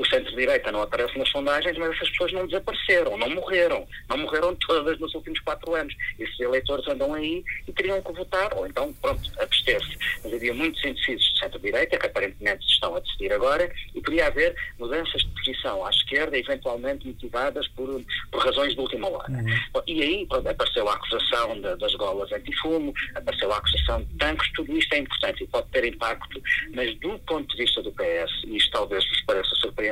o 0.00 0.06
centro-direita 0.06 0.72
não 0.72 0.82
aparece 0.82 1.16
nas 1.18 1.28
sondagens, 1.28 1.76
mas 1.76 1.94
essas 1.94 2.08
pessoas 2.10 2.32
não 2.32 2.46
desapareceram, 2.46 3.16
não 3.18 3.30
morreram. 3.30 3.86
Não 4.08 4.16
morreram 4.18 4.54
todas 4.56 4.98
nos 4.98 5.14
últimos 5.14 5.38
quatro 5.40 5.74
anos. 5.74 5.94
Esses 6.18 6.38
eleitores 6.40 6.86
andam 6.88 7.12
aí 7.14 7.44
e 7.68 7.72
teriam 7.72 8.00
que 8.02 8.12
votar, 8.12 8.52
ou 8.54 8.66
então, 8.66 8.92
pronto, 8.94 9.20
abster-se. 9.38 9.96
Mas 10.24 10.32
havia 10.34 10.54
muitos 10.54 10.82
indecisos 10.84 11.32
de 11.34 11.38
centro-direita, 11.40 11.98
que 11.98 12.06
aparentemente 12.06 12.64
estão 12.66 12.96
a 12.96 13.00
decidir 13.00 13.32
agora, 13.32 13.70
e 13.94 14.00
poderia 14.00 14.26
haver 14.26 14.54
mudanças 14.78 15.20
de 15.22 15.28
posição 15.28 15.84
à 15.84 15.90
esquerda, 15.90 16.38
eventualmente 16.38 17.06
motivadas 17.06 17.68
por, 17.68 18.02
por 18.30 18.42
razões 18.44 18.74
de 18.74 18.80
última 18.80 19.08
hora. 19.08 19.28
Bom, 19.72 19.82
E 19.86 20.02
aí 20.02 20.26
pronto, 20.26 20.48
apareceu 20.48 20.88
a 20.88 20.94
acusação 20.94 21.60
de- 21.60 21.76
das 21.76 21.94
golas 21.96 22.30
antifumo, 22.32 22.94
apareceu 23.14 23.52
a 23.52 23.56
acusação 23.58 24.02
de 24.02 24.14
tanques, 24.16 24.50
tudo 24.52 24.76
isto 24.76 24.92
é 24.94 24.98
importante 24.98 25.44
e 25.44 25.46
pode 25.48 25.68
ter 25.70 25.84
impacto, 25.84 26.40
mas 26.74 26.94
do 27.00 27.18
ponto 27.20 27.48
de 27.54 27.62
vista 27.64 27.82
do 27.82 27.90
PS, 27.92 28.30
e 28.46 28.56
isto 28.56 28.70
talvez 28.70 29.06
vos 29.08 29.20
pareça 29.22 29.54
surpreendente, 29.56 29.89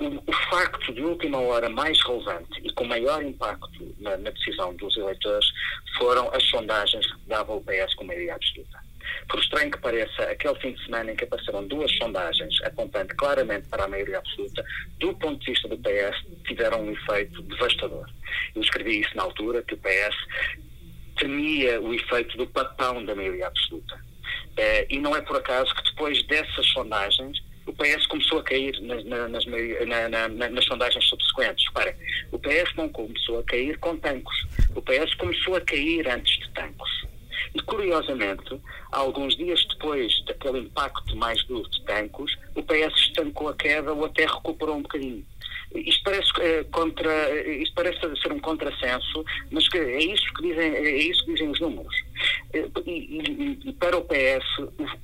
o, 0.00 0.22
o 0.26 0.32
facto 0.50 0.92
de 0.92 1.02
última 1.02 1.38
hora 1.38 1.68
mais 1.68 2.00
relevante 2.02 2.60
e 2.62 2.72
com 2.72 2.84
maior 2.84 3.22
impacto 3.22 3.94
na, 3.98 4.16
na 4.16 4.30
decisão 4.30 4.74
dos 4.74 4.96
eleitores 4.96 5.46
foram 5.96 6.28
as 6.34 6.42
sondagens 6.44 7.06
que 7.06 7.28
davam 7.28 7.56
o 7.56 7.64
PS 7.64 7.94
com 7.94 8.04
maioria 8.04 8.34
absoluta. 8.34 8.82
Por 9.28 9.40
estranho 9.40 9.70
que 9.70 9.78
pareça, 9.78 10.22
aquele 10.22 10.54
fim 10.60 10.72
de 10.72 10.84
semana 10.84 11.12
em 11.12 11.16
que 11.16 11.24
apareceram 11.24 11.66
duas 11.66 11.90
sondagens 11.96 12.54
apontando 12.62 13.14
claramente 13.16 13.68
para 13.68 13.84
a 13.84 13.88
maioria 13.88 14.18
absoluta, 14.18 14.64
do 14.98 15.14
ponto 15.14 15.38
de 15.40 15.52
vista 15.52 15.68
do 15.68 15.76
PS, 15.78 16.44
tiveram 16.46 16.82
um 16.82 16.92
efeito 16.92 17.42
devastador. 17.42 18.08
Eu 18.54 18.62
escrevi 18.62 19.00
isso 19.00 19.16
na 19.16 19.24
altura, 19.24 19.62
que 19.62 19.74
o 19.74 19.78
PS 19.78 20.16
temia 21.16 21.80
o 21.80 21.92
efeito 21.92 22.36
do 22.36 22.46
papão 22.46 23.04
da 23.04 23.14
maioria 23.14 23.46
absoluta. 23.46 24.00
Eh, 24.56 24.86
e 24.90 24.98
não 24.98 25.14
é 25.16 25.20
por 25.20 25.36
acaso 25.36 25.74
que 25.74 25.90
depois 25.90 26.22
dessas 26.24 26.66
sondagens 26.68 27.42
o 27.66 27.72
PS 27.72 28.06
começou 28.06 28.38
a 28.38 28.42
cair 28.42 28.78
nas, 28.82 29.04
na- 29.04 29.28
nas, 29.28 29.44
nas 30.52 30.64
sondagens 30.64 31.04
subsequentes. 31.08 31.64
Repara, 31.68 31.96
o 32.32 32.38
PS 32.38 32.74
não 32.76 32.88
começou 32.88 33.38
a 33.38 33.42
cair 33.44 33.78
com 33.78 33.96
tancos. 33.96 34.46
O 34.74 34.82
PS 34.82 35.14
começou 35.14 35.56
a 35.56 35.60
cair 35.60 36.08
antes 36.08 36.38
de 36.40 36.50
tancos. 36.50 36.90
E, 37.54 37.60
curiosamente, 37.62 38.60
alguns 38.92 39.36
dias 39.36 39.64
depois 39.68 40.24
daquele 40.26 40.60
impacto 40.60 41.16
mais 41.16 41.42
duro 41.44 41.68
de 41.70 41.82
tancos, 41.84 42.36
o 42.54 42.62
PS 42.62 42.94
estancou 42.96 43.48
a 43.48 43.54
queda 43.54 43.92
ou 43.92 44.04
até 44.04 44.26
recuperou 44.26 44.76
um 44.76 44.82
bocadinho. 44.82 45.24
Isto 45.74 46.02
parece, 46.04 46.28
eh, 46.40 46.64
contra, 46.70 47.10
eh, 47.10 47.62
isto 47.62 47.74
parece 47.74 47.98
ser 48.20 48.32
um 48.32 48.38
contrassenso, 48.40 49.24
mas 49.50 49.66
que 49.68 49.78
é, 49.78 49.98
isso 50.04 50.24
que 50.34 50.42
dizem, 50.48 50.74
é 50.74 50.98
isso 50.98 51.24
que 51.24 51.32
dizem 51.32 51.48
os 51.48 51.60
números. 51.60 51.94
E, 52.54 52.58
e- 52.90 53.58
e 53.64 53.72
para 53.74 53.96
o 53.96 54.04
PS, 54.04 54.44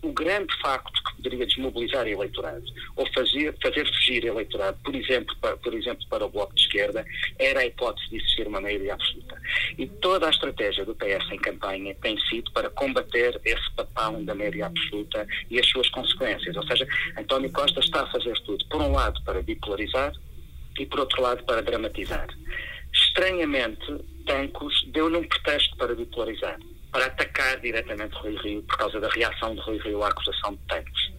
o, 0.02 0.08
o 0.08 0.12
grande 0.12 0.52
facto 0.60 0.92
que 1.04 1.16
poderia 1.16 1.46
desmobilizar 1.46 2.06
eleitorado 2.06 2.62
ou 2.96 3.06
fazer, 3.14 3.54
fazer 3.62 3.86
fugir 3.86 4.24
eleitorado, 4.26 4.78
por 4.84 4.94
exemplo, 4.94 5.34
para, 5.40 5.56
por 5.56 5.72
exemplo, 5.74 6.06
para 6.10 6.26
o 6.26 6.28
Bloco 6.28 6.54
de 6.54 6.60
Esquerda, 6.62 7.04
era 7.38 7.60
a 7.60 7.66
hipótese 7.66 8.08
de 8.10 8.16
existir 8.18 8.46
uma 8.46 8.60
maioria 8.60 8.94
absoluta. 8.94 9.40
E 9.78 9.86
toda 9.86 10.26
a 10.26 10.30
estratégia 10.30 10.84
do 10.84 10.94
PS 10.94 11.30
em 11.32 11.38
campanha 11.38 11.94
tem 12.02 12.18
sido 12.28 12.50
para 12.52 12.68
combater 12.70 13.40
esse 13.44 13.70
papão 13.74 14.22
da 14.24 14.34
maioria 14.34 14.66
absoluta 14.66 15.26
e 15.50 15.58
as 15.58 15.66
suas 15.68 15.88
consequências. 15.90 16.54
Ou 16.56 16.66
seja, 16.66 16.86
António 17.16 17.50
Costa 17.50 17.80
está 17.80 18.02
a 18.02 18.10
fazer 18.10 18.34
tudo, 18.42 18.64
por 18.66 18.82
um 18.82 18.92
lado, 18.92 19.22
para 19.24 19.40
bipolarizar 19.42 20.12
e, 20.78 20.84
por 20.86 21.00
outro 21.00 21.22
lado, 21.22 21.42
para 21.44 21.62
dramatizar. 21.62 22.28
Estranhamente, 22.92 23.86
Tancos 24.26 24.84
deu-lhe 24.88 25.16
um 25.16 25.24
pretexto 25.26 25.76
para 25.76 25.94
bipolarizar, 25.94 26.58
para 26.92 27.06
atacar 27.06 27.60
diretamente 27.60 28.14
Rui 28.16 28.36
Rio 28.42 28.62
por 28.62 28.76
causa 28.76 29.00
da 29.00 29.08
reação 29.08 29.54
de 29.54 29.60
Rui 29.60 29.78
Rio 29.78 30.02
à 30.02 30.08
acusação 30.08 30.52
de 30.52 30.60
Tancos. 30.68 31.12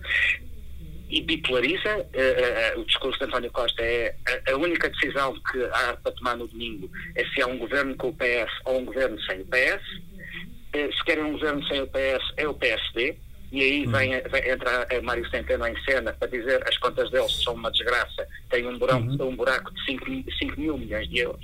E 1.10 1.22
bipolariza, 1.22 2.08
eh, 2.14 2.72
eh, 2.74 2.74
o 2.78 2.86
discurso 2.86 3.18
de 3.18 3.26
António 3.26 3.52
Costa 3.52 3.82
é 3.82 4.16
a, 4.28 4.52
a 4.52 4.56
única 4.58 4.90
decisão 4.90 5.34
que 5.52 5.64
há 5.64 5.98
para 5.98 6.12
tomar 6.12 6.38
no 6.38 6.48
domingo 6.48 6.88
é 7.16 7.26
se 7.26 7.42
há 7.42 7.48
um 7.48 7.58
governo 7.58 7.96
com 7.96 8.10
o 8.10 8.14
PS 8.14 8.52
ou 8.66 8.80
um 8.80 8.86
governo 8.86 9.20
sem 9.24 9.42
o 9.42 9.46
PS. 9.46 9.84
Eh, 10.74 10.90
se 10.92 11.04
querem 11.04 11.24
um 11.24 11.32
governo 11.32 11.66
sem 11.68 11.82
o 11.82 11.88
PS, 11.88 12.34
é 12.38 12.48
o 12.48 12.54
PSD. 12.54 13.18
E 13.52 13.60
aí 13.60 13.86
vem, 13.88 14.22
vem, 14.22 14.52
entra 14.52 14.88
a 14.96 15.02
Mário 15.02 15.28
Centeno 15.32 15.66
em 15.66 15.84
cena 15.84 16.14
para 16.14 16.28
dizer 16.28 16.62
as 16.68 16.78
contas 16.78 17.10
deles 17.10 17.32
são 17.44 17.56
uma 17.56 17.72
desgraça, 17.72 18.28
têm 18.52 18.68
um 18.68 18.78
buraco, 18.78 19.24
um 19.24 19.36
buraco 19.36 19.74
de 19.74 19.86
5, 19.86 20.60
mil 20.60 20.78
milhões 20.78 21.10
de 21.10 21.18
euros. 21.22 21.44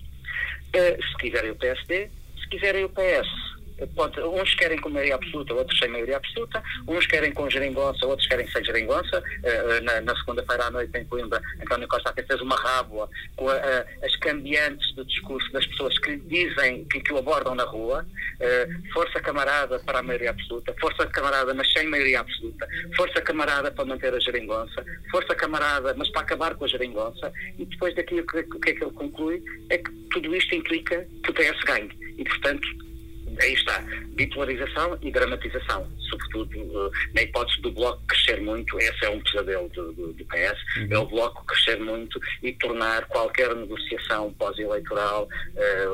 Se 0.76 1.18
quiserem 1.18 1.50
o 1.50 1.56
PSD, 1.56 2.12
se 2.40 2.50
quiserem 2.50 2.84
o 2.86 2.90
PS. 2.90 3.55
Eh, 3.78 3.86
Pode, 3.96 4.20
uns 4.22 4.56
querem 4.56 4.78
com 4.80 4.90
maioria 4.90 5.16
absoluta, 5.16 5.54
outros 5.54 5.78
sem 5.80 5.88
maioria 5.90 6.18
absoluta, 6.18 6.62
uns 6.88 7.06
querem 7.08 7.32
com 7.34 7.50
geringonça, 7.50 8.06
outros 8.06 8.28
querem 8.28 8.48
sem 8.50 8.64
geringonça. 8.64 9.24
Eh, 9.44 9.82
na, 9.82 10.02
na 10.02 10.16
segunda-feira 10.18 10.66
à 10.66 10.72
noite 10.72 10.98
em 10.98 11.06
Coimbra, 11.06 11.42
António 11.62 11.88
Costa 11.88 12.10
até 12.10 12.24
fez 12.24 12.42
uma 12.42 12.56
rábula 12.56 13.10
com 13.36 13.50
a- 13.50 13.56
a- 13.56 13.86
as 14.06 14.16
cambiantes 14.18 14.94
do 14.96 15.06
discurso 15.06 15.52
das 15.52 15.66
pessoas 15.68 15.98
que 16.00 16.16
dizem 16.18 16.86
que, 16.86 17.00
que 17.02 17.14
o 17.14 17.18
abordam 17.18 17.56
na 17.56 17.64
rua. 17.64 18.06
Eh, 18.40 18.68
força 18.94 19.20
camarada 19.22 19.80
para 19.80 20.00
a 20.00 20.04
maioria 20.04 20.30
absoluta, 20.32 20.74
força 20.80 21.06
camarada, 21.08 21.54
mas 21.54 21.72
sem 21.72 21.88
maioria 21.88 22.20
absoluta, 22.20 22.68
força 22.98 23.22
camarada 23.22 23.72
para 23.72 23.86
manter 23.86 24.14
a 24.14 24.20
geringonça, 24.20 24.84
força 25.10 25.34
camarada, 25.36 25.94
mas 25.98 26.10
para 26.10 26.22
acabar 26.22 26.56
com 26.56 26.66
a 26.66 26.68
geringonça. 26.68 27.32
E 27.58 27.66
depois 27.66 27.96
daquilo 27.96 28.22
o 28.22 28.28
que, 28.28 28.44
que 28.44 28.70
é 28.72 28.74
que 28.74 28.84
ele 28.84 28.92
conclui 28.94 29.42
é 29.70 29.78
que 29.78 29.90
tudo 30.12 30.36
isto 30.36 30.54
implica 30.54 31.08
que 31.24 31.32
o 31.32 31.34
PS 31.34 31.64
ganhe. 31.66 31.90
E, 32.18 32.24
portanto, 32.26 32.68
aí 33.40 33.54
está, 33.54 33.84
bipolarização 34.16 34.98
e 35.02 35.12
dramatização, 35.12 35.88
sobretudo 36.10 36.56
eh, 36.56 36.92
na 37.14 37.22
hipótese 37.24 37.62
do 37.62 37.72
Bloco 37.72 38.02
crescer 38.08 38.42
muito, 38.42 38.78
esse 38.80 39.06
é 39.06 39.10
um 39.10 39.20
pesadelo 39.22 39.70
do, 39.70 39.94
do, 39.94 40.14
do 40.14 40.26
PS, 40.26 40.90
é 40.90 40.98
o 40.98 41.06
Bloco 41.06 41.46
crescer 41.46 41.80
muito 41.80 42.20
e 42.42 42.52
tornar 42.54 43.06
qualquer 43.08 43.56
negociação 43.56 44.34
pós-eleitoral 44.34 45.28
eh, 45.56 45.86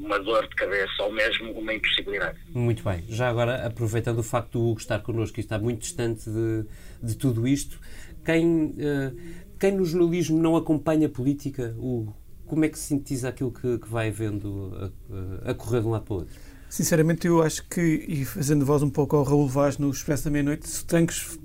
uma 0.00 0.18
dor 0.18 0.48
de 0.48 0.54
cabeça 0.56 1.02
ou 1.02 1.12
mesmo 1.12 1.52
uma 1.52 1.74
impossibilidade. 1.74 2.38
Muito 2.50 2.82
bem. 2.82 3.04
Já 3.08 3.28
agora, 3.28 3.66
aproveitando 3.66 4.18
o 4.18 4.22
facto 4.22 4.52
do 4.52 4.70
Hugo 4.70 4.80
estar 4.80 5.00
connosco 5.00 5.38
e 5.38 5.40
estar 5.40 5.58
muito 5.58 5.80
distante 5.80 6.28
de, 6.28 6.64
de 7.02 7.16
tudo 7.16 7.46
isto, 7.46 7.78
quem, 8.24 8.74
eh, 8.78 9.12
quem 9.58 9.72
no 9.72 9.84
jornalismo 9.84 10.40
não 10.40 10.56
acompanha 10.56 11.06
a 11.06 11.10
política, 11.10 11.74
Hugo, 11.78 12.16
como 12.46 12.64
é 12.64 12.68
que 12.68 12.78
sintetiza 12.78 13.28
aquilo 13.28 13.52
que, 13.52 13.78
que 13.78 13.88
vai 13.88 14.10
vendo 14.10 14.92
a, 15.46 15.50
a 15.52 15.54
correr 15.54 15.82
de 15.82 15.86
um 15.86 15.90
lado 15.90 16.04
para 16.04 16.14
o 16.14 16.16
outro? 16.18 16.34
Sinceramente, 16.70 17.26
eu 17.26 17.42
acho 17.42 17.66
que, 17.68 17.80
e 18.06 18.24
fazendo 18.24 18.64
voz 18.64 18.80
um 18.80 18.88
pouco 18.88 19.16
ao 19.16 19.24
Raul 19.24 19.48
Vaz 19.48 19.76
no 19.76 19.90
Expresso 19.90 20.24
da 20.24 20.30
Meia-Noite, 20.30 20.68
se 20.68 20.84
Tanques, 20.84 21.36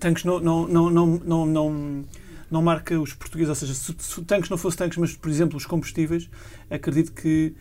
tanques 0.00 0.24
não, 0.24 0.40
não, 0.40 0.66
não, 0.66 0.90
não, 0.90 1.46
não, 1.46 2.04
não, 2.50 2.62
marca 2.62 2.98
os 2.98 3.12
portugueses, 3.12 3.50
ou 3.50 3.54
seja, 3.54 3.74
se, 3.74 3.94
se 3.98 4.18
o 4.18 4.24
Tanques 4.24 4.48
não 4.48 4.56
fosse 4.56 4.78
Tanques, 4.78 4.96
mas, 4.96 5.14
por 5.14 5.30
exemplo, 5.30 5.58
os 5.58 5.66
combustíveis, 5.66 6.30
acredito 6.70 7.12
que 7.12 7.54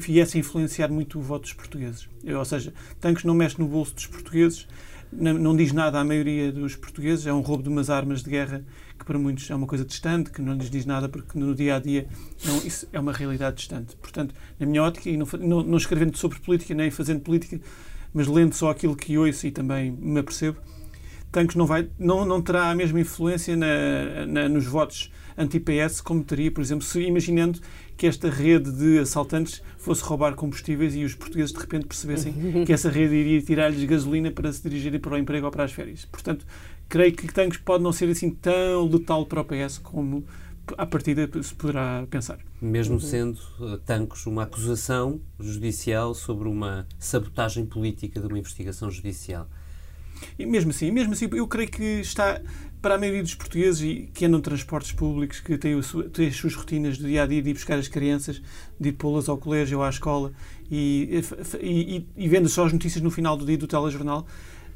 viesse 0.00 0.38
a 0.38 0.40
influenciar 0.40 0.88
muito 0.88 1.18
o 1.18 1.22
voto 1.22 1.42
dos 1.42 1.52
portugueses. 1.52 2.08
Ou 2.26 2.44
seja, 2.46 2.72
Tanques 2.98 3.24
não 3.24 3.34
mexe 3.34 3.58
no 3.58 3.68
bolso 3.68 3.94
dos 3.94 4.06
portugueses, 4.06 4.66
não, 5.12 5.34
não 5.34 5.54
diz 5.54 5.70
nada 5.70 6.00
à 6.00 6.04
maioria 6.04 6.50
dos 6.50 6.76
portugueses, 6.76 7.26
é 7.26 7.32
um 7.32 7.42
roubo 7.42 7.62
de 7.62 7.68
umas 7.68 7.90
armas 7.90 8.22
de 8.22 8.30
guerra 8.30 8.64
para 9.06 9.18
muitos 9.18 9.48
é 9.48 9.54
uma 9.54 9.68
coisa 9.68 9.84
distante, 9.84 10.30
que 10.30 10.42
não 10.42 10.52
lhes 10.52 10.68
diz 10.68 10.84
nada 10.84 11.08
porque 11.08 11.38
no 11.38 11.54
dia 11.54 11.76
a 11.76 11.78
dia 11.78 12.08
não, 12.44 12.58
isso 12.58 12.88
é 12.92 12.98
uma 12.98 13.12
realidade 13.12 13.56
distante. 13.56 13.96
Portanto, 13.96 14.34
na 14.58 14.66
minha 14.66 14.82
ótica, 14.82 15.08
e 15.08 15.16
não, 15.16 15.26
não, 15.40 15.62
não 15.62 15.78
escrevendo 15.78 16.16
sobre 16.18 16.40
política 16.40 16.74
nem 16.74 16.90
fazendo 16.90 17.20
política, 17.20 17.60
mas 18.12 18.26
lendo 18.26 18.52
só 18.54 18.68
aquilo 18.68 18.96
que 18.96 19.16
ouço 19.16 19.46
e 19.46 19.52
também 19.52 19.92
me 19.92 20.18
apercebo, 20.18 20.58
Tancos 21.30 21.54
não, 21.54 21.66
vai, 21.66 21.88
não, 21.98 22.24
não 22.24 22.42
terá 22.42 22.70
a 22.70 22.74
mesma 22.74 23.00
influência 23.00 23.56
na, 23.56 24.26
na, 24.26 24.48
nos 24.48 24.66
votos 24.66 25.12
anti-PS 25.36 26.00
como 26.00 26.24
teria, 26.24 26.50
por 26.50 26.62
exemplo, 26.62 26.84
se 26.84 27.00
imaginando 27.02 27.60
que 27.96 28.06
esta 28.06 28.28
rede 28.30 28.72
de 28.72 28.98
assaltantes 28.98 29.62
fosse 29.76 30.02
roubar 30.02 30.34
combustíveis 30.34 30.94
e 30.94 31.04
os 31.04 31.14
portugueses 31.14 31.52
de 31.52 31.60
repente 31.60 31.86
percebessem 31.86 32.34
que 32.64 32.72
essa 32.72 32.90
rede 32.90 33.14
iria 33.14 33.40
tirar-lhes 33.42 33.84
gasolina 33.84 34.30
para 34.30 34.52
se 34.52 34.62
dirigirem 34.62 34.98
para 34.98 35.14
o 35.14 35.18
emprego 35.18 35.46
ou 35.46 35.52
para 35.52 35.64
as 35.64 35.72
férias. 35.72 36.04
Portanto, 36.06 36.46
creio 36.88 37.12
que 37.12 37.32
Tancos 37.32 37.58
pode 37.58 37.82
não 37.82 37.92
ser 37.92 38.08
assim 38.08 38.30
tão 38.30 38.88
letal 38.88 39.26
para 39.26 39.40
o 39.40 39.44
PS 39.44 39.78
como 39.78 40.24
à 40.76 40.86
partida 40.86 41.28
se 41.42 41.54
poderá 41.54 42.06
pensar. 42.10 42.38
Mesmo 42.60 43.00
sendo 43.00 43.38
uh, 43.60 43.78
Tancos 43.78 44.26
uma 44.26 44.44
acusação 44.44 45.20
judicial 45.38 46.14
sobre 46.14 46.48
uma 46.48 46.86
sabotagem 46.98 47.66
política 47.66 48.20
de 48.20 48.26
uma 48.26 48.38
investigação 48.38 48.90
judicial. 48.90 49.48
E 50.38 50.46
mesmo 50.46 50.70
assim, 50.70 50.90
mesmo 50.90 51.12
assim, 51.12 51.28
eu 51.32 51.46
creio 51.46 51.70
que 51.70 52.00
está 52.00 52.40
para 52.80 52.94
a 52.94 52.98
maioria 52.98 53.22
dos 53.22 53.34
portugueses 53.34 53.82
e 53.82 54.10
que 54.14 54.24
andam 54.24 54.38
em 54.38 54.42
transportes 54.42 54.92
públicos, 54.92 55.40
que 55.40 55.58
têm, 55.58 55.80
sua, 55.82 56.08
têm, 56.08 56.28
as 56.28 56.36
suas 56.36 56.54
rotinas 56.54 56.96
do 56.96 57.06
dia 57.06 57.22
a 57.22 57.26
dia 57.26 57.42
de 57.42 57.50
ir 57.50 57.54
buscar 57.54 57.78
as 57.78 57.88
crianças, 57.88 58.40
de 58.78 58.88
ir 58.90 58.92
pô-las 58.92 59.28
ao 59.28 59.36
colégio 59.36 59.78
ou 59.78 59.84
à 59.84 59.90
escola 59.90 60.32
e, 60.70 61.22
e, 61.60 61.66
e, 61.66 62.06
e, 62.16 62.28
vendo 62.28 62.48
só 62.48 62.64
as 62.64 62.72
notícias 62.72 63.02
no 63.02 63.10
final 63.10 63.36
do 63.36 63.44
dia 63.44 63.58
do 63.58 63.66
telejornal, 63.66 64.26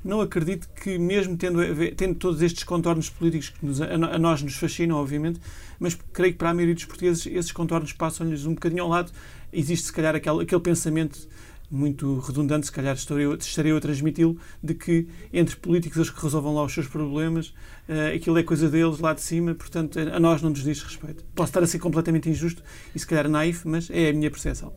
não 0.05 0.21
acredito 0.21 0.69
que, 0.83 0.99
mesmo 0.99 1.37
tendo, 1.37 1.61
tendo 1.97 2.15
todos 2.15 2.43
estes 2.43 2.65
contornos 2.65 3.09
políticos 3.09 3.51
que 3.51 3.65
nos, 3.65 3.81
a, 3.81 3.95
a, 3.95 4.19
nós 4.19 4.43
nos 4.43 4.57
fascinam, 4.57 4.97
obviamente, 4.97 5.41
mas 5.79 5.99
creio 6.13 6.33
que 6.33 6.39
para 6.39 6.51
a 6.51 6.55
maioria 6.55 6.75
dos 6.75 6.85
portugueses 6.85 7.27
esses 7.27 7.53
contornos 7.53 7.93
passam-lhes 7.93 8.47
um 8.47 8.55
bocadinho 8.55 8.83
ao 8.83 8.89
lado. 8.89 9.13
Existe, 9.53 9.87
se 9.87 9.93
calhar, 9.93 10.15
aquele, 10.15 10.43
aquele 10.43 10.61
pensamento 10.61 11.29
muito 11.71 12.19
redundante, 12.19 12.67
se 12.67 12.73
calhar 12.73 12.95
estarei 12.97 13.25
eu, 13.25 13.39
eu 13.65 13.77
a 13.77 13.81
transmiti-lo, 13.81 14.37
de 14.63 14.75
que 14.75 15.07
entre 15.33 15.55
políticos 15.57 15.99
os 15.99 16.11
que 16.11 16.21
resolvam 16.21 16.55
lá 16.55 16.65
os 16.65 16.73
seus 16.73 16.89
problemas, 16.89 17.49
uh, 17.89 18.15
aquilo 18.17 18.39
é 18.39 18.43
coisa 18.43 18.69
deles 18.69 18.99
lá 18.99 19.15
de 19.15 19.21
cima, 19.21 19.55
portanto 19.55 19.99
a 19.99 20.19
nós 20.19 20.43
não 20.43 20.51
nos 20.51 20.65
diz 20.65 20.83
respeito. 20.83 21.25
Posso 21.35 21.51
estar 21.51 21.63
a 21.63 21.67
ser 21.67 21.79
completamente 21.79 22.29
injusto 22.29 22.63
e 22.95 22.99
se 22.99 23.07
calhar 23.07 23.29
naif, 23.29 23.67
mas 23.69 23.89
é 23.91 24.11
a 24.11 24.13
minha 24.13 24.31
percepção. 24.31 24.73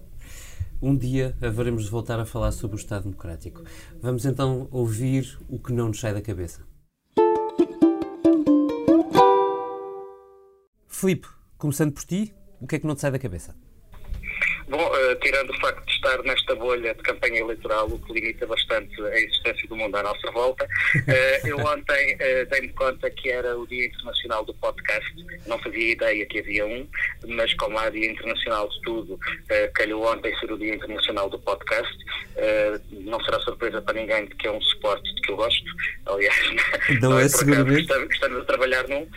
Um 0.86 0.98
dia 0.98 1.34
haveremos 1.42 1.86
de 1.86 1.90
voltar 1.90 2.20
a 2.20 2.26
falar 2.26 2.52
sobre 2.52 2.76
o 2.76 2.78
Estado 2.78 3.04
Democrático. 3.04 3.64
Vamos 4.02 4.26
então 4.26 4.68
ouvir 4.70 5.40
o 5.48 5.58
que 5.58 5.72
não 5.72 5.88
nos 5.88 6.02
sai 6.02 6.14
da 6.14 6.22
cabeça. 6.22 6.68
Filipe, 10.86 11.30
começando 11.58 11.94
por 11.94 12.04
ti, 12.04 12.36
o 12.60 12.68
que 12.68 12.76
é 12.76 12.80
que 12.80 12.86
não 12.86 12.96
te 12.96 13.00
sai 13.00 13.12
da 13.12 13.18
cabeça? 13.18 13.56
Bom, 14.74 14.88
uh, 14.88 15.16
tirando 15.22 15.52
o 15.52 15.60
facto 15.60 15.86
de 15.86 15.92
estar 15.92 16.24
nesta 16.24 16.56
bolha 16.56 16.96
de 16.96 17.04
campanha 17.04 17.42
eleitoral, 17.42 17.86
o 17.86 18.00
que 18.00 18.12
limita 18.12 18.48
bastante 18.48 19.00
a 19.04 19.20
existência 19.20 19.68
do 19.68 19.76
mundo 19.76 19.96
à 19.96 20.02
nossa 20.02 20.32
volta, 20.32 20.66
uh, 20.66 21.48
eu 21.48 21.60
ontem 21.64 22.16
uh, 22.16 22.50
dei-me 22.50 22.70
conta 22.70 23.08
que 23.12 23.30
era 23.30 23.56
o 23.56 23.68
Dia 23.68 23.86
Internacional 23.86 24.44
do 24.44 24.52
Podcast. 24.56 25.14
Não 25.46 25.60
fazia 25.60 25.92
ideia 25.92 26.26
que 26.26 26.40
havia 26.40 26.66
um, 26.66 26.88
mas 27.28 27.54
como 27.54 27.78
há 27.78 27.88
Dia 27.92 28.10
Internacional 28.10 28.68
de 28.68 28.82
tudo, 28.82 29.20
calhou 29.76 30.12
ontem 30.12 30.36
ser 30.40 30.52
o 30.52 30.58
Dia 30.58 30.74
Internacional 30.74 31.30
do 31.30 31.38
Podcast. 31.38 31.96
não 32.92 33.24
será 33.24 33.40
surpresa 33.42 33.80
para 33.80 33.94
ninguém 33.94 34.26
de 34.26 34.36
que 34.36 34.48
é 34.48 34.52
um 34.52 34.62
suporte 34.62 35.14
de 35.14 35.22
que 35.22 35.32
eu 35.34 35.36
gosto. 35.36 35.66
Aliás, 36.08 36.36
não, 37.00 37.12
não 37.12 37.20
é, 37.20 37.26
é 37.26 37.30
seguramente. 37.30 37.82
Estamos, 37.82 38.12
estamos 38.12 38.42
a 38.42 38.46
trabalhar 38.46 38.88
num. 38.88 39.08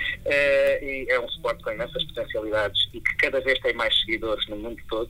e 0.82 1.06
é 1.08 1.18
um 1.18 1.28
suporte 1.30 1.62
com 1.62 1.70
imensas 1.70 2.04
potencialidades 2.04 2.88
e 2.92 3.00
que 3.00 3.16
cada 3.16 3.40
vez 3.40 3.58
tem 3.60 3.72
mais 3.72 3.98
seguidores 4.00 4.46
no 4.48 4.56
mundo 4.56 4.82
todo. 4.88 5.08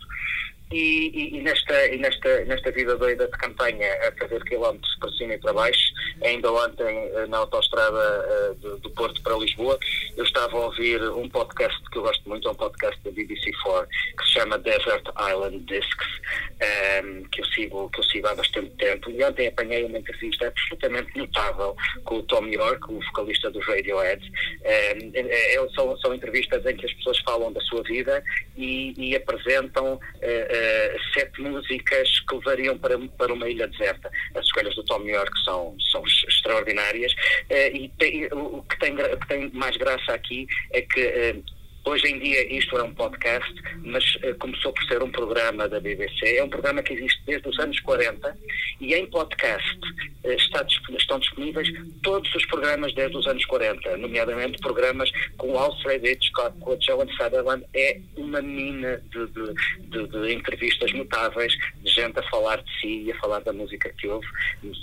E, 0.73 1.11
e, 1.15 1.39
e, 1.39 1.43
nesta, 1.43 1.87
e 1.87 1.97
nesta, 1.97 2.45
nesta 2.45 2.73
vida 2.73 2.97
doida 2.97 3.27
de 3.27 3.39
campanha 3.39 3.87
a 4.09 4.13
fazer 4.19 4.43
quilómetros 4.45 4.97
para 4.99 5.13
cima 5.13 5.35
e 5.35 5.39
para 5.39 5.53
baixo, 5.53 5.93
ainda 6.25 6.51
ontem 6.51 7.09
eh, 7.15 7.27
na 7.29 7.39
autostrada 7.39 8.51
uh, 8.51 8.55
do, 8.57 8.79
do, 8.79 8.91
Porto 8.91 9.23
para 9.23 9.37
Lisboa, 9.37 9.79
eu 10.17 10.25
estava 10.25 10.57
a 10.57 10.67
ouvir 10.67 11.01
um 11.11 11.29
podcast 11.29 11.81
que 11.91 11.99
eu 11.99 12.03
gosto 12.03 12.29
muito, 12.29 12.49
é 12.49 12.51
um 12.51 12.55
podcast 12.55 13.01
da 13.05 13.13
BBC4 13.13 13.87
que 14.19 14.25
se 14.25 14.33
chama 14.33 14.59
Desert 14.59 15.05
Island 15.31 15.59
Discs, 15.67 16.07
um, 16.07 16.65
ehm, 16.65 17.23
que, 17.31 17.43
eu 17.43 17.45
sigo, 17.47 17.91
que 17.91 18.01
eu 18.01 18.05
sigo 18.05 18.27
há 18.27 18.35
bastante 18.35 18.71
tempo. 18.71 19.11
E 19.11 19.23
ontem 19.23 19.47
apanhei 19.47 19.85
uma 19.85 19.99
entrevista 19.99 20.49
absolutamente 20.49 21.17
notável 21.17 21.77
com 22.05 22.17
o 22.17 22.23
Tom 22.25 22.47
York, 22.47 22.93
o 22.93 23.01
vocalista 23.01 23.51
do 23.51 23.61
Radiohead. 23.61 24.25
Um, 24.25 24.65
ehm, 24.65 25.13
é, 25.15 25.55
é, 25.55 25.69
são, 25.77 25.97
são 25.99 26.13
entrevistas 26.13 26.65
em 26.67 26.77
que 26.77 26.87
as 26.87 26.93
pessoas 26.95 27.19
falam 27.21 27.53
da 27.53 27.61
sua 27.61 27.83
vida 27.85 28.25
e, 28.57 28.95
e 28.97 29.15
apresentam. 29.15 29.95
Uh, 29.95 30.56
uh, 30.57 31.13
sete 31.13 31.41
músicas 31.41 32.21
que 32.21 32.35
levariam 32.35 32.79
para, 32.79 32.99
para 32.99 33.33
uma 33.33 33.49
ilha 33.49 33.67
deserta. 33.69 34.11
As 34.35 34.45
escolhas 34.45 34.75
do 34.75 34.85
Tom 34.85 35.03
York 35.03 35.33
são, 35.45 35.77
são 35.93 36.03
extraordinárias 36.07 37.13
uh, 37.13 37.77
e 37.77 37.89
tem, 37.99 38.27
o 38.33 38.63
que 38.63 38.79
tem, 38.79 38.97
que 38.97 39.29
tem 39.29 39.51
mais 39.53 39.77
graça 39.77 40.13
aqui 40.13 40.47
é 40.73 40.83
que 40.83 41.05
uh, 41.07 41.56
Hoje 41.89 42.09
em 42.09 42.19
dia 42.19 42.53
isto 42.53 42.77
é 42.77 42.83
um 42.83 42.93
podcast, 42.93 43.55
mas 43.85 44.03
uh, 44.17 44.37
começou 44.41 44.73
por 44.73 44.83
ser 44.87 45.01
um 45.05 45.09
programa 45.09 45.69
da 45.69 45.79
BBC. 45.79 46.37
É 46.37 46.43
um 46.43 46.49
programa 46.49 46.83
que 46.83 46.93
existe 46.93 47.23
desde 47.25 47.49
os 47.49 47.57
anos 47.61 47.79
40 47.79 48.37
e 48.81 48.93
em 48.93 49.07
podcast 49.07 49.79
uh, 50.25 50.33
está, 50.33 50.67
estão 50.99 51.21
disponíveis 51.21 51.69
todos 52.03 52.35
os 52.35 52.45
programas 52.47 52.93
desde 52.93 53.17
os 53.17 53.25
anos 53.29 53.45
40, 53.45 53.99
nomeadamente 53.99 54.59
programas 54.59 55.13
com 55.37 55.57
Alfred 55.57 56.05
Hitchcock, 56.11 56.59
com 56.59 56.73
a 56.73 56.77
Joan 56.81 57.07
Sutherland. 57.17 57.65
É 57.73 58.01
uma 58.17 58.43
mina 58.43 59.01
de, 59.13 59.27
de, 59.29 59.55
de, 59.89 60.09
de, 60.09 60.35
entrevistas 60.35 60.93
notáveis, 60.93 61.53
de 61.85 61.89
gente 61.89 62.19
a 62.19 62.23
falar 62.25 62.63
de 62.63 62.81
si 62.81 63.05
e 63.05 63.13
a 63.13 63.19
falar 63.21 63.39
da 63.43 63.53
música 63.53 63.95
que 63.97 64.09
ouve. 64.09 64.27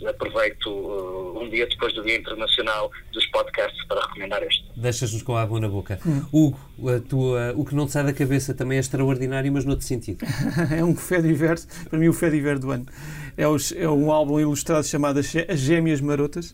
Aproveito 0.07 0.67
uh, 0.69 1.37
um 1.37 1.49
dia 1.49 1.67
depois 1.67 1.93
do 1.93 2.01
Dia 2.01 2.15
Internacional 2.15 2.89
dos 3.11 3.25
Podcasts 3.25 3.85
para 3.87 3.99
recomendar 3.99 4.41
este. 4.43 4.63
Deixas-nos 4.77 5.21
com 5.21 5.35
a 5.35 5.41
água 5.41 5.59
na 5.59 5.67
boca. 5.67 5.99
Hum. 6.05 6.25
Hugo, 6.31 6.59
a 6.97 6.99
tua, 6.99 7.53
o 7.55 7.65
que 7.65 7.75
não 7.75 7.85
te 7.85 7.91
sai 7.91 8.03
da 8.03 8.13
cabeça 8.13 8.53
também 8.53 8.77
é 8.77 8.81
extraordinário, 8.81 9.51
mas 9.51 9.65
noutro 9.65 9.85
sentido. 9.85 10.25
é 10.75 10.83
um 10.83 10.95
fé 10.95 11.21
diverso, 11.21 11.67
para 11.89 11.99
mim 11.99 12.07
o 12.07 12.13
fé 12.13 12.29
diverso 12.29 12.61
do 12.61 12.71
ano. 12.71 12.85
É, 13.37 13.47
os, 13.47 13.71
é 13.71 13.89
um 13.89 14.11
álbum 14.11 14.39
ilustrado 14.39 14.85
chamado 14.85 15.19
As 15.19 15.59
Gêmeas 15.59 16.01
Marotas, 16.01 16.53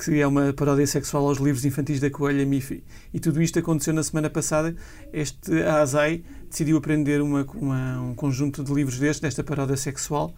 que 0.00 0.20
é 0.20 0.26
uma 0.26 0.52
paródia 0.52 0.86
sexual 0.86 1.26
aos 1.28 1.38
livros 1.38 1.64
infantis 1.64 2.00
da 2.00 2.10
Coelha 2.10 2.44
Miffy. 2.46 2.82
E 3.12 3.20
tudo 3.20 3.42
isto 3.42 3.58
aconteceu 3.58 3.92
na 3.92 4.02
semana 4.02 4.30
passada. 4.30 4.74
Este 5.12 5.62
Azai 5.62 6.22
decidiu 6.48 6.78
aprender 6.78 7.20
uma, 7.20 7.46
uma, 7.54 8.00
um 8.00 8.14
conjunto 8.14 8.64
de 8.64 8.72
livros 8.72 8.98
destes, 8.98 9.20
desta 9.20 9.44
paródia 9.44 9.76
sexual, 9.76 10.34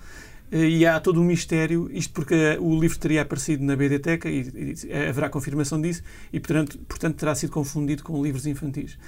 eh, 0.50 0.68
e 0.68 0.86
há 0.86 1.00
todo 1.00 1.20
um 1.20 1.24
mistério, 1.24 1.88
isto 1.92 2.12
porque 2.12 2.34
o 2.60 2.78
livro 2.78 2.98
teria 2.98 3.22
aparecido 3.22 3.64
na 3.64 3.74
BDTeca 3.74 4.28
e, 4.28 4.76
e 4.84 4.92
haverá 5.08 5.30
confirmação 5.30 5.80
disso, 5.80 6.02
e 6.30 6.38
portanto, 6.38 6.78
portanto 6.86 7.16
terá 7.16 7.34
sido 7.34 7.50
confundido 7.50 8.02
com 8.02 8.22
livros 8.22 8.46
infantis. 8.46 8.98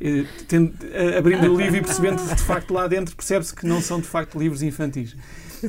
Eh, 0.00 0.24
tendo, 0.46 0.72
abrindo 1.16 1.52
o 1.52 1.60
livro 1.60 1.76
e 1.76 1.82
percebendo 1.82 2.22
que 2.22 2.34
de 2.34 2.42
facto 2.42 2.72
lá 2.72 2.86
dentro 2.86 3.16
percebe-se 3.16 3.54
que 3.54 3.66
não 3.66 3.80
são 3.80 4.00
de 4.00 4.06
facto 4.06 4.38
livros 4.38 4.62
infantis. 4.62 5.16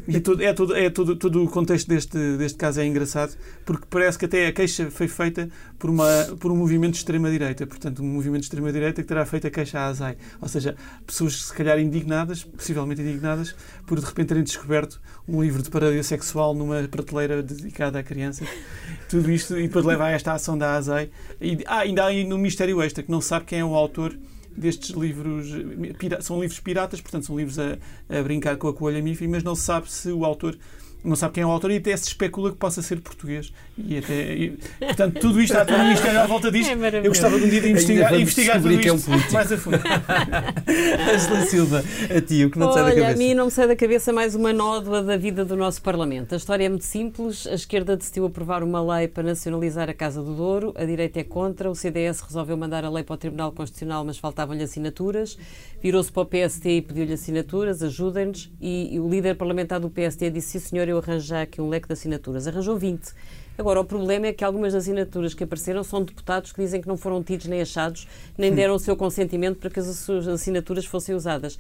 E 0.07 0.19
tudo, 0.19 0.43
é 0.43 0.53
todo, 0.53 0.75
é 0.75 0.89
todo, 0.89 1.43
o 1.43 1.49
contexto 1.49 1.87
deste, 1.87 2.17
deste 2.37 2.57
caso 2.57 2.79
é 2.79 2.85
engraçado, 2.85 3.35
porque 3.65 3.85
parece 3.89 4.17
que 4.17 4.25
até 4.25 4.47
a 4.47 4.51
queixa 4.51 4.89
foi 4.91 5.07
feita 5.07 5.49
por, 5.77 5.89
uma, 5.89 6.07
por 6.39 6.51
um 6.51 6.55
movimento 6.55 6.93
de 6.93 6.97
extrema-direita. 6.99 7.65
Portanto, 7.65 8.03
um 8.03 8.07
movimento 8.07 8.41
de 8.41 8.45
extrema-direita 8.45 9.01
que 9.01 9.07
terá 9.07 9.25
feito 9.25 9.47
a 9.47 9.49
queixa 9.49 9.79
à 9.79 9.87
ASAI. 9.87 10.17
Ou 10.41 10.47
seja, 10.47 10.75
pessoas 11.05 11.45
se 11.45 11.53
calhar 11.53 11.79
indignadas, 11.79 12.43
possivelmente 12.43 13.01
indignadas, 13.01 13.55
por 13.85 13.99
de 13.99 14.05
repente 14.05 14.27
terem 14.27 14.43
descoberto 14.43 14.99
um 15.27 15.41
livro 15.41 15.61
de 15.61 15.69
paródia 15.69 16.03
sexual 16.03 16.53
numa 16.53 16.87
prateleira 16.87 17.41
dedicada 17.41 17.99
a 17.99 18.03
crianças. 18.03 18.47
Tudo 19.09 19.31
isto, 19.31 19.57
e 19.57 19.63
depois 19.63 19.85
leva 19.85 20.05
a 20.05 20.11
esta 20.11 20.33
ação 20.33 20.57
da 20.57 20.75
ASAI. 20.75 21.09
E, 21.41 21.59
ah, 21.65 21.79
ainda 21.79 22.03
há 22.03 22.07
aí 22.07 22.23
no 22.23 22.37
mistério 22.37 22.81
extra, 22.81 23.03
que 23.03 23.11
não 23.11 23.21
sabe 23.21 23.45
quem 23.45 23.59
é 23.59 23.65
o 23.65 23.75
autor 23.75 24.15
destes 24.55 24.91
livros. 24.91 25.47
São 26.21 26.39
livros 26.41 26.59
piratas, 26.59 27.01
portanto, 27.01 27.25
são 27.25 27.37
livros 27.37 27.57
a, 27.59 27.77
a 28.09 28.21
brincar 28.23 28.57
com 28.57 28.67
a 28.67 28.73
coelha 28.73 29.01
Miffy, 29.01 29.27
mas 29.27 29.43
não 29.43 29.55
se 29.55 29.63
sabe 29.63 29.91
se 29.91 30.11
o 30.11 30.25
autor 30.25 30.57
não 31.03 31.15
sabe 31.15 31.35
quem 31.35 31.43
é 31.43 31.45
o 31.45 31.49
autor 31.49 31.71
e 31.71 31.77
até 31.77 31.95
se 31.95 32.07
especula 32.07 32.51
que 32.51 32.57
possa 32.57 32.81
ser 32.81 32.99
português. 32.99 33.53
E 33.77 33.97
até, 33.97 34.35
e, 34.35 34.57
portanto, 34.79 35.19
tudo 35.19 35.41
isto 35.41 35.55
há 35.55 35.65
todo 35.65 35.79
um 35.79 35.89
mistério 35.89 36.19
à 36.19 36.27
volta 36.27 36.51
disto. 36.51 36.71
É 36.71 36.97
eu 36.99 37.09
gostava 37.09 37.39
de 37.39 37.45
um 37.45 37.49
dia 37.49 37.61
de 37.61 37.69
investigar, 37.69 38.13
investigar 38.13 38.61
tudo 38.61 38.73
isto 38.73 38.87
é 38.87 38.93
um 38.93 39.31
mais 39.31 39.51
a 39.51 39.57
fundo. 39.57 39.79
Angela 41.13 41.45
Silva, 41.45 41.83
a 42.15 42.21
ti, 42.21 42.45
o 42.45 42.51
que 42.51 42.59
não 42.59 42.67
Olha, 42.67 42.73
sai 42.73 42.83
da 42.83 43.01
cabeça? 43.01 43.13
a 43.13 43.17
mim 43.17 43.33
não 43.33 43.45
me 43.45 43.51
sai 43.51 43.67
da 43.67 43.75
cabeça 43.75 44.11
mais 44.11 44.35
uma 44.35 44.51
nódoa 44.51 45.01
da 45.01 45.15
vida 45.15 45.45
do 45.45 45.55
nosso 45.55 45.81
Parlamento. 45.81 46.33
A 46.33 46.37
história 46.37 46.65
é 46.65 46.69
muito 46.69 46.85
simples. 46.85 47.47
A 47.47 47.53
esquerda 47.53 47.95
decidiu 47.95 48.25
aprovar 48.25 48.61
uma 48.61 48.81
lei 48.95 49.07
para 49.07 49.23
nacionalizar 49.23 49.89
a 49.89 49.93
Casa 49.93 50.21
do 50.21 50.33
Douro, 50.33 50.73
a 50.75 50.83
direita 50.83 51.21
é 51.21 51.23
contra, 51.23 51.69
o 51.69 51.75
CDS 51.75 52.19
resolveu 52.19 52.57
mandar 52.57 52.83
a 52.83 52.89
lei 52.89 53.03
para 53.03 53.13
o 53.13 53.17
Tribunal 53.17 53.51
Constitucional, 53.53 54.03
mas 54.03 54.17
faltavam-lhe 54.17 54.63
assinaturas. 54.63 55.37
Virou-se 55.81 56.11
para 56.11 56.23
o 56.23 56.25
PST 56.25 56.69
e 56.69 56.81
pediu-lhe 56.81 57.13
assinaturas, 57.13 57.81
ajudem-nos. 57.81 58.51
E, 58.59 58.95
e, 58.95 58.99
o 58.99 59.09
líder 59.09 59.35
parlamentar 59.35 59.79
do 59.79 59.89
PST 59.89 60.29
disse: 60.29 60.59
sim, 60.59 60.59
senhor, 60.59 60.88
eu 60.89 60.97
arranjar 60.97 61.43
aqui 61.43 61.61
um 61.61 61.69
leque 61.69 61.87
de 61.87 61.93
assinaturas. 61.93 62.47
Arranjou 62.47 62.77
20. 62.77 63.13
Agora, 63.57 63.81
o 63.81 63.83
problema 63.83 64.27
é 64.27 64.33
que 64.33 64.43
algumas 64.43 64.73
das 64.73 64.83
assinaturas 64.83 65.33
que 65.33 65.43
apareceram 65.43 65.83
são 65.83 66.03
deputados 66.03 66.51
que 66.51 66.61
dizem 66.61 66.79
que 66.79 66.87
não 66.87 66.95
foram 66.95 67.21
tidos 67.21 67.45
nem 67.47 67.61
achados, 67.61 68.07
nem 68.37 68.53
deram 68.53 68.75
o 68.75 68.79
seu 68.79 68.95
consentimento 68.95 69.57
para 69.57 69.69
que 69.69 69.79
as 69.79 69.87
suas 69.97 70.27
assinaturas 70.27 70.85
fossem 70.85 71.13
usadas. 71.13 71.59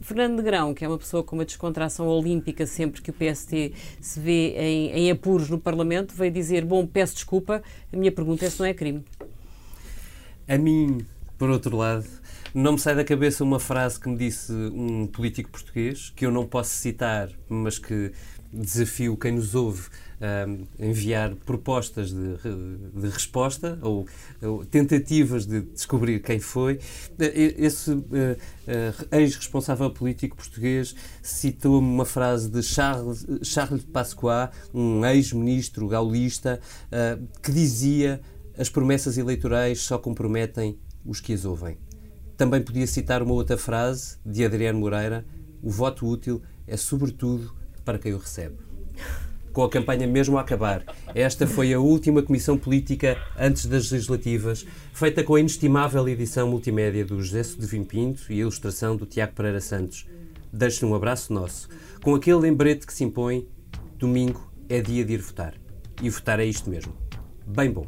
Fernando 0.00 0.36
Negrão, 0.36 0.72
que 0.72 0.84
é 0.84 0.88
uma 0.88 0.98
pessoa 0.98 1.22
com 1.22 1.36
uma 1.36 1.44
descontração 1.44 2.06
olímpica 2.06 2.66
sempre 2.66 3.02
que 3.02 3.10
o 3.10 3.12
PST 3.12 3.72
se 4.00 4.20
vê 4.20 4.54
em, 4.56 4.90
em 4.92 5.10
apuros 5.10 5.50
no 5.50 5.58
Parlamento, 5.58 6.14
veio 6.14 6.30
dizer: 6.30 6.64
Bom, 6.64 6.86
peço 6.86 7.14
desculpa, 7.14 7.62
a 7.92 7.96
minha 7.96 8.12
pergunta 8.12 8.44
é 8.44 8.50
se 8.50 8.60
não 8.60 8.66
é 8.66 8.72
crime. 8.72 9.04
A 10.48 10.56
mim, 10.56 11.04
por 11.36 11.50
outro 11.50 11.76
lado, 11.76 12.06
não 12.54 12.72
me 12.72 12.78
sai 12.78 12.94
da 12.94 13.04
cabeça 13.04 13.42
uma 13.42 13.58
frase 13.58 13.98
que 13.98 14.08
me 14.08 14.16
disse 14.16 14.52
um 14.52 15.06
político 15.06 15.50
português, 15.50 16.12
que 16.14 16.24
eu 16.24 16.30
não 16.30 16.46
posso 16.46 16.70
citar, 16.70 17.28
mas 17.48 17.78
que 17.78 18.12
desafio 18.52 19.16
quem 19.16 19.32
nos 19.32 19.54
ouve 19.54 19.88
a 20.20 20.84
enviar 20.84 21.34
propostas 21.34 22.10
de, 22.10 22.36
de 22.94 23.08
resposta 23.08 23.78
ou, 23.82 24.06
ou, 24.42 24.64
tentativas 24.64 25.44
de 25.46 25.60
descobrir 25.60 26.20
quem 26.20 26.38
foi. 26.38 26.78
Esse 27.18 27.92
uh, 27.92 28.02
uh, 28.02 29.08
ex-responsável 29.12 29.90
político 29.90 30.36
português 30.36 30.94
citou-me 31.22 31.86
uma 31.86 32.06
frase 32.06 32.48
de 32.48 32.62
Charles, 32.62 33.26
Charles 33.42 33.84
Pasqua, 33.84 34.50
um 34.72 35.04
ex-ministro 35.04 35.86
gaulista, 35.86 36.60
uh, 36.86 37.26
que 37.42 37.52
dizia 37.52 38.20
as 38.58 38.70
promessas 38.70 39.18
eleitorais 39.18 39.80
só 39.80 39.98
comprometem 39.98 40.78
os 41.04 41.20
que 41.20 41.34
as 41.34 41.44
ouvem. 41.44 41.76
Também 42.36 42.62
podia 42.62 42.86
citar 42.86 43.22
uma 43.22 43.34
outra 43.34 43.56
frase 43.56 44.16
de 44.24 44.44
Adriano 44.44 44.78
Moreira: 44.78 45.26
o 45.62 45.70
voto 45.70 46.06
útil 46.06 46.42
é 46.66 46.76
sobretudo 46.76 47.54
para 47.86 47.98
quem 47.98 48.12
o 48.12 48.18
recebe. 48.18 48.56
com 49.52 49.64
a 49.64 49.70
campanha 49.70 50.06
mesmo 50.06 50.36
a 50.36 50.42
acabar. 50.42 50.84
Esta 51.14 51.46
foi 51.46 51.72
a 51.72 51.80
última 51.80 52.22
comissão 52.22 52.58
política 52.58 53.16
antes 53.38 53.64
das 53.64 53.90
legislativas, 53.90 54.66
feita 54.92 55.24
com 55.24 55.34
a 55.34 55.40
inestimável 55.40 56.06
edição 56.06 56.50
multimédia 56.50 57.06
do 57.06 57.22
José 57.22 57.42
Sedevim 57.42 57.82
Pinto 57.82 58.30
e 58.30 58.34
a 58.34 58.40
ilustração 58.40 58.96
do 58.96 59.06
Tiago 59.06 59.32
Pereira 59.32 59.62
Santos. 59.62 60.06
Deixe 60.52 60.84
um 60.84 60.94
abraço 60.94 61.32
nosso, 61.32 61.70
com 62.02 62.14
aquele 62.14 62.36
lembrete 62.36 62.86
que 62.86 62.92
se 62.92 63.04
impõe: 63.04 63.48
domingo 63.96 64.52
é 64.68 64.82
dia 64.82 65.02
de 65.02 65.14
ir 65.14 65.22
votar. 65.22 65.54
E 66.02 66.10
votar 66.10 66.38
é 66.38 66.44
isto 66.44 66.68
mesmo. 66.68 66.94
Bem 67.46 67.70
bom. 67.70 67.86